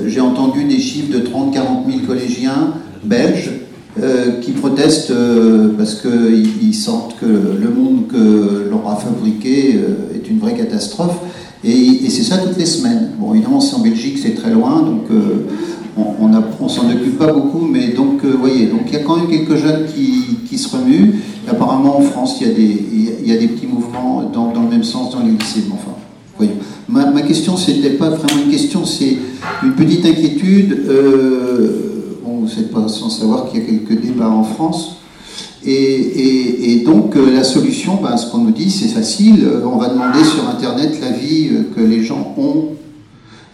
Euh, 0.00 0.08
j'ai 0.08 0.20
entendu 0.20 0.64
des 0.64 0.78
chiffres 0.78 1.12
de 1.12 1.18
30-40 1.18 1.86
000 1.86 2.06
collégiens 2.06 2.74
belges 3.04 3.50
qui 4.40 4.52
protestent 4.52 5.12
parce 5.76 6.00
qu'ils 6.00 6.74
sentent 6.74 7.14
que 7.20 7.26
le 7.26 7.68
monde 7.68 8.06
que 8.08 8.66
l'on 8.70 8.88
a 8.88 8.96
fabriqué 8.96 9.78
est 10.14 10.30
une 10.30 10.38
vraie 10.38 10.54
catastrophe. 10.54 11.18
Et, 11.64 12.10
c'est 12.10 12.22
ça 12.22 12.38
toutes 12.38 12.58
les 12.58 12.66
semaines. 12.66 13.12
Bon, 13.18 13.34
évidemment, 13.34 13.60
c'est 13.60 13.76
en 13.76 13.80
Belgique, 13.80 14.18
c'est 14.20 14.34
très 14.34 14.50
loin, 14.50 14.82
donc 14.82 15.02
on 15.96 16.28
ne 16.28 16.68
s'en 16.68 16.90
occupe 16.90 17.18
pas 17.18 17.32
beaucoup, 17.32 17.66
mais 17.66 17.88
donc, 17.88 18.24
vous 18.24 18.38
voyez, 18.38 18.68
il 18.86 18.92
y 18.92 18.96
a 18.96 19.00
quand 19.00 19.16
même 19.16 19.28
quelques 19.28 19.56
jeunes 19.56 19.86
qui, 19.86 20.38
qui 20.48 20.58
se 20.58 20.74
remuent. 20.74 21.14
apparemment, 21.48 21.98
en 21.98 22.02
France, 22.02 22.38
il 22.40 22.48
y 22.48 22.50
a 22.50 22.54
des, 22.54 23.28
y 23.28 23.32
a 23.32 23.38
des 23.38 23.48
petits 23.48 23.66
mouvements 23.66 24.30
dans, 24.32 24.52
dans, 24.52 24.62
le 24.62 24.70
même 24.70 24.84
sens 24.84 25.12
dans 25.12 25.20
les 25.20 25.32
lycées. 25.32 25.64
Enfin, 25.72 25.92
voyons. 26.36 26.54
Ma, 26.88 27.10
ma 27.10 27.22
question, 27.22 27.56
c'était 27.56 27.90
pas 27.90 28.10
vraiment 28.10 28.42
une 28.44 28.50
question, 28.50 28.84
c'est 28.84 29.16
une 29.62 29.72
petite 29.72 30.04
inquiétude. 30.04 30.84
Euh, 30.88 32.18
bon, 32.24 32.40
vous 32.40 32.46
n'êtes 32.46 32.72
pas 32.72 32.88
sans 32.88 33.10
savoir 33.10 33.50
qu'il 33.50 33.60
y 33.60 33.62
a 33.62 33.66
quelques 33.66 34.00
débats 34.00 34.30
en 34.30 34.44
France. 34.44 35.01
Et, 35.64 36.82
donc, 36.84 37.16
euh, 37.16 37.32
la 37.32 37.44
solution, 37.44 37.98
ben, 38.02 38.16
ce 38.16 38.30
qu'on 38.30 38.38
nous 38.38 38.50
dit, 38.50 38.70
c'est 38.70 38.88
facile. 38.88 39.44
Euh, 39.44 39.64
on 39.64 39.76
va 39.76 39.88
demander 39.88 40.24
sur 40.24 40.48
Internet 40.48 40.98
l'avis 41.00 41.50
que 41.74 41.80
les 41.80 42.02
gens 42.02 42.34
ont. 42.36 42.70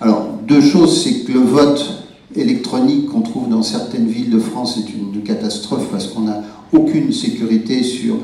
Alors, 0.00 0.28
deux 0.46 0.62
choses, 0.62 1.02
c'est 1.02 1.24
que 1.24 1.32
le 1.32 1.40
vote 1.40 1.98
électronique 2.34 3.08
qu'on 3.08 3.20
trouve 3.20 3.48
dans 3.48 3.62
certaines 3.62 4.06
villes 4.06 4.30
de 4.30 4.38
France 4.38 4.78
est 4.78 4.92
une, 4.92 5.08
catastrophe 5.22 5.88
parce 5.90 6.06
qu'on 6.06 6.22
n'a 6.22 6.42
aucune 6.72 7.12
sécurité 7.12 7.82
sur 7.82 8.16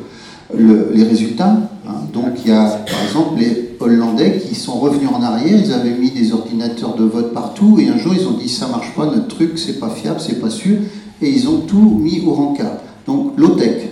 les 0.57 1.03
résultats. 1.03 1.59
Hein. 1.87 1.93
Donc 2.15 2.45
il 2.45 2.51
y 2.51 2.55
a 2.55 2.65
par 2.65 3.03
exemple 3.05 3.39
les 3.39 3.77
Hollandais 3.81 4.41
qui 4.47 4.55
sont 4.55 4.79
revenus 4.79 5.11
en 5.13 5.23
arrière, 5.23 5.59
ils 5.63 5.73
avaient 5.73 5.99
mis 5.99 6.11
des 6.11 6.33
ordinateurs 6.33 6.95
de 6.95 7.05
vote 7.05 7.35
partout 7.35 7.79
et 7.79 7.89
un 7.89 7.99
jour 7.99 8.15
ils 8.19 8.27
ont 8.27 8.39
dit 8.39 8.49
ça 8.49 8.69
marche 8.69 8.95
pas, 8.95 9.07
notre 9.07 9.29
truc 9.29 9.59
c'est 9.59 9.79
pas 9.79 9.91
fiable, 9.91 10.21
c'est 10.21 10.41
pas 10.41 10.49
sûr 10.49 10.79
et 11.21 11.29
ils 11.29 11.49
ont 11.49 11.61
tout 11.61 11.99
mis 12.01 12.23
au 12.25 12.33
rencard. 12.33 12.79
Donc 13.07 13.39
low-tech 13.39 13.89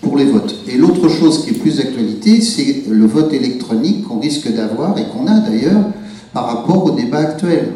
pour 0.00 0.16
les 0.16 0.24
votes. 0.24 0.54
Et 0.68 0.76
l'autre 0.76 1.08
chose 1.08 1.44
qui 1.44 1.50
est 1.50 1.58
plus 1.58 1.76
d'actualité, 1.76 2.40
c'est 2.40 2.84
le 2.88 3.06
vote 3.06 3.32
électronique 3.32 4.04
qu'on 4.06 4.18
risque 4.20 4.52
d'avoir 4.52 4.98
et 4.98 5.04
qu'on 5.04 5.26
a 5.26 5.38
d'ailleurs 5.40 5.84
par 6.32 6.46
rapport 6.46 6.84
au 6.84 6.90
débat 6.92 7.18
actuel. 7.18 7.72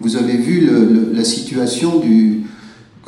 Vous 0.00 0.16
avez 0.16 0.36
vu 0.36 0.68
la 1.12 1.24
situation 1.24 1.98
du 1.98 2.42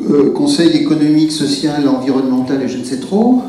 euh, 0.08 0.32
Conseil 0.32 0.70
économique, 0.70 1.30
social, 1.30 1.86
environnemental 1.88 2.62
et 2.62 2.68
je 2.68 2.78
ne 2.78 2.84
sais 2.84 2.98
trop, 2.98 3.42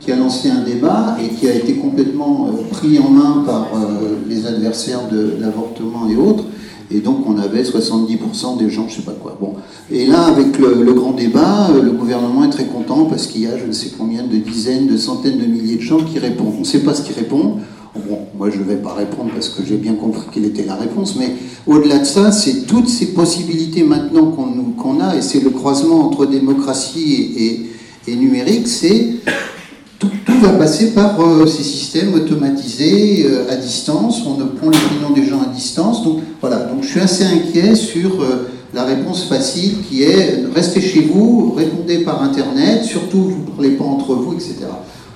qui 0.00 0.10
a 0.10 0.16
lancé 0.16 0.48
un 0.48 0.62
débat 0.62 1.16
et 1.22 1.28
qui 1.34 1.48
a 1.48 1.54
été 1.54 1.74
complètement 1.74 2.48
euh, 2.48 2.62
pris 2.70 2.98
en 2.98 3.10
main 3.10 3.42
par 3.44 3.68
euh, 3.74 4.16
les 4.28 4.46
adversaires 4.46 5.08
de 5.10 5.34
l'avortement 5.40 6.08
et 6.08 6.16
autres. 6.16 6.44
Et 6.90 7.00
donc 7.00 7.28
on 7.28 7.38
avait 7.38 7.62
70% 7.62 8.58
des 8.58 8.70
gens, 8.70 8.86
je 8.88 8.94
ne 8.94 9.00
sais 9.00 9.02
pas 9.02 9.16
quoi. 9.20 9.36
Bon. 9.40 9.54
Et 9.90 10.06
là, 10.06 10.26
avec 10.26 10.58
le, 10.58 10.92
grand 10.94 11.12
débat, 11.12 11.68
le 11.74 11.90
gouvernement 11.90 12.44
est 12.44 12.50
très 12.50 12.66
content 12.66 13.04
parce 13.04 13.26
qu'il 13.26 13.42
y 13.42 13.46
a 13.46 13.58
je 13.58 13.66
ne 13.66 13.72
sais 13.72 13.90
combien 13.96 14.22
de 14.22 14.36
dizaines, 14.36 14.86
de 14.86 14.96
centaines 14.96 15.38
de 15.38 15.44
milliers 15.44 15.76
de 15.76 15.82
gens 15.82 15.98
qui 15.98 16.18
répondent. 16.18 16.54
On 16.56 16.60
ne 16.60 16.64
sait 16.64 16.80
pas 16.80 16.94
ce 16.94 17.02
qu'ils 17.02 17.16
répondent. 17.16 17.60
Bon, 18.08 18.18
moi 18.36 18.48
je 18.50 18.58
ne 18.58 18.64
vais 18.64 18.76
pas 18.76 18.94
répondre 18.94 19.30
parce 19.34 19.48
que 19.48 19.62
j'ai 19.66 19.76
bien 19.76 19.94
compris 19.94 20.22
quelle 20.32 20.44
était 20.44 20.64
la 20.64 20.76
réponse, 20.76 21.16
mais 21.18 21.34
au-delà 21.66 21.98
de 21.98 22.04
ça, 22.04 22.30
c'est 22.32 22.66
toutes 22.66 22.88
ces 22.88 23.12
possibilités 23.12 23.82
maintenant 23.82 24.26
qu'on 24.30 25.00
a, 25.00 25.16
et 25.16 25.22
c'est 25.22 25.40
le 25.40 25.50
croisement 25.50 26.06
entre 26.06 26.26
démocratie 26.26 27.66
et, 28.06 28.16
numérique, 28.16 28.66
c'est 28.66 29.16
tout, 29.98 30.10
va 30.40 30.50
passer 30.50 30.94
par 30.94 31.20
euh, 31.20 31.46
ces 31.46 31.64
systèmes 31.64 32.14
automatisés 32.14 33.26
euh, 33.26 33.50
à 33.50 33.56
distance, 33.56 34.22
on 34.24 34.34
prend 34.34 34.66
l'opinion 34.66 35.10
des 35.14 35.24
gens 35.24 35.40
à 35.42 35.46
distance, 35.46 36.04
donc 36.04 36.20
voilà, 36.40 36.58
donc 36.58 36.82
je 36.82 36.88
suis 36.88 37.00
assez 37.00 37.24
inquiet 37.24 37.74
sur 37.74 38.22
euh, 38.22 38.48
la 38.72 38.84
réponse 38.84 39.24
facile 39.24 39.78
qui 39.88 40.02
est 40.02 40.44
restez 40.54 40.80
chez 40.80 41.02
vous, 41.02 41.54
répondez 41.56 41.98
par 41.98 42.22
Internet, 42.22 42.84
surtout 42.84 43.18
vous 43.18 43.44
ne 43.46 43.50
parlez 43.50 43.70
pas 43.70 43.84
entre 43.84 44.14
vous, 44.14 44.34
etc. 44.34 44.56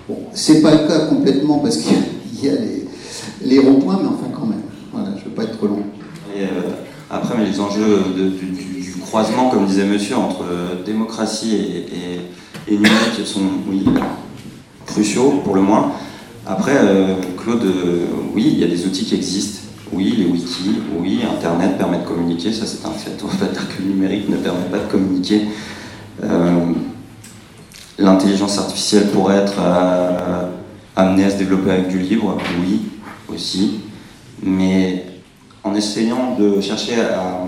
Bon, 0.09 0.16
c'est 0.33 0.61
pas 0.61 0.72
le 0.72 0.89
cas 0.89 1.07
complètement 1.07 1.59
parce 1.59 1.76
qu'il 1.76 1.97
y 2.43 2.49
a 2.49 2.55
les, 2.55 2.87
les 3.45 3.59
ronds-points, 3.61 4.01
mais 4.03 4.09
enfin 4.09 4.33
quand 4.35 4.47
même. 4.47 4.62
Voilà, 4.93 5.11
je 5.16 5.20
ne 5.20 5.24
veux 5.26 5.30
pas 5.30 5.45
être 5.45 5.57
trop 5.59 5.68
long. 5.68 5.83
Et, 6.37 6.45
après, 7.09 7.35
mais 7.39 7.45
les 7.45 7.61
enjeux 7.61 8.01
du, 8.16 8.95
croisement, 9.03 9.51
comme 9.51 9.66
disait 9.66 9.85
monsieur, 9.85 10.16
entre 10.16 10.45
démocratie 10.85 11.57
et, 12.66 12.74
numérique 12.74 13.26
sont, 13.26 13.41
oui, 13.70 13.85
cruciaux 14.87 15.41
pour 15.45 15.55
le 15.55 15.62
moins. 15.62 15.93
Après, 16.47 16.74
euh, 16.74 17.14
Claude, 17.39 17.64
oui, 18.35 18.51
il 18.53 18.59
y 18.59 18.64
a 18.64 18.66
des 18.66 18.87
outils 18.87 19.05
qui 19.05 19.14
existent. 19.14 19.61
Oui, 19.93 20.14
les 20.16 20.24
wikis, 20.24 20.80
oui, 20.99 21.20
Internet 21.30 21.76
permet 21.76 21.99
de 21.99 22.05
communiquer, 22.05 22.53
ça 22.53 22.64
c'est 22.66 22.87
un 22.87 22.93
fait. 22.93 23.22
On 23.22 23.26
va 23.26 23.47
dire 23.47 23.68
que 23.68 23.83
le 23.83 23.91
numérique 23.91 24.28
ne 24.28 24.37
permet 24.37 24.64
pas 24.70 24.78
de 24.78 24.91
communiquer. 24.91 25.43
L'intelligence 27.99 28.57
artificielle 28.57 29.09
pourrait 29.09 29.37
être 29.37 29.61
amenée 30.97 31.24
à 31.24 31.30
se 31.30 31.37
développer 31.37 31.72
avec 31.72 31.89
du 31.89 31.99
libre, 31.99 32.39
oui, 32.59 32.80
aussi, 33.28 33.80
mais 34.43 35.05
en 35.64 35.74
essayant 35.74 36.37
de 36.39 36.61
chercher 36.61 37.01
à 37.01 37.47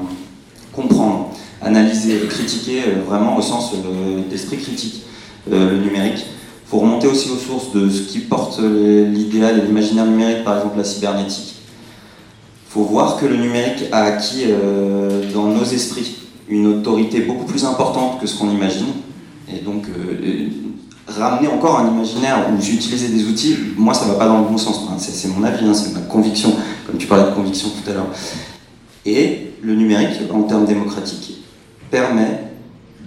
comprendre, 0.72 1.30
analyser, 1.62 2.20
critiquer 2.28 2.82
euh, 2.82 3.03
vraiment 3.07 3.37
au 3.37 3.43
sens 3.43 3.72
euh, 3.74 4.22
d'esprit 4.28 4.59
critique 4.59 5.05
euh, 5.53 5.70
le 5.70 5.78
numérique. 5.78 6.26
Faut 6.74 6.80
remonter 6.80 7.06
aussi 7.06 7.30
aux 7.30 7.36
sources 7.36 7.70
de 7.72 7.88
ce 7.88 8.02
qui 8.02 8.18
porte 8.18 8.58
l'idéal 8.58 9.60
et 9.60 9.62
l'imaginaire 9.62 10.06
numérique, 10.06 10.42
par 10.42 10.56
exemple 10.56 10.76
la 10.76 10.82
cybernétique. 10.82 11.54
Il 12.66 12.72
faut 12.72 12.82
voir 12.82 13.16
que 13.16 13.26
le 13.26 13.36
numérique 13.36 13.84
a 13.92 14.02
acquis 14.06 14.46
dans 15.32 15.44
nos 15.44 15.62
esprits 15.62 16.16
une 16.48 16.66
autorité 16.66 17.20
beaucoup 17.20 17.44
plus 17.44 17.64
importante 17.64 18.20
que 18.20 18.26
ce 18.26 18.36
qu'on 18.36 18.50
imagine. 18.50 18.88
Et 19.48 19.60
donc, 19.60 19.86
ramener 21.06 21.46
encore 21.46 21.78
un 21.78 21.92
imaginaire 21.92 22.48
où 22.52 22.60
j'utilisais 22.60 23.06
des 23.06 23.24
outils, 23.28 23.56
moi 23.76 23.94
ça 23.94 24.06
va 24.06 24.14
pas 24.14 24.26
dans 24.26 24.40
le 24.40 24.48
bon 24.48 24.58
sens. 24.58 24.84
c'est 24.98 25.28
mon 25.28 25.44
avis, 25.44 25.64
hein, 25.64 25.74
c'est 25.74 25.94
ma 25.94 26.00
conviction, 26.00 26.56
comme 26.88 26.98
tu 26.98 27.06
parlais 27.06 27.30
de 27.30 27.36
conviction 27.36 27.68
tout 27.68 27.88
à 27.88 27.94
l'heure. 27.94 28.08
Et 29.06 29.52
le 29.62 29.76
numérique, 29.76 30.22
en 30.32 30.42
termes 30.42 30.66
démocratiques, 30.66 31.36
permet 31.88 32.50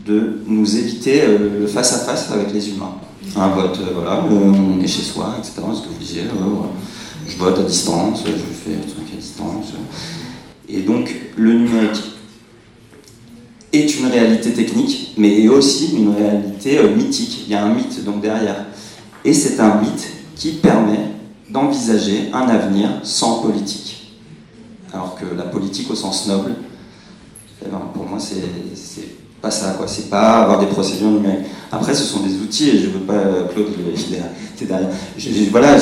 de 0.05 0.39
nous 0.47 0.77
éviter 0.77 1.23
euh, 1.23 1.59
le 1.59 1.67
face-à-face 1.67 2.31
avec 2.31 2.53
les 2.53 2.69
humains. 2.69 2.93
Un 3.35 3.47
vote, 3.49 3.79
euh, 3.81 3.93
voilà, 3.93 4.23
euh, 4.23 4.29
on 4.31 4.81
est 4.81 4.87
chez 4.87 5.03
soi, 5.03 5.35
etc. 5.37 5.61
Ce 5.73 5.81
que 5.81 5.89
vous 5.89 5.99
disiez, 5.99 6.23
je 7.27 7.37
vote 7.37 7.59
à 7.59 7.63
distance, 7.63 8.23
je 8.25 8.31
fais 8.31 8.75
un 8.75 8.89
truc 8.89 9.13
à 9.13 9.17
distance. 9.17 9.73
Et 10.69 10.81
donc 10.81 11.13
le 11.35 11.53
numérique 11.53 12.03
est 13.73 13.99
une 13.99 14.07
réalité 14.07 14.53
technique, 14.53 15.13
mais 15.17 15.43
est 15.43 15.49
aussi 15.49 15.95
une 15.95 16.15
réalité 16.15 16.79
euh, 16.79 16.95
mythique. 16.95 17.43
Il 17.47 17.51
y 17.51 17.55
a 17.55 17.63
un 17.63 17.73
mythe 17.73 18.03
donc 18.03 18.21
derrière. 18.21 18.65
Et 19.23 19.33
c'est 19.33 19.59
un 19.59 19.81
mythe 19.81 20.07
qui 20.35 20.53
permet 20.53 21.11
d'envisager 21.49 22.29
un 22.33 22.47
avenir 22.47 22.89
sans 23.03 23.41
politique. 23.41 24.13
Alors 24.93 25.15
que 25.15 25.25
la 25.35 25.43
politique 25.43 25.91
au 25.91 25.95
sens 25.95 26.27
noble, 26.27 26.55
eh 27.65 27.69
ben, 27.69 27.81
pour 27.93 28.05
moi, 28.05 28.19
c'est 28.19 28.37
pas 29.41 29.51
ça, 29.51 29.75
quoi. 29.77 29.87
C'est 29.87 30.09
pas 30.09 30.43
avoir 30.43 30.59
des 30.59 30.65
procédures 30.65 31.09
numériques. 31.09 31.45
Après, 31.71 31.93
ce 31.93 32.03
sont 32.03 32.21
des 32.21 32.35
outils, 32.35 32.69
et 32.69 32.77
je 32.79 32.89
veux 32.89 32.99
pas, 32.99 33.13
Claude, 33.53 33.67
t'es 34.57 34.65
derrière. 34.65 34.89
voilà, 35.51 35.77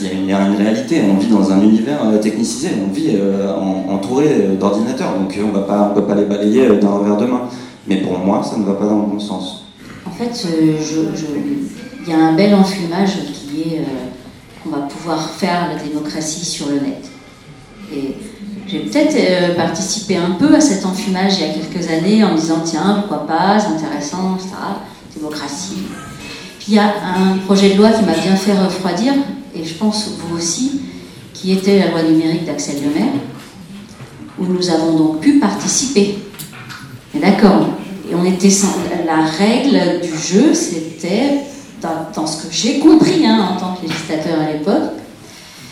il 0.00 0.26
y 0.26 0.32
a 0.32 0.46
une 0.46 0.56
réalité. 0.56 1.02
On 1.08 1.18
vit 1.18 1.28
dans 1.28 1.52
un 1.52 1.60
univers 1.60 2.04
euh, 2.04 2.18
technicisé, 2.18 2.70
on 2.84 2.92
vit 2.92 3.10
euh, 3.14 3.52
entouré 3.88 4.26
euh, 4.28 4.56
d'ordinateurs, 4.56 5.14
donc 5.18 5.38
on 5.42 5.52
va 5.52 5.62
pas, 5.62 5.90
on 5.90 5.94
peut 5.94 6.06
pas 6.06 6.14
les 6.14 6.24
balayer 6.24 6.68
d'un 6.76 6.90
revers 6.90 7.16
de 7.16 7.26
main. 7.26 7.42
Mais 7.86 7.96
pour 7.96 8.18
moi, 8.18 8.42
ça 8.42 8.56
ne 8.56 8.64
va 8.64 8.74
pas 8.74 8.86
dans 8.86 9.00
le 9.00 9.06
bon 9.06 9.20
sens. 9.20 9.66
En 10.06 10.10
fait, 10.10 10.46
il 10.60 12.10
y 12.10 12.14
a 12.14 12.18
un 12.18 12.34
bel 12.34 12.54
enfumage 12.54 13.16
qui 13.32 13.74
est 13.74 13.84
qu'on 14.62 14.70
va 14.70 14.82
pouvoir 14.82 15.30
faire 15.30 15.68
la 15.68 15.82
démocratie 15.82 16.44
sur 16.44 16.68
le 16.68 16.74
net. 16.74 17.10
Et 17.92 18.16
j'ai 18.72 18.78
peut-être 18.78 19.14
euh, 19.18 19.54
participé 19.54 20.16
un 20.16 20.30
peu 20.30 20.54
à 20.54 20.60
cet 20.60 20.86
enfumage 20.86 21.34
il 21.34 21.46
y 21.46 21.50
a 21.50 21.52
quelques 21.52 21.90
années 21.90 22.24
en 22.24 22.32
me 22.32 22.38
disant 22.38 22.60
tiens, 22.64 23.00
pourquoi 23.00 23.26
pas, 23.26 23.60
c'est 23.60 23.66
intéressant, 23.66 24.38
ça, 24.38 24.80
démocratie. 25.14 25.82
Puis 26.58 26.68
il 26.68 26.74
y 26.74 26.78
a 26.78 26.94
un 27.16 27.36
projet 27.44 27.74
de 27.74 27.76
loi 27.76 27.90
qui 27.90 28.02
m'a 28.04 28.14
bien 28.14 28.34
fait 28.34 28.54
refroidir, 28.54 29.12
et 29.54 29.62
je 29.62 29.74
pense 29.74 30.12
vous 30.16 30.38
aussi, 30.38 30.80
qui 31.34 31.52
était 31.52 31.80
la 31.80 31.90
loi 31.90 32.02
numérique 32.02 32.46
d'Axel 32.46 32.76
Lemaire, 32.76 33.12
où 34.38 34.46
nous 34.46 34.70
avons 34.70 34.96
donc 34.96 35.20
pu 35.20 35.38
participer. 35.38 36.18
D'accord 37.14 37.68
Et 38.10 38.14
on 38.14 38.24
était 38.24 38.48
sans... 38.48 38.74
La 39.06 39.24
règle 39.24 40.00
du 40.00 40.16
jeu, 40.16 40.54
c'était, 40.54 41.42
dans, 41.82 42.26
ce 42.26 42.46
que 42.46 42.48
j'ai 42.50 42.78
compris 42.78 43.26
hein, 43.26 43.50
en 43.52 43.60
tant 43.60 43.74
que 43.74 43.86
législateur 43.86 44.40
à 44.40 44.50
l'époque, 44.50 44.92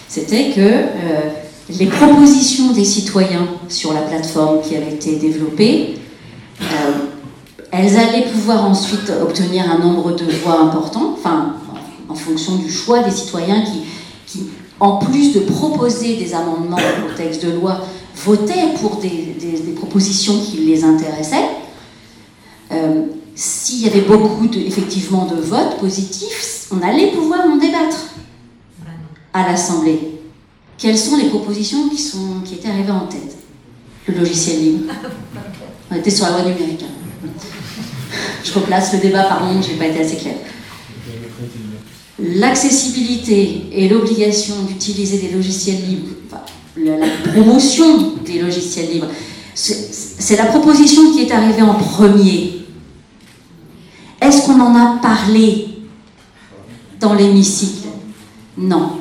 c'était 0.06 0.50
que 0.50 0.60
euh, 0.60 1.30
les 1.78 1.86
propositions 1.86 2.72
des 2.72 2.84
citoyens 2.84 3.46
sur 3.68 3.92
la 3.92 4.02
plateforme 4.02 4.60
qui 4.62 4.76
avait 4.76 4.94
été 4.94 5.16
développée, 5.16 5.94
euh, 6.62 6.64
elles 7.70 7.96
allaient 7.96 8.26
pouvoir 8.32 8.64
ensuite 8.64 9.12
obtenir 9.22 9.70
un 9.70 9.78
nombre 9.78 10.12
de 10.12 10.24
voix 10.42 10.60
important, 10.60 11.14
enfin, 11.16 11.54
en 12.08 12.14
fonction 12.14 12.56
du 12.56 12.70
choix 12.70 13.02
des 13.02 13.10
citoyens 13.10 13.62
qui, 14.26 14.46
en 14.80 14.96
plus 14.96 15.32
de 15.32 15.40
proposer 15.40 16.16
des 16.16 16.34
amendements 16.34 16.76
au 16.76 17.16
texte 17.16 17.44
de 17.44 17.52
loi, 17.52 17.80
votaient 18.16 18.74
pour 18.80 18.96
des, 18.96 19.36
propositions 19.76 20.40
qui 20.40 20.58
les 20.58 20.84
intéressaient. 20.84 21.48
Euh, 22.72 23.04
s'il 23.34 23.82
y 23.82 23.86
avait 23.86 24.02
beaucoup 24.02 24.46
de, 24.46 24.58
effectivement 24.58 25.26
de 25.26 25.40
votes 25.40 25.78
positifs, 25.78 26.66
on 26.70 26.86
allait 26.86 27.12
pouvoir 27.12 27.40
en 27.46 27.56
débattre 27.56 28.14
à 29.32 29.48
l'Assemblée. 29.48 30.09
Quelles 30.80 30.96
sont 30.96 31.18
les 31.18 31.28
propositions 31.28 31.90
qui, 31.90 31.98
sont, 31.98 32.40
qui 32.42 32.54
étaient 32.54 32.70
arrivées 32.70 32.90
en 32.90 33.06
tête? 33.06 33.36
Le 34.08 34.14
logiciel 34.14 34.60
libre. 34.60 34.92
On 35.90 35.96
était 35.96 36.10
sur 36.10 36.24
la 36.24 36.32
loi 36.32 36.50
numérique. 36.50 36.82
Hein. 36.82 37.28
Je 38.42 38.52
replace 38.52 38.94
le 38.94 39.00
débat, 39.00 39.24
pardon, 39.24 39.60
je 39.60 39.68
n'ai 39.68 39.74
pas 39.74 39.86
été 39.86 40.00
assez 40.00 40.16
clair. 40.16 40.36
L'accessibilité 42.18 43.66
et 43.72 43.88
l'obligation 43.90 44.54
d'utiliser 44.62 45.18
des 45.18 45.30
logiciels 45.30 45.82
libres, 45.86 46.08
la 46.76 47.06
promotion 47.30 48.14
des 48.24 48.40
logiciels 48.40 48.90
libres, 48.90 49.08
c'est 49.54 50.36
la 50.36 50.46
proposition 50.46 51.12
qui 51.12 51.22
est 51.22 51.32
arrivée 51.32 51.62
en 51.62 51.74
premier. 51.74 52.64
Est-ce 54.20 54.46
qu'on 54.46 54.60
en 54.60 54.74
a 54.74 54.98
parlé 55.02 55.68
dans 57.00 57.14
l'hémicycle? 57.14 57.88
Non 58.56 58.99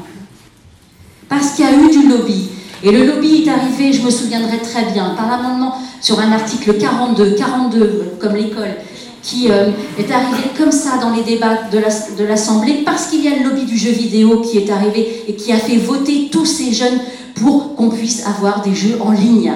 parce 1.29 1.51
qu'il 1.51 1.65
y 1.65 1.67
a 1.67 1.73
eu 1.73 1.89
du 1.89 2.09
lobby. 2.09 2.49
Et 2.83 2.91
le 2.91 3.05
lobby 3.05 3.43
est 3.43 3.49
arrivé, 3.49 3.93
je 3.93 4.01
me 4.01 4.09
souviendrai 4.09 4.57
très 4.59 4.91
bien, 4.91 5.13
par 5.15 5.29
l'amendement 5.29 5.75
sur 6.01 6.19
un 6.19 6.31
article 6.31 6.77
42, 6.77 7.31
42 7.31 8.13
comme 8.19 8.35
l'école, 8.35 8.75
qui 9.21 9.51
euh, 9.51 9.71
est 9.97 10.11
arrivé 10.11 10.49
comme 10.57 10.71
ça 10.71 10.97
dans 10.97 11.11
les 11.11 11.23
débats 11.23 11.59
de 11.71 12.23
l'Assemblée, 12.23 12.83
parce 12.85 13.07
qu'il 13.07 13.23
y 13.23 13.27
a 13.27 13.35
le 13.35 13.49
lobby 13.49 13.63
du 13.63 13.77
jeu 13.77 13.91
vidéo 13.91 14.41
qui 14.41 14.57
est 14.57 14.69
arrivé 14.69 15.25
et 15.27 15.35
qui 15.35 15.51
a 15.51 15.57
fait 15.57 15.77
voter 15.77 16.29
tous 16.31 16.45
ces 16.45 16.71
jeunes 16.71 16.99
pour 17.35 17.75
qu'on 17.75 17.89
puisse 17.89 18.25
avoir 18.25 18.61
des 18.61 18.73
jeux 18.73 18.97
en 19.01 19.11
ligne. 19.11 19.53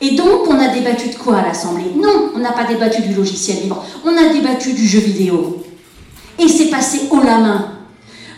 Et 0.00 0.10
donc, 0.10 0.48
on 0.48 0.58
a 0.58 0.68
débattu 0.68 1.08
de 1.08 1.14
quoi 1.14 1.38
à 1.38 1.46
l'Assemblée? 1.46 1.90
Non, 1.96 2.30
on 2.34 2.38
n'a 2.38 2.52
pas 2.52 2.64
débattu 2.64 3.00
du 3.00 3.14
logiciel 3.14 3.62
libre, 3.62 3.82
on 4.04 4.10
a 4.10 4.32
débattu 4.32 4.74
du 4.74 4.86
jeu 4.86 4.98
vidéo. 4.98 5.62
Et 6.38 6.48
c'est 6.48 6.66
passé 6.66 7.02
haut 7.10 7.22
la 7.24 7.38
main. 7.38 7.70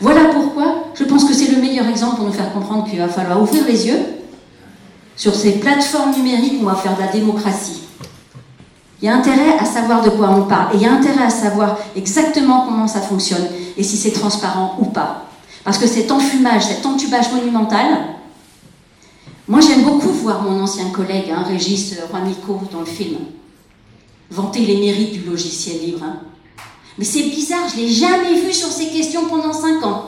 Voilà 0.01 0.27
pourquoi 0.27 0.76
je 0.99 1.05
pense 1.05 1.25
que 1.25 1.35
c'est 1.35 1.51
le 1.53 1.61
meilleur 1.61 1.87
exemple 1.89 2.17
pour 2.17 2.27
nous 2.27 2.33
faire 2.33 2.53
comprendre 2.53 2.89
qu'il 2.89 2.99
va 2.99 3.09
falloir 3.09 3.41
ouvrir 3.43 3.65
les 3.67 3.87
yeux 3.87 4.01
sur 5.17 5.35
ces 5.35 5.53
plateformes 5.53 6.15
numériques 6.15 6.55
où 6.61 6.65
on 6.65 6.67
va 6.69 6.75
faire 6.75 6.97
de 6.97 7.01
la 7.01 7.09
démocratie. 7.09 7.81
Il 9.03 9.07
y 9.07 9.09
a 9.09 9.15
intérêt 9.15 9.59
à 9.59 9.65
savoir 9.65 10.03
de 10.03 10.11
quoi 10.11 10.31
on 10.31 10.45
parle 10.45 10.75
et 10.75 10.77
il 10.77 10.83
y 10.83 10.87
a 10.87 10.93
intérêt 10.93 11.25
à 11.25 11.31
savoir 11.31 11.79
exactement 11.95 12.65
comment 12.65 12.89
ça 12.89 13.01
fonctionne 13.01 13.47
et 13.77 13.83
si 13.83 13.97
c'est 13.97 14.13
transparent 14.13 14.77
ou 14.79 14.87
pas. 14.87 15.27
Parce 15.65 15.79
que 15.79 15.87
cet 15.87 16.11
enfumage, 16.11 16.65
cet 16.65 16.87
entubage 16.87 17.31
monumental, 17.33 17.87
moi 19.49 19.61
j'aime 19.61 19.83
beaucoup 19.83 20.09
voir 20.09 20.43
mon 20.43 20.63
ancien 20.63 20.89
collègue, 20.91 21.31
hein, 21.31 21.45
Régis 21.47 21.95
Juanico, 22.11 22.61
dans 22.73 22.81
le 22.81 22.87
film, 22.87 23.19
vanter 24.31 24.61
les 24.61 24.77
mérites 24.79 25.13
du 25.13 25.29
logiciel 25.29 25.79
libre. 25.81 26.05
Hein. 26.05 26.21
Mais 26.99 27.05
c'est 27.05 27.25
bizarre, 27.25 27.69
je 27.69 27.81
ne 27.81 27.83
l'ai 27.83 27.93
jamais 27.93 28.41
vu 28.41 28.53
sur 28.53 28.69
ces 28.69 28.87
questions 28.87 29.27
pendant 29.27 29.53
cinq 29.53 29.85
ans. 29.85 30.07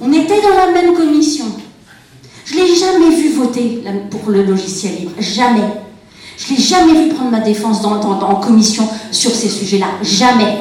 On 0.00 0.12
était 0.12 0.40
dans 0.40 0.54
la 0.54 0.70
même 0.72 0.94
commission. 0.94 1.46
Je 2.44 2.54
ne 2.54 2.60
l'ai 2.60 2.76
jamais 2.76 3.16
vu 3.16 3.32
voter 3.32 3.82
pour 4.10 4.30
le 4.30 4.44
logiciel 4.44 4.96
libre. 5.00 5.12
Jamais. 5.18 5.68
Je 6.38 6.52
ne 6.52 6.56
l'ai 6.56 6.62
jamais 6.62 7.04
vu 7.04 7.14
prendre 7.14 7.30
ma 7.30 7.40
défense 7.40 7.82
dans, 7.82 8.00
en 8.00 8.36
commission 8.36 8.88
sur 9.10 9.30
ces 9.30 9.48
sujets-là. 9.48 9.88
Jamais. 10.02 10.58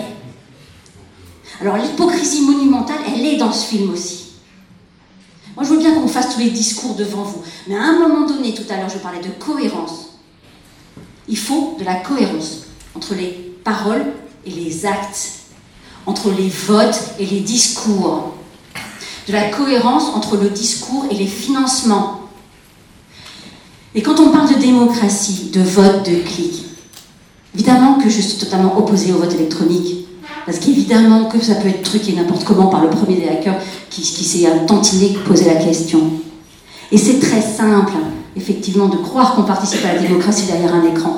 Alors 1.61 1.77
l'hypocrisie 1.77 2.41
monumentale, 2.41 2.97
elle 3.07 3.25
est 3.25 3.37
dans 3.37 3.51
ce 3.51 3.67
film 3.67 3.91
aussi. 3.91 4.25
Moi, 5.55 5.63
je 5.63 5.69
veux 5.69 5.79
bien 5.79 5.93
qu'on 5.93 6.07
fasse 6.07 6.33
tous 6.33 6.41
les 6.41 6.49
discours 6.49 6.95
devant 6.95 7.23
vous. 7.23 7.41
Mais 7.67 7.77
à 7.77 7.83
un 7.83 7.99
moment 7.99 8.27
donné, 8.27 8.53
tout 8.53 8.65
à 8.69 8.77
l'heure, 8.77 8.89
je 8.89 8.97
parlais 8.97 9.21
de 9.21 9.29
cohérence. 9.39 10.17
Il 11.29 11.37
faut 11.37 11.77
de 11.79 11.85
la 11.85 11.95
cohérence 11.95 12.65
entre 12.93 13.15
les 13.15 13.55
paroles 13.63 14.05
et 14.45 14.49
les 14.49 14.85
actes, 14.85 15.31
entre 16.05 16.29
les 16.31 16.49
votes 16.49 16.99
et 17.19 17.25
les 17.25 17.39
discours, 17.39 18.34
de 19.27 19.33
la 19.33 19.49
cohérence 19.49 20.09
entre 20.15 20.37
le 20.37 20.49
discours 20.49 21.05
et 21.11 21.15
les 21.15 21.25
financements. 21.25 22.21
Et 23.95 24.01
quand 24.01 24.19
on 24.19 24.29
parle 24.29 24.53
de 24.53 24.59
démocratie, 24.59 25.49
de 25.53 25.61
vote, 25.61 26.05
de 26.05 26.17
clic, 26.17 26.65
évidemment 27.55 27.95
que 27.95 28.09
je 28.09 28.21
suis 28.21 28.37
totalement 28.37 28.77
opposée 28.77 29.13
au 29.13 29.17
vote 29.17 29.33
électronique. 29.33 30.05
Parce 30.45 30.59
qu'évidemment 30.59 31.25
que 31.25 31.41
ça 31.41 31.55
peut 31.55 31.69
être 31.69 31.81
truqué 31.81 32.13
n'importe 32.13 32.43
comment 32.43 32.67
par 32.67 32.83
le 32.83 32.89
premier 32.89 33.15
des 33.15 33.27
hackers 33.27 33.57
qui, 33.89 34.03
s'est 34.03 34.47
tantiné 34.67 35.17
poser 35.25 35.45
la 35.45 35.55
question. 35.55 36.01
Et 36.91 36.97
c'est 36.97 37.19
très 37.19 37.41
simple, 37.41 37.93
effectivement, 38.35 38.87
de 38.87 38.97
croire 38.97 39.33
qu'on 39.33 39.43
participe 39.43 39.83
à 39.85 39.93
la 39.93 39.99
démocratie 39.99 40.45
derrière 40.45 40.75
un 40.75 40.83
écran. 40.83 41.17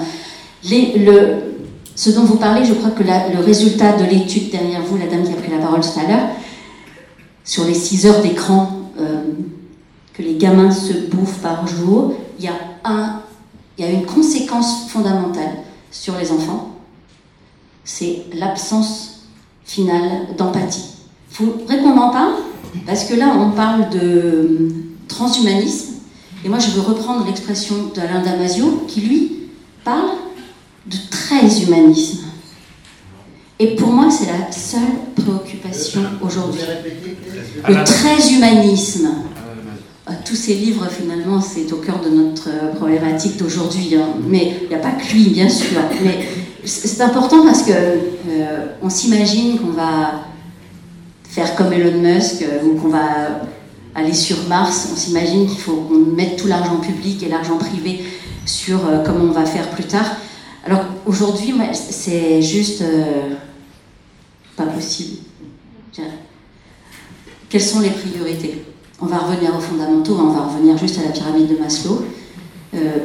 Le, 0.63 1.55
ce 1.95 2.09
dont 2.11 2.23
vous 2.23 2.37
parlez, 2.37 2.63
je 2.63 2.73
crois 2.73 2.91
que 2.91 3.03
le 3.03 3.43
résultat 3.43 3.97
de 3.97 4.05
l'étude 4.05 4.49
derrière 4.49 4.81
vous, 4.81 4.97
la 4.97 5.07
dame 5.07 5.23
qui 5.23 5.31
a 5.31 5.35
pris 5.35 5.51
la 5.51 5.57
parole 5.57 5.81
tout 5.81 5.99
à 5.99 6.09
l'heure, 6.09 6.27
sur 7.47 7.63
les 7.63 7.73
6 7.73 8.05
heures 8.05 8.21
d'écran 8.21 8.91
euh, 8.99 9.23
que 10.13 10.21
les 10.21 10.35
gamins 10.35 10.69
se 10.69 10.93
bouffent 10.93 11.39
par 11.39 11.65
jour, 11.65 12.13
il 12.37 12.45
y, 12.45 12.49
il 13.77 13.85
y 13.85 13.87
a 13.87 13.91
une 13.91 14.05
conséquence 14.05 14.89
fondamentale 14.89 15.63
sur 15.89 16.17
les 16.17 16.31
enfants, 16.31 16.75
c'est 17.83 18.25
l'absence 18.33 19.21
finale 19.63 20.27
d'empathie. 20.37 20.89
Il 21.31 21.35
faudrait 21.35 21.79
qu'on 21.79 21.97
en 21.97 22.09
parle, 22.09 22.33
parce 22.85 23.05
que 23.05 23.15
là, 23.15 23.33
on 23.39 23.51
parle 23.51 23.89
de 23.89 24.69
transhumanisme, 25.07 25.93
et 26.43 26.49
moi, 26.49 26.59
je 26.59 26.69
veux 26.71 26.81
reprendre 26.81 27.25
l'expression 27.25 27.75
d'Alain 27.95 28.21
Damasio, 28.21 28.83
qui, 28.87 29.01
lui, 29.01 29.31
parle 29.85 30.11
de 30.85 30.97
très 31.09 31.61
humanisme. 31.63 32.26
Et 33.59 33.75
pour 33.75 33.87
moi, 33.89 34.09
c'est 34.11 34.27
la 34.27 34.51
seule 34.51 34.81
préoccupation 35.15 36.01
aujourd'hui. 36.21 36.61
Le 37.67 37.83
très 37.83 38.31
humanisme. 38.31 39.09
Euh, 40.07 40.13
tous 40.23 40.35
ces 40.35 40.53
livres, 40.53 40.87
finalement, 40.89 41.41
c'est 41.41 41.71
au 41.73 41.77
cœur 41.77 41.99
de 41.99 42.09
notre 42.09 42.49
problématique 42.75 43.37
d'aujourd'hui. 43.37 43.95
Hein. 43.95 44.09
Mais 44.27 44.57
il 44.61 44.69
n'y 44.69 44.75
a 44.75 44.77
pas 44.77 44.91
que 44.91 45.11
lui, 45.11 45.29
bien 45.29 45.49
sûr. 45.49 45.79
Mais 46.03 46.19
c'est 46.65 47.01
important 47.01 47.43
parce 47.43 47.63
que 47.63 47.71
euh, 47.71 48.67
on 48.83 48.89
s'imagine 48.89 49.57
qu'on 49.57 49.71
va 49.71 50.25
faire 51.23 51.55
comme 51.55 51.73
Elon 51.73 51.99
Musk 51.99 52.43
euh, 52.43 52.63
ou 52.63 52.75
qu'on 52.75 52.89
va 52.89 53.41
aller 53.95 54.13
sur 54.13 54.37
Mars. 54.47 54.89
On 54.93 54.95
s'imagine 54.95 55.47
qu'il 55.47 55.59
faut 55.59 55.77
qu'on 55.77 56.15
mette 56.15 56.37
tout 56.37 56.47
l'argent 56.47 56.77
public 56.77 57.23
et 57.23 57.27
l'argent 57.27 57.57
privé 57.57 58.03
sur 58.45 58.79
comment 59.03 59.25
on 59.25 59.31
va 59.31 59.45
faire 59.45 59.69
plus 59.71 59.83
tard. 59.83 60.05
Alors 60.63 60.85
aujourd'hui, 61.05 61.53
c'est 61.73 62.41
juste 62.41 62.83
pas 64.57 64.65
possible. 64.65 65.19
Quelles 67.49 67.61
sont 67.61 67.79
les 67.79 67.91
priorités? 67.91 68.65
On 68.99 69.05
va 69.05 69.19
revenir 69.19 69.55
aux 69.55 69.61
fondamentaux, 69.61 70.17
on 70.19 70.31
va 70.31 70.47
revenir 70.47 70.77
juste 70.77 70.99
à 70.99 71.03
la 71.03 71.11
pyramide 71.11 71.47
de 71.47 71.55
Maslow. 71.55 72.03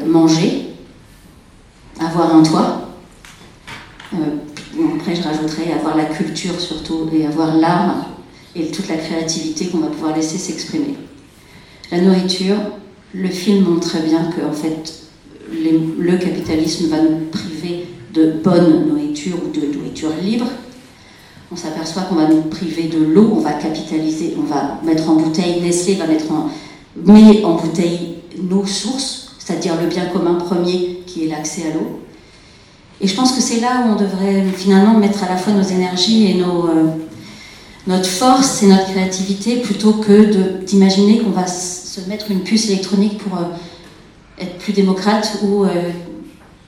manger, 0.07 0.69
avoir 2.01 2.35
un 2.35 2.43
toit, 2.43 2.89
après, 4.97 5.15
je 5.15 5.23
rajouterais 5.23 5.73
avoir 5.73 5.97
la 5.97 6.07
culture 6.07 6.59
surtout 6.61 7.09
et 7.13 7.27
avoir 7.27 7.57
l'art 7.57 8.07
et 8.55 8.71
toute 8.71 8.89
la 8.89 8.97
créativité 8.97 9.67
qu'on 9.67 9.79
va 9.79 9.89
pouvoir 9.89 10.17
laisser 10.17 10.39
s'exprimer. 10.39 10.97
La 11.91 12.01
nourriture, 12.01 12.57
le 13.15 13.29
film 13.29 13.65
montre 13.65 13.89
très 13.89 14.01
bien 14.01 14.31
que 14.31 14.45
en 14.45 14.53
fait, 14.53 15.03
le 15.51 16.17
capitalisme 16.17 16.89
va 16.89 17.03
nous 17.03 17.27
priver 17.31 17.87
de 18.15 18.33
bonne 18.43 18.89
nourriture 18.89 19.37
ou 19.45 19.51
de 19.51 19.67
nourriture 19.75 20.11
libre. 20.23 20.47
On 21.53 21.57
s'aperçoit 21.57 22.03
qu'on 22.05 22.15
va 22.15 22.29
nous 22.29 22.41
priver 22.43 22.85
de 22.85 23.05
l'eau, 23.05 23.35
on 23.37 23.41
va 23.41 23.53
capitaliser, 23.53 24.35
on 24.39 24.43
va 24.43 24.79
mettre 24.83 25.11
en 25.11 25.17
bouteille, 25.17 25.61
Nestlé 25.61 25.97
va 25.97 26.07
mettre 26.07 26.33
en, 26.33 26.49
met 26.97 27.45
en 27.45 27.57
bouteille 27.57 28.17
nos 28.43 28.65
sources, 28.65 29.33
c'est-à-dire 29.39 29.75
le 29.79 29.87
bien 29.87 30.07
commun 30.07 30.35
premier 30.35 31.03
qui 31.07 31.27
est 31.27 31.29
l'accès 31.29 31.65
à 31.71 31.75
l'eau. 31.75 32.01
Et 33.03 33.07
je 33.07 33.15
pense 33.15 33.33
que 33.33 33.43
c'est 33.43 33.61
là 33.61 33.85
où 33.85 33.93
on 33.93 33.97
devrait 33.97 34.45
finalement 34.57 34.95
mettre 34.95 35.25
à 35.25 35.29
la 35.29 35.37
fois 35.37 35.53
nos 35.53 35.63
énergies 35.63 36.31
et 36.31 36.35
nos, 36.35 36.69
euh, 36.69 36.87
notre 37.87 38.07
force 38.07 38.63
et 38.63 38.69
notre 38.69 38.87
créativité 38.87 39.57
plutôt 39.57 39.93
que 39.93 40.63
d'imaginer 40.65 41.19
qu'on 41.19 41.31
va 41.33 41.47
se 41.47 42.01
mettre 42.09 42.31
une 42.31 42.45
puce 42.45 42.71
électronique 42.71 43.19
pour 43.19 43.37
euh, 43.37 43.45
être 44.41 44.57
plus 44.57 44.73
démocrate 44.73 45.39
ou 45.43 45.65
euh, 45.65 45.91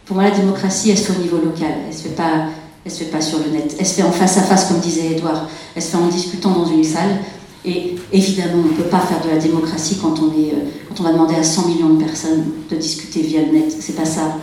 pour 0.04 0.16
moi 0.16 0.24
la 0.24 0.36
démocratie 0.36 0.90
elle 0.90 0.98
se 0.98 1.04
fait 1.04 1.18
au 1.18 1.22
niveau 1.22 1.38
local, 1.38 1.72
elle 1.86 1.94
se 1.94 2.02
fait 2.02 2.14
pas 2.16 2.48
elle 2.84 2.90
se 2.90 2.98
fait 2.98 3.10
pas 3.10 3.20
sur 3.20 3.38
le 3.38 3.50
net, 3.50 3.74
elle 3.78 3.86
se 3.86 3.94
fait 3.94 4.02
en 4.02 4.12
face 4.12 4.36
à 4.36 4.42
face 4.42 4.66
comme 4.66 4.78
disait 4.78 5.12
Edouard, 5.12 5.48
elle 5.74 5.82
se 5.82 5.88
fait 5.88 5.96
en 5.96 6.08
discutant 6.08 6.50
dans 6.50 6.66
une 6.66 6.84
salle. 6.84 7.18
Et 7.66 7.96
évidemment 8.12 8.62
on 8.62 8.68
ne 8.68 8.74
peut 8.74 8.90
pas 8.90 9.00
faire 9.00 9.22
de 9.22 9.30
la 9.30 9.38
démocratie 9.38 9.96
quand 10.00 10.14
on, 10.20 10.30
est, 10.32 10.52
quand 10.88 11.00
on 11.00 11.02
va 11.02 11.12
demander 11.12 11.34
à 11.34 11.42
100 11.42 11.68
millions 11.68 11.94
de 11.94 12.04
personnes 12.04 12.44
de 12.70 12.76
discuter 12.76 13.22
via 13.22 13.40
le 13.40 13.52
net, 13.52 13.74
c'est 13.80 13.96
pas 13.96 14.04
ça. 14.04 14.36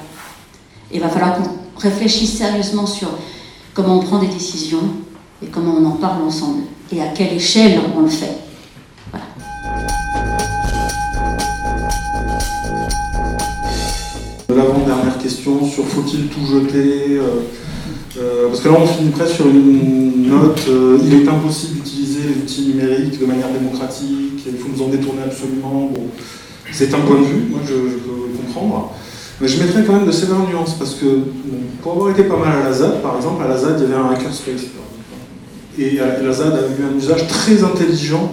Il 0.92 1.00
va 1.00 1.08
falloir 1.08 1.38
qu'on 1.38 1.80
réfléchisse 1.80 2.38
sérieusement 2.38 2.88
sur 2.88 3.10
comment 3.76 4.00
on 4.00 4.02
prend 4.02 4.18
des 4.18 4.28
décisions 4.28 4.82
et 5.44 5.48
comment 5.48 5.76
on 5.80 5.86
en 5.86 5.92
parle 5.92 6.24
ensemble. 6.24 6.64
Et 6.92 7.02
à 7.02 7.08
quelle 7.10 7.34
échelle 7.34 7.80
on 7.96 8.02
le 8.02 8.10
fait. 8.10 8.38
L'avant-dernière 14.50 15.18
question 15.20 15.66
sur 15.66 15.86
faut-il 15.86 16.28
tout 16.28 16.46
jeter 16.46 17.18
euh, 17.18 17.44
euh, 18.18 18.48
Parce 18.48 18.62
que 18.62 18.70
là 18.70 18.76
on 18.82 18.86
finit 18.86 19.10
presque 19.10 19.36
sur 19.36 19.48
une 19.48 20.28
note 20.30 20.62
euh, 20.70 20.98
il 21.04 21.14
est 21.14 21.28
impossible 21.28 21.76
d'utiliser 21.76 22.20
les 22.30 22.42
outils 22.42 22.68
numériques 22.68 23.20
de 23.20 23.26
manière 23.26 23.50
démocratique, 23.50 24.44
il 24.46 24.58
faut 24.58 24.70
nous 24.76 24.84
en 24.84 24.90
détourner 24.90 25.24
absolument. 25.26 25.92
Bon, 25.94 26.04
c'est 26.72 26.94
un 26.94 27.00
point 27.00 27.20
de 27.20 27.26
vue, 27.26 27.44
moi 27.50 27.60
je, 27.66 27.74
je 27.74 28.12
comprendre. 28.52 28.94
Mais 29.40 29.48
je 29.48 29.62
mettrais 29.62 29.84
quand 29.84 29.94
même 29.94 30.06
de 30.06 30.12
sévères 30.12 30.48
nuances, 30.48 30.76
parce 30.76 30.94
que 30.96 31.06
pour 31.82 31.94
avoir 31.94 32.12
été 32.12 32.24
pas 32.24 32.38
mal 32.38 32.62
à 32.62 32.64
la 32.64 32.74
ZAD, 32.74 33.02
par 33.02 33.16
exemple, 33.16 33.44
à 33.44 33.48
la 33.48 33.58
ZAD, 33.58 33.80
il 33.80 33.90
y 33.90 33.94
avait 33.94 34.02
un 34.02 34.10
hackerspace. 34.12 34.68
Et 35.80 35.98
la 35.98 36.32
ZAD 36.32 36.54
a 36.54 36.58
eu 36.58 36.94
un 36.94 36.98
usage 36.98 37.28
très 37.28 37.64
intelligent 37.64 38.32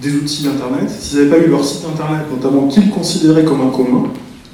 des 0.00 0.14
outils 0.14 0.44
d'Internet. 0.44 0.88
S'ils 0.88 1.18
n'avaient 1.18 1.38
pas 1.38 1.46
eu 1.46 1.50
leur 1.50 1.64
site 1.64 1.84
Internet, 1.86 2.22
notamment 2.30 2.66
qu'ils 2.68 2.88
considéraient 2.90 3.44
comme 3.44 3.60
un 3.60 3.70
commun, 3.70 4.04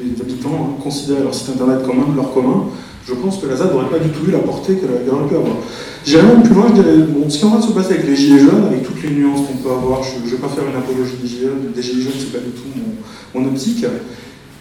les 0.00 0.20
habitants 0.20 0.50
hein, 0.60 0.82
considéraient 0.82 1.22
leur 1.22 1.34
site 1.34 1.50
Internet 1.50 1.84
comme 1.86 2.00
un 2.00 2.10
de 2.10 2.16
leurs 2.16 2.32
communs, 2.32 2.64
je 3.08 3.14
pense 3.14 3.38
que 3.38 3.46
la 3.46 3.56
ZAD 3.56 3.72
n'aurait 3.72 3.88
pas 3.88 3.98
du 3.98 4.10
tout 4.10 4.28
eu 4.28 4.32
la 4.32 4.38
portée 4.38 4.74
qu'elle 4.76 4.90
aurait 4.90 5.26
pu 5.26 5.34
avoir. 5.34 5.56
J'irais 6.04 6.24
même 6.24 6.42
plus 6.42 6.54
loin, 6.54 6.66
je 6.68 6.82
dirais, 6.82 6.98
bon, 7.08 7.28
ce 7.30 7.38
qui 7.38 7.44
est 7.44 7.46
en 7.46 7.50
train 7.50 7.60
de 7.60 7.64
se 7.64 7.72
passer 7.72 7.94
avec 7.94 8.06
les 8.06 8.16
gilets 8.16 8.40
jaunes, 8.40 8.66
avec 8.66 8.82
toutes 8.82 9.02
les 9.02 9.10
nuances 9.10 9.46
qu'on 9.46 9.56
peut 9.56 9.70
avoir, 9.70 10.02
je 10.02 10.24
ne 10.24 10.30
vais 10.30 10.36
pas 10.36 10.48
faire 10.48 10.64
une 10.68 10.76
apologie 10.76 11.16
des 11.22 11.28
gilets 11.28 11.46
jaunes, 11.46 11.72
des 11.74 11.82
gilets 11.82 12.02
jaunes, 12.02 12.18
c'est 12.18 12.32
pas 12.32 12.44
du 12.44 12.50
tout 12.50 12.68
mon, 12.76 13.40
mon 13.40 13.48
optique, 13.48 13.84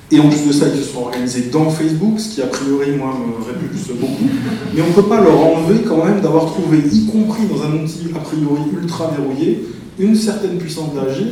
et 0.09 0.19
en 0.21 0.29
plus 0.29 0.47
de 0.47 0.53
ça, 0.53 0.67
ils 0.73 0.81
se 0.81 0.93
sont 0.93 1.01
organisés 1.01 1.49
dans 1.51 1.69
Facebook, 1.69 2.19
ce 2.19 2.35
qui 2.35 2.41
a 2.41 2.47
priori, 2.47 2.91
moi, 2.91 3.13
me 3.19 3.43
répulse 3.45 3.89
beaucoup. 3.99 4.29
Mais 4.73 4.81
on 4.81 4.87
ne 4.87 4.93
peut 4.93 5.09
pas 5.09 5.19
leur 5.19 5.37
enlever 5.37 5.81
quand 5.85 6.05
même 6.05 6.21
d'avoir 6.21 6.45
trouvé, 6.45 6.77
y 6.79 7.05
compris 7.07 7.43
dans 7.47 7.63
un 7.63 7.83
outil 7.83 8.07
a 8.15 8.19
priori 8.19 8.61
ultra 8.81 9.11
verrouillé, 9.11 9.67
une 9.99 10.15
certaine 10.15 10.57
puissance 10.57 10.93
d'agir 10.93 11.27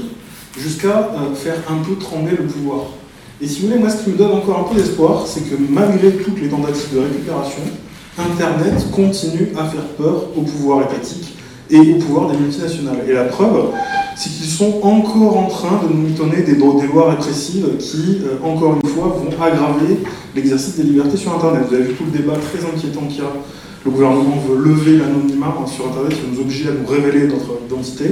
jusqu'à 0.59 1.11
euh, 1.15 1.33
faire 1.35 1.55
un 1.69 1.77
peu 1.83 1.95
trembler 1.95 2.35
le 2.37 2.45
pouvoir. 2.45 2.87
Et 3.41 3.47
si 3.47 3.61
vous 3.61 3.67
voulez, 3.67 3.79
moi, 3.79 3.89
ce 3.89 4.03
qui 4.03 4.11
me 4.11 4.17
donne 4.17 4.31
encore 4.31 4.59
un 4.59 4.73
peu 4.73 4.79
d'espoir, 4.79 5.25
c'est 5.27 5.41
que 5.41 5.55
malgré 5.69 6.11
toutes 6.11 6.39
les 6.41 6.47
tentatives 6.47 6.95
de 6.95 6.99
récupération, 6.99 7.63
Internet 8.17 8.91
continue 8.91 9.49
à 9.57 9.65
faire 9.65 9.83
peur 9.97 10.27
au 10.37 10.41
pouvoir 10.41 10.83
étatique 10.83 11.35
et 11.69 11.79
au 11.79 11.95
pouvoir 11.97 12.31
des 12.31 12.37
multinationales. 12.37 12.99
Et 13.09 13.11
la 13.11 13.25
preuve, 13.25 13.71
c'est 14.15 14.29
qu'ils 14.29 14.49
sont 14.49 14.79
encore 14.81 15.37
en 15.37 15.47
train 15.47 15.81
de 15.83 15.93
nous 15.93 16.09
donner 16.11 16.43
des, 16.43 16.55
lois 16.55 17.09
répressives 17.09 17.67
qui, 17.77 18.21
euh, 18.23 18.37
encore 18.41 18.77
une 18.81 18.89
fois, 18.89 19.19
vont 19.19 19.43
aggraver 19.43 19.99
l'exercice 20.33 20.77
des 20.77 20.83
libertés 20.83 21.17
sur 21.17 21.33
Internet. 21.35 21.63
Vous 21.67 21.75
avez 21.75 21.83
vu 21.83 21.93
tout 21.95 22.05
le 22.05 22.17
débat 22.17 22.35
très 22.35 22.65
inquiétant 22.65 23.01
qu'il 23.01 23.19
y 23.19 23.21
a. 23.21 23.31
Le 23.85 23.91
gouvernement 23.91 24.41
veut 24.49 24.57
lever 24.57 24.97
l'anonymat 24.97 25.53
sur 25.67 25.85
Internet, 25.85 26.17
il 26.25 26.33
nous 26.33 26.41
obliger 26.41 26.69
à 26.69 26.71
nous 26.71 26.87
révéler 26.87 27.27
notre 27.27 27.59
identité. 27.67 28.05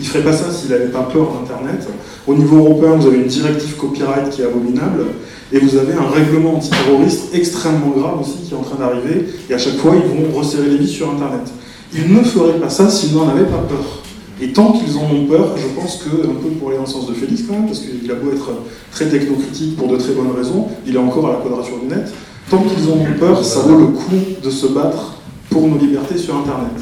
Il 0.00 0.04
ne 0.04 0.08
ferait 0.10 0.24
pas 0.24 0.32
ça 0.32 0.50
s'il 0.50 0.70
n'avait 0.70 0.88
pas 0.88 1.02
peur 1.02 1.28
d'Internet. 1.32 1.86
Au 2.26 2.34
niveau 2.34 2.56
européen, 2.56 2.96
vous 2.96 3.06
avez 3.06 3.18
une 3.18 3.28
directive 3.28 3.76
copyright 3.76 4.28
qui 4.30 4.42
est 4.42 4.46
abominable, 4.46 5.04
et 5.52 5.60
vous 5.60 5.76
avez 5.76 5.92
un 5.92 6.08
règlement 6.10 6.56
antiterroriste 6.56 7.32
extrêmement 7.32 7.90
grave 7.96 8.22
aussi 8.22 8.38
qui 8.44 8.54
est 8.54 8.56
en 8.56 8.62
train 8.62 8.78
d'arriver, 8.80 9.26
et 9.48 9.54
à 9.54 9.58
chaque 9.58 9.76
fois, 9.76 9.94
ils 9.94 10.02
vont 10.02 10.36
resserrer 10.36 10.68
les 10.68 10.78
vis 10.78 10.88
sur 10.88 11.08
Internet. 11.08 11.46
Ils 11.94 12.12
ne 12.12 12.22
feraient 12.22 12.58
pas 12.58 12.68
ça 12.68 12.90
s'ils 12.90 13.14
n'en 13.14 13.28
avaient 13.28 13.44
pas 13.44 13.64
peur. 13.68 14.02
Et 14.42 14.52
tant 14.52 14.72
qu'ils 14.72 14.96
en 14.96 15.14
ont 15.14 15.26
peur, 15.26 15.54
je 15.56 15.80
pense 15.80 16.02
que, 16.02 16.26
un 16.26 16.34
peu 16.42 16.48
pour 16.58 16.68
aller 16.68 16.78
dans 16.78 16.84
le 16.84 16.90
sens 16.90 17.06
de 17.06 17.14
Félix 17.14 17.42
quand 17.42 17.52
même, 17.52 17.66
parce 17.66 17.80
qu'il 17.80 18.10
a 18.10 18.14
beau 18.14 18.32
être 18.32 18.50
très 18.90 19.06
technocritique 19.06 19.76
pour 19.76 19.86
de 19.86 19.96
très 19.96 20.12
bonnes 20.12 20.32
raisons, 20.36 20.66
il 20.88 20.96
est 20.96 20.98
encore 20.98 21.28
à 21.28 21.32
la 21.34 21.38
quadrature 21.38 21.78
du 21.80 21.86
net, 21.86 22.12
tant 22.50 22.64
qu'ils 22.64 22.90
en 22.90 22.96
ont 22.96 23.18
peur, 23.20 23.44
ça 23.44 23.60
vaut 23.60 23.78
le 23.78 23.86
coup 23.86 24.16
de 24.42 24.50
se 24.50 24.66
battre 24.66 25.19
pour 25.50 25.66
nos 25.66 25.78
libertés 25.78 26.16
sur 26.16 26.36
Internet. 26.36 26.72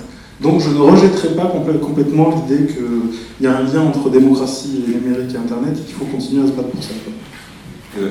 Donc 0.40 0.60
je 0.60 0.70
ne 0.70 0.78
rejetterai 0.78 1.34
pas 1.34 1.46
complètement 1.46 2.30
l'idée 2.30 2.72
qu'il 2.72 3.44
y 3.44 3.46
a 3.46 3.56
un 3.56 3.62
lien 3.62 3.80
entre 3.82 4.08
démocratie 4.08 4.84
et 4.86 4.94
numérique 4.94 5.34
et 5.34 5.38
Internet 5.38 5.76
et 5.76 5.82
qu'il 5.82 5.94
faut 5.94 6.04
continuer 6.04 6.44
à 6.44 6.46
se 6.46 6.52
battre 6.52 6.68
pour 6.68 6.82
ça. 6.82 6.90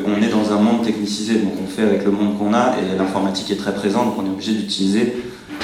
on 0.05 0.22
est 0.22 0.30
dans 0.30 0.51
un 0.51 0.60
monde 0.60 0.84
technicisé, 0.84 1.36
donc 1.36 1.53
on 1.64 1.68
fait 1.68 1.84
avec 1.84 2.03
le 2.03 2.12
monde 2.12 2.38
qu'on 2.38 2.53
a, 2.53 2.76
et 2.80 2.97
l'informatique 2.97 3.51
est 3.51 3.55
très 3.55 3.74
présente, 3.74 4.08
donc 4.08 4.16
on 4.18 4.26
est 4.26 4.34
obligé 4.34 4.53
d'utiliser 4.53 5.14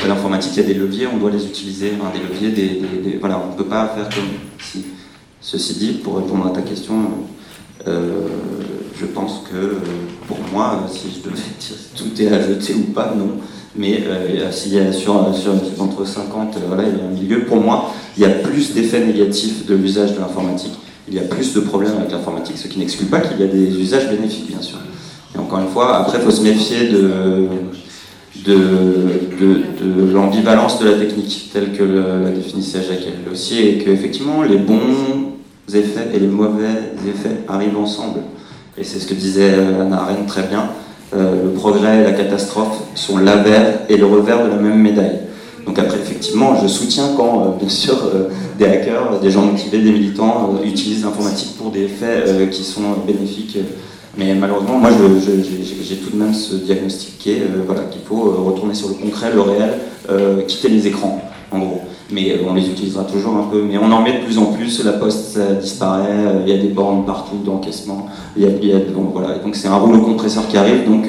l'informatique, 0.07 0.51
il 0.55 0.61
y 0.61 0.65
a 0.65 0.67
des 0.67 0.73
leviers, 0.73 1.07
on 1.07 1.17
doit 1.17 1.31
les 1.31 1.45
utiliser, 1.45 1.91
des 1.91 2.49
leviers, 2.49 3.17
voilà, 3.19 3.41
on 3.45 3.51
ne 3.51 3.57
peut 3.57 3.65
pas 3.65 3.87
faire 3.89 4.09
comme 4.09 4.29
si. 4.59 4.85
Ceci 5.41 5.73
dit, 5.75 5.91
pour 6.03 6.17
répondre 6.17 6.47
à 6.47 6.51
ta 6.51 6.61
question, 6.61 6.95
euh, 7.85 8.27
je 8.97 9.05
pense 9.05 9.43
que 9.51 9.57
euh, 9.57 9.79
pour 10.27 10.37
moi, 10.53 10.85
si 10.89 11.07
je 11.11 11.29
devais 11.29 11.35
dire 11.59 11.77
tout 11.95 12.21
est 12.21 12.27
à 12.29 12.41
jeter 12.47 12.73
ou 12.73 12.93
pas, 12.93 13.13
non. 13.17 13.39
Mais 13.75 14.03
euh, 14.05 14.51
s'il 14.51 14.73
y 14.73 14.79
a 14.79 14.91
sur, 14.91 15.15
entre 15.79 16.05
50, 16.05 16.57
voilà, 16.67 16.83
il 16.83 16.97
y 16.97 17.01
a 17.01 17.05
un 17.05 17.09
milieu, 17.09 17.45
pour 17.45 17.57
moi, 17.57 17.91
il 18.17 18.23
y 18.23 18.25
a 18.25 18.29
plus 18.29 18.73
d'effets 18.73 19.03
négatifs 19.03 19.65
de 19.65 19.75
l'usage 19.75 20.13
de 20.13 20.19
l'informatique. 20.19 20.73
Il 21.07 21.15
y 21.15 21.19
a 21.19 21.23
plus 21.23 21.53
de 21.53 21.59
problèmes 21.59 21.97
avec 21.97 22.11
l'informatique, 22.11 22.57
ce 22.57 22.67
qui 22.67 22.79
n'exclut 22.79 23.07
pas 23.07 23.19
qu'il 23.19 23.39
y 23.39 23.43
a 23.43 23.47
des 23.47 23.79
usages 23.79 24.09
bénéfiques, 24.09 24.47
bien 24.47 24.61
sûr. 24.61 24.77
Et 25.35 25.39
encore 25.39 25.59
une 25.59 25.69
fois, 25.69 25.97
après, 25.97 26.19
il 26.19 26.23
faut 26.23 26.31
se 26.31 26.41
méfier 26.41 26.89
de 26.89 27.47
de, 28.45 28.55
de, 29.39 30.11
l'ambivalence 30.11 30.79
de 30.79 30.89
la 30.89 30.97
technique, 30.97 31.49
telle 31.53 31.71
que 31.71 31.83
la 31.83 32.31
définissait 32.31 32.81
Jacques 32.81 33.07
aussi, 33.31 33.59
et 33.59 33.77
qu'effectivement 33.77 34.43
les 34.43 34.57
bons 34.57 35.33
effets 35.73 36.09
et 36.13 36.19
les 36.19 36.27
mauvais 36.27 36.91
effets 37.07 37.41
arrivent 37.47 37.77
ensemble. 37.77 38.21
Et 38.77 38.83
c'est 38.83 38.99
ce 38.99 39.07
que 39.07 39.13
disait 39.13 39.53
Anna 39.79 40.01
Arendt 40.01 40.25
très 40.27 40.43
bien. 40.43 40.69
Euh, 41.15 41.43
le 41.45 41.49
progrès 41.51 41.99
et 41.99 42.03
la 42.03 42.11
catastrophe 42.11 42.77
sont 42.95 43.17
l'avers 43.17 43.81
et 43.89 43.97
le 43.97 44.05
revers 44.05 44.43
de 44.45 44.49
la 44.49 44.55
même 44.55 44.79
médaille. 44.79 45.19
Donc 45.65 45.79
après, 45.79 45.97
effectivement, 45.97 46.59
je 46.61 46.67
soutiens 46.67 47.09
quand, 47.15 47.41
euh, 47.41 47.59
bien 47.59 47.69
sûr, 47.69 47.95
euh, 48.03 48.29
des 48.57 48.65
hackers, 48.65 49.19
des 49.21 49.31
gens 49.31 49.43
motivés, 49.43 49.79
des 49.79 49.91
militants 49.91 50.55
utilisent 50.63 51.03
l'informatique 51.03 51.55
pour 51.57 51.71
des 51.71 51.83
effets 51.83 52.49
qui 52.51 52.63
sont 52.63 52.81
bénéfiques 53.07 53.57
mais 54.15 54.35
malheureusement, 54.35 54.77
moi, 54.77 54.91
j'ai 54.91 55.95
tout 55.95 56.11
de 56.11 56.17
même 56.17 56.33
ce 56.33 56.55
euh, 56.55 57.63
voilà, 57.65 57.81
qu'il 57.89 58.01
faut 58.01 58.43
retourner 58.45 58.75
sur 58.75 58.89
le 58.89 58.93
concret, 58.95 59.31
le 59.33 59.41
réel, 59.41 59.73
quitter 60.47 60.69
les 60.69 60.85
écrans, 60.87 61.21
en 61.51 61.59
gros. 61.59 61.81
Mais 62.11 62.39
on 62.47 62.53
les 62.53 62.67
utilisera 62.67 63.03
toujours 63.03 63.35
un 63.37 63.43
peu. 63.51 63.63
Mais 63.63 63.77
on 63.77 63.91
en 63.91 64.01
met 64.01 64.19
de 64.19 64.25
plus 64.25 64.37
en 64.37 64.45
plus. 64.45 64.83
La 64.83 64.93
poste 64.93 65.35
ça 65.35 65.53
disparaît. 65.53 66.41
Il 66.45 66.53
y 66.53 66.55
a 66.55 66.61
des 66.61 66.69
bornes 66.69 67.05
partout 67.05 67.37
d'encaissement. 67.43 68.07
Il, 68.37 68.43
y 68.43 68.73
a, 68.73 68.79
donc 68.79 69.11
voilà. 69.13 69.37
Donc 69.39 69.55
c'est 69.55 69.67
un 69.67 69.75
rouleau 69.75 70.01
compresseur 70.01 70.47
qui 70.47 70.57
arrive. 70.57 70.85
Donc 70.85 71.07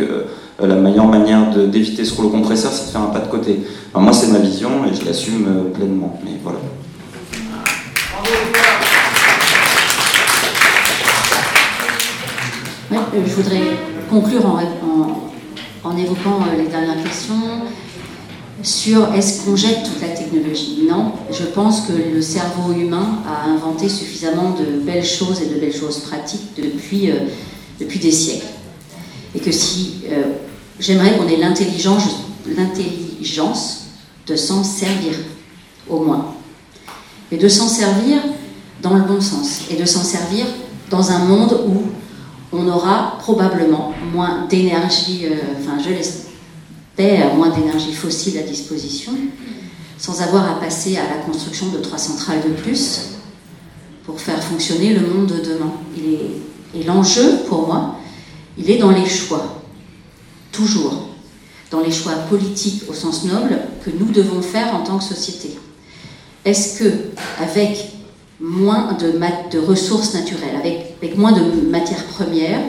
la 0.61 0.77
meilleure 0.77 1.09
manière 1.09 1.51
d'éviter 1.51 2.05
ce 2.05 2.15
rouleau 2.15 2.31
compresseur, 2.31 2.71
c'est 2.73 2.87
de 2.87 2.91
faire 2.91 3.03
un 3.03 3.13
pas 3.13 3.21
de 3.21 3.29
côté. 3.29 3.61
moi, 3.95 4.13
c'est 4.13 4.29
ma 4.29 4.39
vision 4.39 4.71
et 4.91 4.95
je 4.95 5.05
l'assume 5.05 5.47
pleinement. 5.75 6.19
Mais 6.25 6.33
voilà. 6.43 6.59
je 13.27 13.35
voudrais 13.35 13.61
conclure 14.11 14.45
en, 14.47 15.89
en 15.89 15.97
évoquant 15.97 16.41
les 16.57 16.67
dernières 16.67 17.03
questions 17.03 17.35
sur 18.65 19.13
est-ce 19.13 19.45
qu'on 19.45 19.57
jette 19.57 19.85
toute 19.85 20.01
la 20.01 20.09
technologie 20.09 20.87
Non, 20.89 21.13
je 21.31 21.45
pense 21.45 21.83
que 21.83 21.93
le 21.93 22.23
cerveau 22.23 22.73
humain 22.73 23.19
a 23.29 23.51
inventé 23.51 23.89
suffisamment 23.91 24.53
de 24.53 24.81
belles 24.81 25.05
choses 25.05 25.43
et 25.43 25.47
de 25.47 25.61
belles 25.61 25.75
choses 25.75 25.99
pratiques 25.99 26.55
depuis, 26.57 27.11
euh, 27.11 27.17
depuis 27.79 27.99
des 27.99 28.11
siècles. 28.11 28.47
Et 29.35 29.41
que 29.41 29.53
si 29.53 30.05
euh, 30.11 30.33
j'aimerais 30.81 31.17
qu'on 31.19 31.29
ait 31.29 31.37
l'intelligence, 31.37 32.05
de 34.27 34.37
s'en 34.37 34.65
servir, 34.65 35.13
au 35.89 35.99
moins. 35.99 36.35
Et 37.31 37.37
de 37.37 37.49
s'en 37.49 37.69
servir 37.69 38.19
dans 38.83 38.95
le 38.95 39.03
bon 39.03 39.21
sens. 39.21 39.63
Et 39.71 39.77
de 39.77 39.85
s'en 39.85 40.03
servir 40.03 40.47
dans 40.91 41.11
un 41.11 41.19
monde 41.19 41.61
où 41.67 42.57
on 42.57 42.67
aura 42.69 43.17
probablement 43.19 43.93
moins 44.13 44.47
d'énergie, 44.49 45.27
euh, 45.27 45.37
enfin 45.59 45.83
je 45.83 45.91
l'espère 45.91 46.34
à 46.99 47.35
moins 47.35 47.51
d'énergie 47.51 47.93
fossile 47.93 48.39
à 48.39 48.43
disposition, 48.43 49.13
sans 49.99 50.23
avoir 50.23 50.51
à 50.51 50.61
passer 50.61 50.97
à 50.97 51.09
la 51.09 51.23
construction 51.23 51.69
de 51.69 51.79
trois 51.79 51.99
centrales 51.99 52.43
de 52.47 52.53
plus 52.53 53.11
pour 54.05 54.21
faire 54.21 54.43
fonctionner 54.43 54.95
le 54.95 55.07
monde 55.07 55.27
de 55.27 55.41
demain. 55.41 55.73
et 56.75 56.83
l'enjeu, 56.85 57.39
pour 57.49 57.67
moi, 57.67 57.97
il 58.59 58.71
est 58.71 58.79
dans 58.79 58.91
les 58.91 59.07
choix, 59.07 59.63
toujours, 60.53 61.09
dans 61.71 61.81
les 61.81 61.91
choix 61.91 62.13
politiques 62.29 62.83
au 62.89 62.93
sens 62.93 63.25
noble 63.25 63.59
que 63.85 63.91
nous 63.91 64.11
devons 64.13 64.43
faire 64.43 64.75
en 64.75 64.85
tant 64.85 64.99
que 64.99 65.05
société. 65.05 65.57
Est-ce 66.45 66.79
que, 66.79 66.93
avec 67.41 67.93
moins 68.41 68.93
de, 68.93 69.59
ressources 69.59 70.15
naturelles, 70.15 70.57
avec 71.01 71.17
moins 71.17 71.33
de 71.33 71.69
matières 71.69 72.05
premières, 72.05 72.61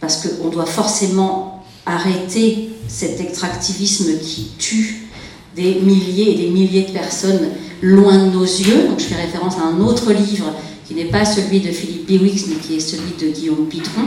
parce 0.00 0.26
qu'on 0.26 0.48
doit 0.48 0.66
forcément 0.66 1.57
arrêter 1.88 2.70
cet 2.88 3.20
extractivisme 3.20 4.18
qui 4.20 4.50
tue 4.58 5.08
des 5.56 5.74
milliers 5.76 6.32
et 6.32 6.36
des 6.36 6.48
milliers 6.48 6.84
de 6.84 6.92
personnes 6.92 7.48
loin 7.82 8.18
de 8.18 8.30
nos 8.30 8.44
yeux. 8.44 8.88
Donc 8.88 8.98
je 8.98 9.04
fais 9.04 9.20
référence 9.20 9.56
à 9.56 9.62
un 9.62 9.80
autre 9.80 10.12
livre 10.12 10.52
qui 10.86 10.94
n'est 10.94 11.06
pas 11.06 11.24
celui 11.24 11.60
de 11.60 11.70
Philippe 11.70 12.06
Biwix, 12.06 12.46
mais 12.48 12.56
qui 12.56 12.76
est 12.76 12.80
celui 12.80 13.12
de 13.20 13.30
Guillaume 13.30 13.66
Pitron, 13.66 14.02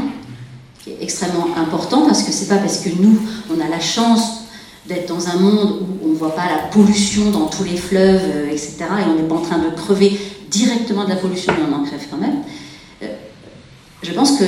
qui 0.84 0.92
est 0.92 0.98
extrêmement 1.02 1.48
important 1.56 2.06
parce 2.06 2.24
que 2.24 2.32
c'est 2.32 2.48
pas 2.48 2.58
parce 2.58 2.80
que 2.80 2.90
nous, 2.90 3.20
on 3.56 3.60
a 3.60 3.68
la 3.68 3.80
chance 3.80 4.42
d'être 4.88 5.08
dans 5.08 5.28
un 5.28 5.36
monde 5.36 5.82
où 5.82 6.08
on 6.08 6.10
ne 6.10 6.16
voit 6.16 6.36
pas 6.36 6.46
la 6.46 6.68
pollution 6.72 7.30
dans 7.30 7.46
tous 7.46 7.64
les 7.64 7.78
fleuves, 7.78 8.22
euh, 8.24 8.50
etc., 8.50 8.78
et 8.80 9.10
on 9.10 9.16
n'est 9.16 9.28
pas 9.28 9.36
en 9.36 9.42
train 9.42 9.60
de 9.60 9.70
crever 9.76 10.20
directement 10.50 11.04
de 11.04 11.10
la 11.10 11.18
pollution, 11.18 11.54
mais 11.56 11.66
on 11.72 11.82
en 11.82 11.84
crève 11.86 12.02
quand 12.10 12.18
même. 12.18 12.40
Euh, 13.04 13.08
je 14.02 14.12
pense 14.12 14.32
que 14.40 14.44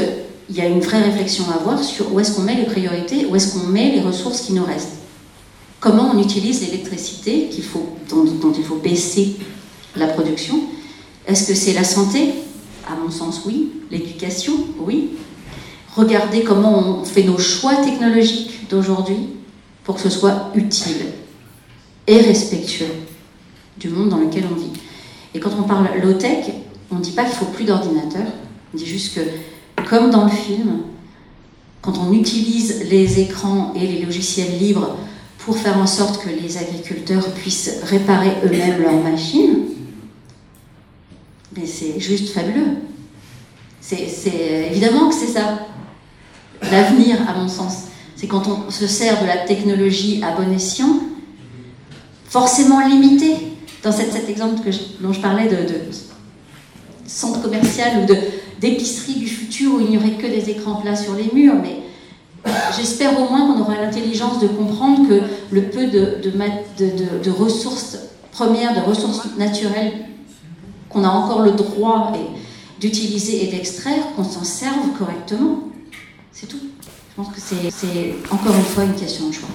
il 0.54 0.60
y 0.60 0.62
a 0.62 0.68
une 0.68 0.82
vraie 0.82 1.01
réflexion 1.01 1.45
à 1.49 1.56
avoir 1.56 1.84
sur 1.84 2.14
où 2.14 2.20
est-ce 2.20 2.36
qu'on 2.36 2.43
met 2.43 2.54
les 2.54 2.66
priorités, 2.66 3.26
où 3.26 3.36
est-ce 3.36 3.54
qu'on 3.54 3.66
met 3.66 3.89
les 3.89 4.01
ressources 4.01 4.41
qui 4.41 4.54
nous 4.54 4.64
restent. 4.64 4.97
Comment 5.80 6.12
on 6.14 6.22
utilise 6.22 6.62
l'électricité 6.62 7.49
dont, 8.08 8.24
dont, 8.24 8.54
il 8.56 8.64
faut 8.64 8.76
baisser 8.76 9.38
la 9.95 10.06
production 10.06 10.62
Est-ce 11.26 11.47
que 11.47 11.56
c'est 11.56 11.74
la 11.74 11.84
santé? 11.84 12.36
À 12.88 12.95
mon 12.95 13.10
sens, 13.10 13.41
oui. 13.47 13.72
L'éducation, 13.89 14.54
oui. 14.80 15.10
Regardez 15.95 16.43
comment 16.43 16.78
on 16.78 17.04
fait 17.04 17.24
nos 17.24 17.39
choix 17.39 17.78
technologiques 17.78 18.70
d'aujourd'hui 18.70 19.30
pour 19.84 19.95
que 19.95 20.01
ce 20.01 20.12
soit 20.12 20.51
utile 20.54 21.08
et 22.06 22.18
respectueux 22.18 22.93
du 23.80 23.89
monde 23.89 24.10
dans 24.10 24.20
lequel 24.20 24.43
on 24.51 24.56
vit. 24.56 24.80
Et 25.34 25.39
quand 25.39 25.51
on 25.60 25.64
parle 25.64 25.88
low-tech, 25.99 26.45
on 26.91 26.95
ne 26.97 27.01
dit 27.01 27.12
pas 27.12 27.24
qu'il 27.24 27.34
faut 27.34 27.45
plus 27.45 27.66
d'ordinateurs, 27.66 28.32
on 28.72 28.78
dit 28.78 28.86
juste 28.86 29.16
que 29.16 29.22
comme 29.88 30.10
dans 30.10 30.26
le 30.26 30.32
film, 30.32 30.82
quand 31.82 31.98
on 31.98 32.14
utilise 32.14 32.86
les 32.90 33.20
écrans 33.20 33.74
et 33.76 33.86
les 33.86 34.02
logiciels 34.06 34.58
libres 34.58 34.98
pour 35.40 35.58
faire 35.58 35.78
en 35.78 35.88
sorte 35.88 36.24
que 36.24 36.30
les 36.30 36.58
agriculteurs 36.58 37.28
puissent 37.34 37.80
réparer 37.84 38.32
eux-mêmes 38.46 38.82
leurs 38.82 39.04
machines, 39.04 39.66
c'est 41.66 42.00
juste 42.00 42.34
fabuleux. 42.34 42.78
C'est 43.82 44.70
évidemment 44.72 45.10
que 45.10 45.16
c'est 45.16 45.28
ça. 45.28 45.60
L'avenir, 46.72 47.18
à 47.30 47.38
mon 47.38 47.48
sens, 47.48 47.84
c'est 48.16 48.28
quand 48.28 48.48
on 48.48 48.72
se 48.72 48.88
sert 48.88 49.22
de 49.22 49.28
la 49.28 49.38
technologie 49.38 50.24
à 50.24 50.32
bon 50.32 50.52
escient, 50.54 51.00
forcément 52.26 52.80
limité. 52.88 53.36
Dans 53.84 53.92
cet, 53.92 54.30
exemple 54.30 54.62
dont 55.02 55.12
je 55.12 55.20
parlais 55.20 55.50
de 55.50 55.58
centre 57.06 57.42
commercial 57.42 58.02
ou 58.02 58.06
de, 58.06 58.16
d'épicerie 58.64 59.16
du 59.16 59.28
futur 59.28 59.76
où 59.76 59.82
il 59.82 59.89
n'y 59.89 59.97
aurait 59.97 60.16
que 60.16 60.26
des 60.26 60.49
écrans 60.49 60.76
plats 60.76 60.95
sur 60.95 61.16
les 61.16 61.30
murs, 61.34 61.55
mais 61.61 61.80
j'espère 62.78 63.20
au 63.20 63.30
moins 63.30 63.45
qu'on 63.45 63.59
aura 63.59 63.76
l'intelligence 63.76 64.39
de 64.39 64.47
comprendre 64.47 65.07
que 65.09 65.22
le 65.51 65.64
peu 65.64 65.88
de, 65.88 67.30
ressources 67.30 67.97
premières, 68.32 68.74
de 68.74 68.80
ressources 68.80 69.28
naturelles 69.38 69.91
qu'on 70.88 71.03
a 71.03 71.09
encore 71.09 71.41
le 71.41 71.51
droit 71.51 72.14
d'utiliser 72.80 73.43
et 73.43 73.51
d'extraire, 73.51 74.03
qu'on 74.16 74.24
s'en 74.24 74.45
serve 74.45 74.97
correctement. 74.97 75.64
C'est 76.32 76.47
tout. 76.47 76.59
Je 77.09 77.22
pense 77.22 77.36
que 77.36 77.41
c'est 77.41 78.16
encore 78.32 78.55
une 78.55 78.64
fois 78.64 78.86
une 78.86 78.95
question 78.95 79.28
de 79.28 79.34
choix. 79.34 79.49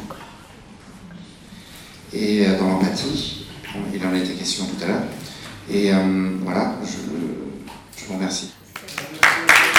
Et 2.13 2.47
euh, 2.47 2.59
dans 2.59 2.69
l'empathie, 2.69 3.47
il 3.93 4.07
en 4.07 4.15
été 4.15 4.33
question 4.35 4.65
tout 4.67 4.85
à 4.85 4.87
l'heure. 4.87 5.03
Et 5.71 5.93
euh, 5.93 6.37
voilà, 6.43 6.77
je 6.85 8.07
vous 8.07 8.15
remercie. 8.15 8.51
Thank 8.99 9.77
you. 9.77 9.78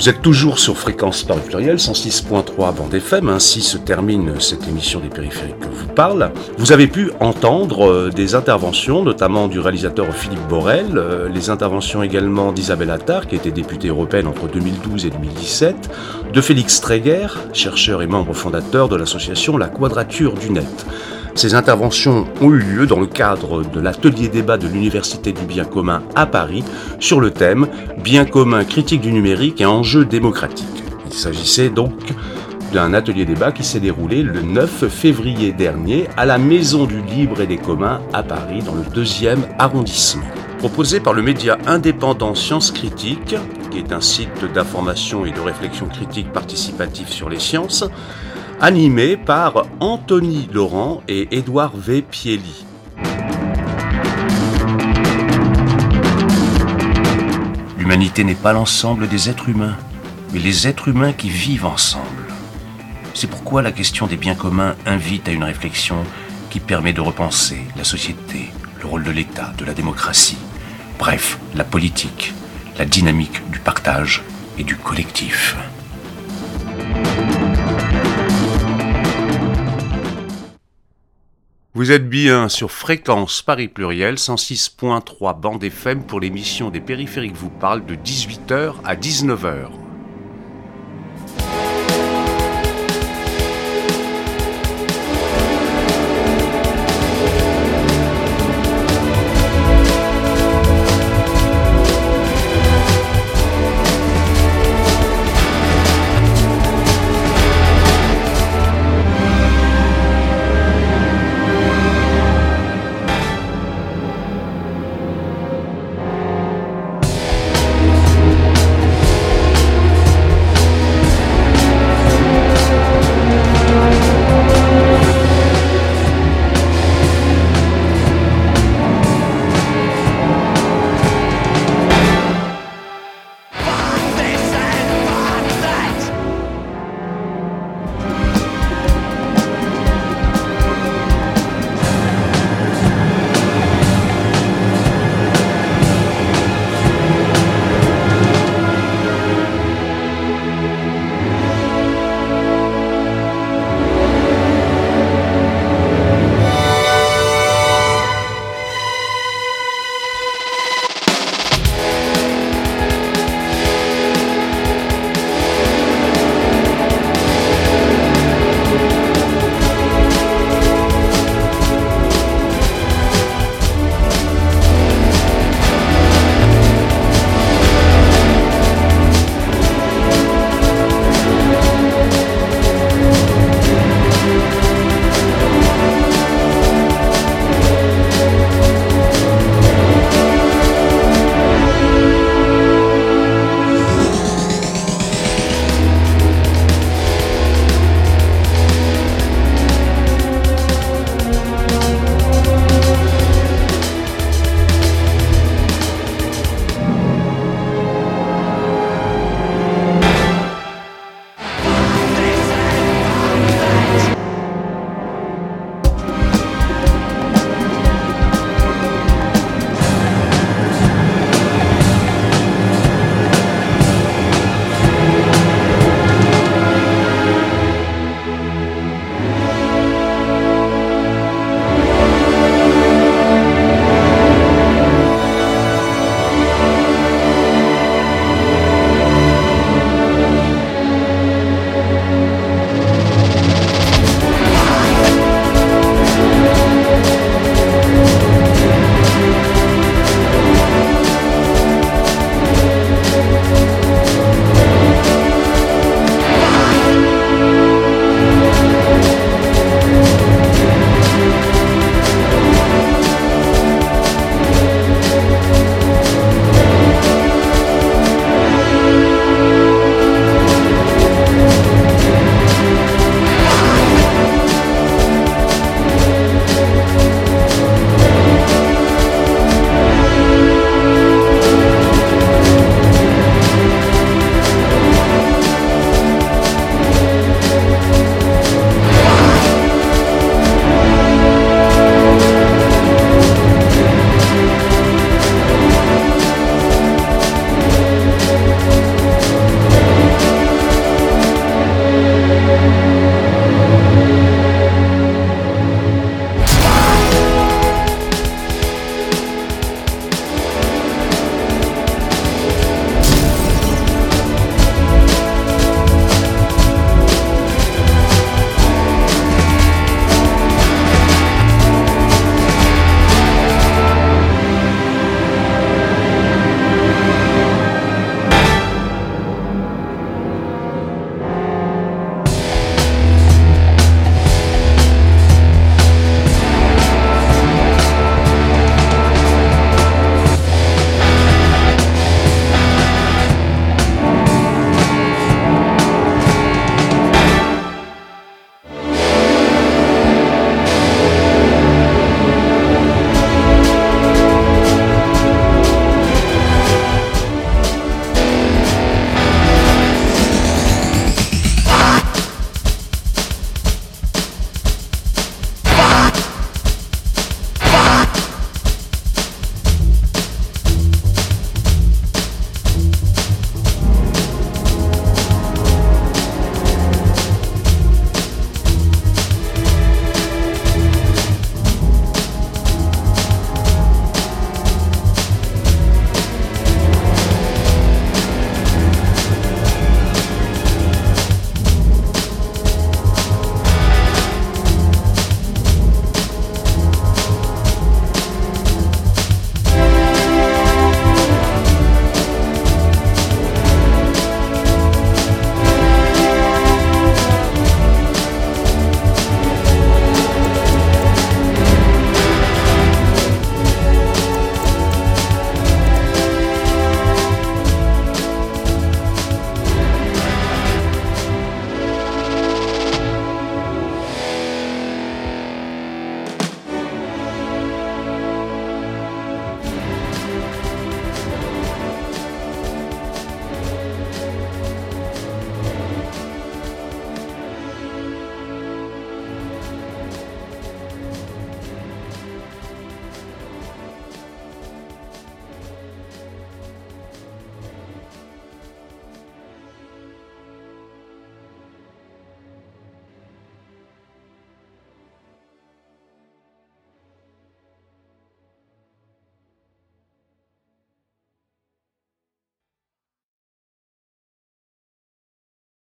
Vous 0.00 0.08
êtes 0.08 0.22
toujours 0.22 0.58
sur 0.58 0.78
Fréquence 0.78 1.24
par 1.24 1.36
pluriel, 1.36 1.76
106.3 1.76 2.74
bande 2.74 2.94
FM, 2.94 3.28
ainsi 3.28 3.60
se 3.60 3.76
termine 3.76 4.40
cette 4.40 4.66
émission 4.66 4.98
des 4.98 5.10
périphériques 5.10 5.58
que 5.58 5.68
vous 5.68 5.88
parle. 5.88 6.32
Vous 6.56 6.72
avez 6.72 6.86
pu 6.86 7.10
entendre 7.20 7.86
euh, 7.86 8.08
des 8.08 8.34
interventions, 8.34 9.02
notamment 9.02 9.46
du 9.46 9.60
réalisateur 9.60 10.06
Philippe 10.14 10.48
Borel, 10.48 10.96
euh, 10.96 11.28
les 11.28 11.50
interventions 11.50 12.02
également 12.02 12.50
d'Isabelle 12.50 12.88
Attard, 12.88 13.26
qui 13.26 13.36
était 13.36 13.50
députée 13.50 13.88
européenne 13.88 14.26
entre 14.26 14.48
2012 14.48 15.04
et 15.04 15.10
2017, 15.10 15.90
de 16.32 16.40
Félix 16.40 16.80
Tréguer, 16.80 17.26
chercheur 17.52 18.00
et 18.00 18.06
membre 18.06 18.32
fondateur 18.32 18.88
de 18.88 18.96
l'association 18.96 19.58
La 19.58 19.68
Quadrature 19.68 20.32
du 20.32 20.48
Net. 20.48 20.86
Ces 21.34 21.54
interventions 21.54 22.26
ont 22.40 22.50
eu 22.50 22.58
lieu 22.58 22.86
dans 22.86 23.00
le 23.00 23.06
cadre 23.06 23.62
de 23.62 23.80
l'atelier 23.80 24.28
débat 24.28 24.58
de 24.58 24.66
l'Université 24.66 25.32
du 25.32 25.44
bien 25.44 25.64
commun 25.64 26.02
à 26.14 26.26
Paris 26.26 26.64
sur 26.98 27.20
le 27.20 27.30
thème 27.30 27.68
Bien 28.02 28.24
commun 28.24 28.64
critique 28.64 29.00
du 29.00 29.12
numérique 29.12 29.60
et 29.60 29.66
enjeux 29.66 30.04
démocratiques. 30.04 30.66
Il 31.06 31.12
s'agissait 31.12 31.70
donc 31.70 31.92
d'un 32.72 32.94
atelier 32.94 33.24
débat 33.24 33.52
qui 33.52 33.64
s'est 33.64 33.80
déroulé 33.80 34.22
le 34.22 34.42
9 34.42 34.88
février 34.88 35.52
dernier 35.52 36.08
à 36.16 36.24
la 36.24 36.38
Maison 36.38 36.84
du 36.84 37.00
Libre 37.02 37.40
et 37.40 37.46
des 37.46 37.56
Communs 37.58 38.00
à 38.12 38.22
Paris 38.22 38.62
dans 38.62 38.74
le 38.74 38.84
deuxième 38.94 39.42
arrondissement. 39.58 40.24
Proposé 40.58 41.00
par 41.00 41.14
le 41.14 41.22
média 41.22 41.58
indépendant 41.66 42.34
Sciences 42.34 42.70
Critiques, 42.70 43.34
qui 43.70 43.78
est 43.78 43.92
un 43.92 44.00
site 44.00 44.44
d'information 44.52 45.24
et 45.24 45.32
de 45.32 45.40
réflexion 45.40 45.86
critique 45.86 46.32
participative 46.32 47.08
sur 47.08 47.28
les 47.28 47.38
sciences, 47.38 47.84
animé 48.60 49.16
par 49.16 49.64
Anthony 49.80 50.46
Laurent 50.52 51.02
et 51.08 51.28
Édouard 51.34 51.72
V. 51.74 52.02
Pieli. 52.02 52.66
L'humanité 57.78 58.22
n'est 58.22 58.34
pas 58.34 58.52
l'ensemble 58.52 59.08
des 59.08 59.30
êtres 59.30 59.48
humains, 59.48 59.76
mais 60.32 60.40
les 60.40 60.68
êtres 60.68 60.88
humains 60.88 61.14
qui 61.14 61.30
vivent 61.30 61.64
ensemble. 61.64 62.04
C'est 63.14 63.30
pourquoi 63.30 63.62
la 63.62 63.72
question 63.72 64.06
des 64.06 64.18
biens 64.18 64.34
communs 64.34 64.76
invite 64.84 65.28
à 65.28 65.32
une 65.32 65.44
réflexion 65.44 66.04
qui 66.50 66.60
permet 66.60 66.92
de 66.92 67.00
repenser 67.00 67.62
la 67.76 67.84
société, 67.84 68.50
le 68.80 68.86
rôle 68.86 69.04
de 69.04 69.10
l'État, 69.10 69.54
de 69.56 69.64
la 69.64 69.72
démocratie, 69.72 70.38
bref, 70.98 71.38
la 71.54 71.64
politique, 71.64 72.34
la 72.78 72.84
dynamique 72.84 73.40
du 73.50 73.58
partage 73.58 74.22
et 74.58 74.64
du 74.64 74.76
collectif. 74.76 75.56
Vous 81.72 81.92
êtes 81.92 82.08
bien 82.08 82.48
sur 82.48 82.72
Fréquence 82.72 83.42
Paris 83.42 83.68
Pluriel 83.68 84.16
106.3 84.16 85.38
bande 85.38 85.62
FM 85.62 86.02
pour 86.02 86.18
l'émission 86.18 86.68
des 86.68 86.80
périphériques 86.80 87.36
vous 87.36 87.48
parle 87.48 87.86
de 87.86 87.94
18h 87.94 88.74
à 88.84 88.96
19h. 88.96 89.89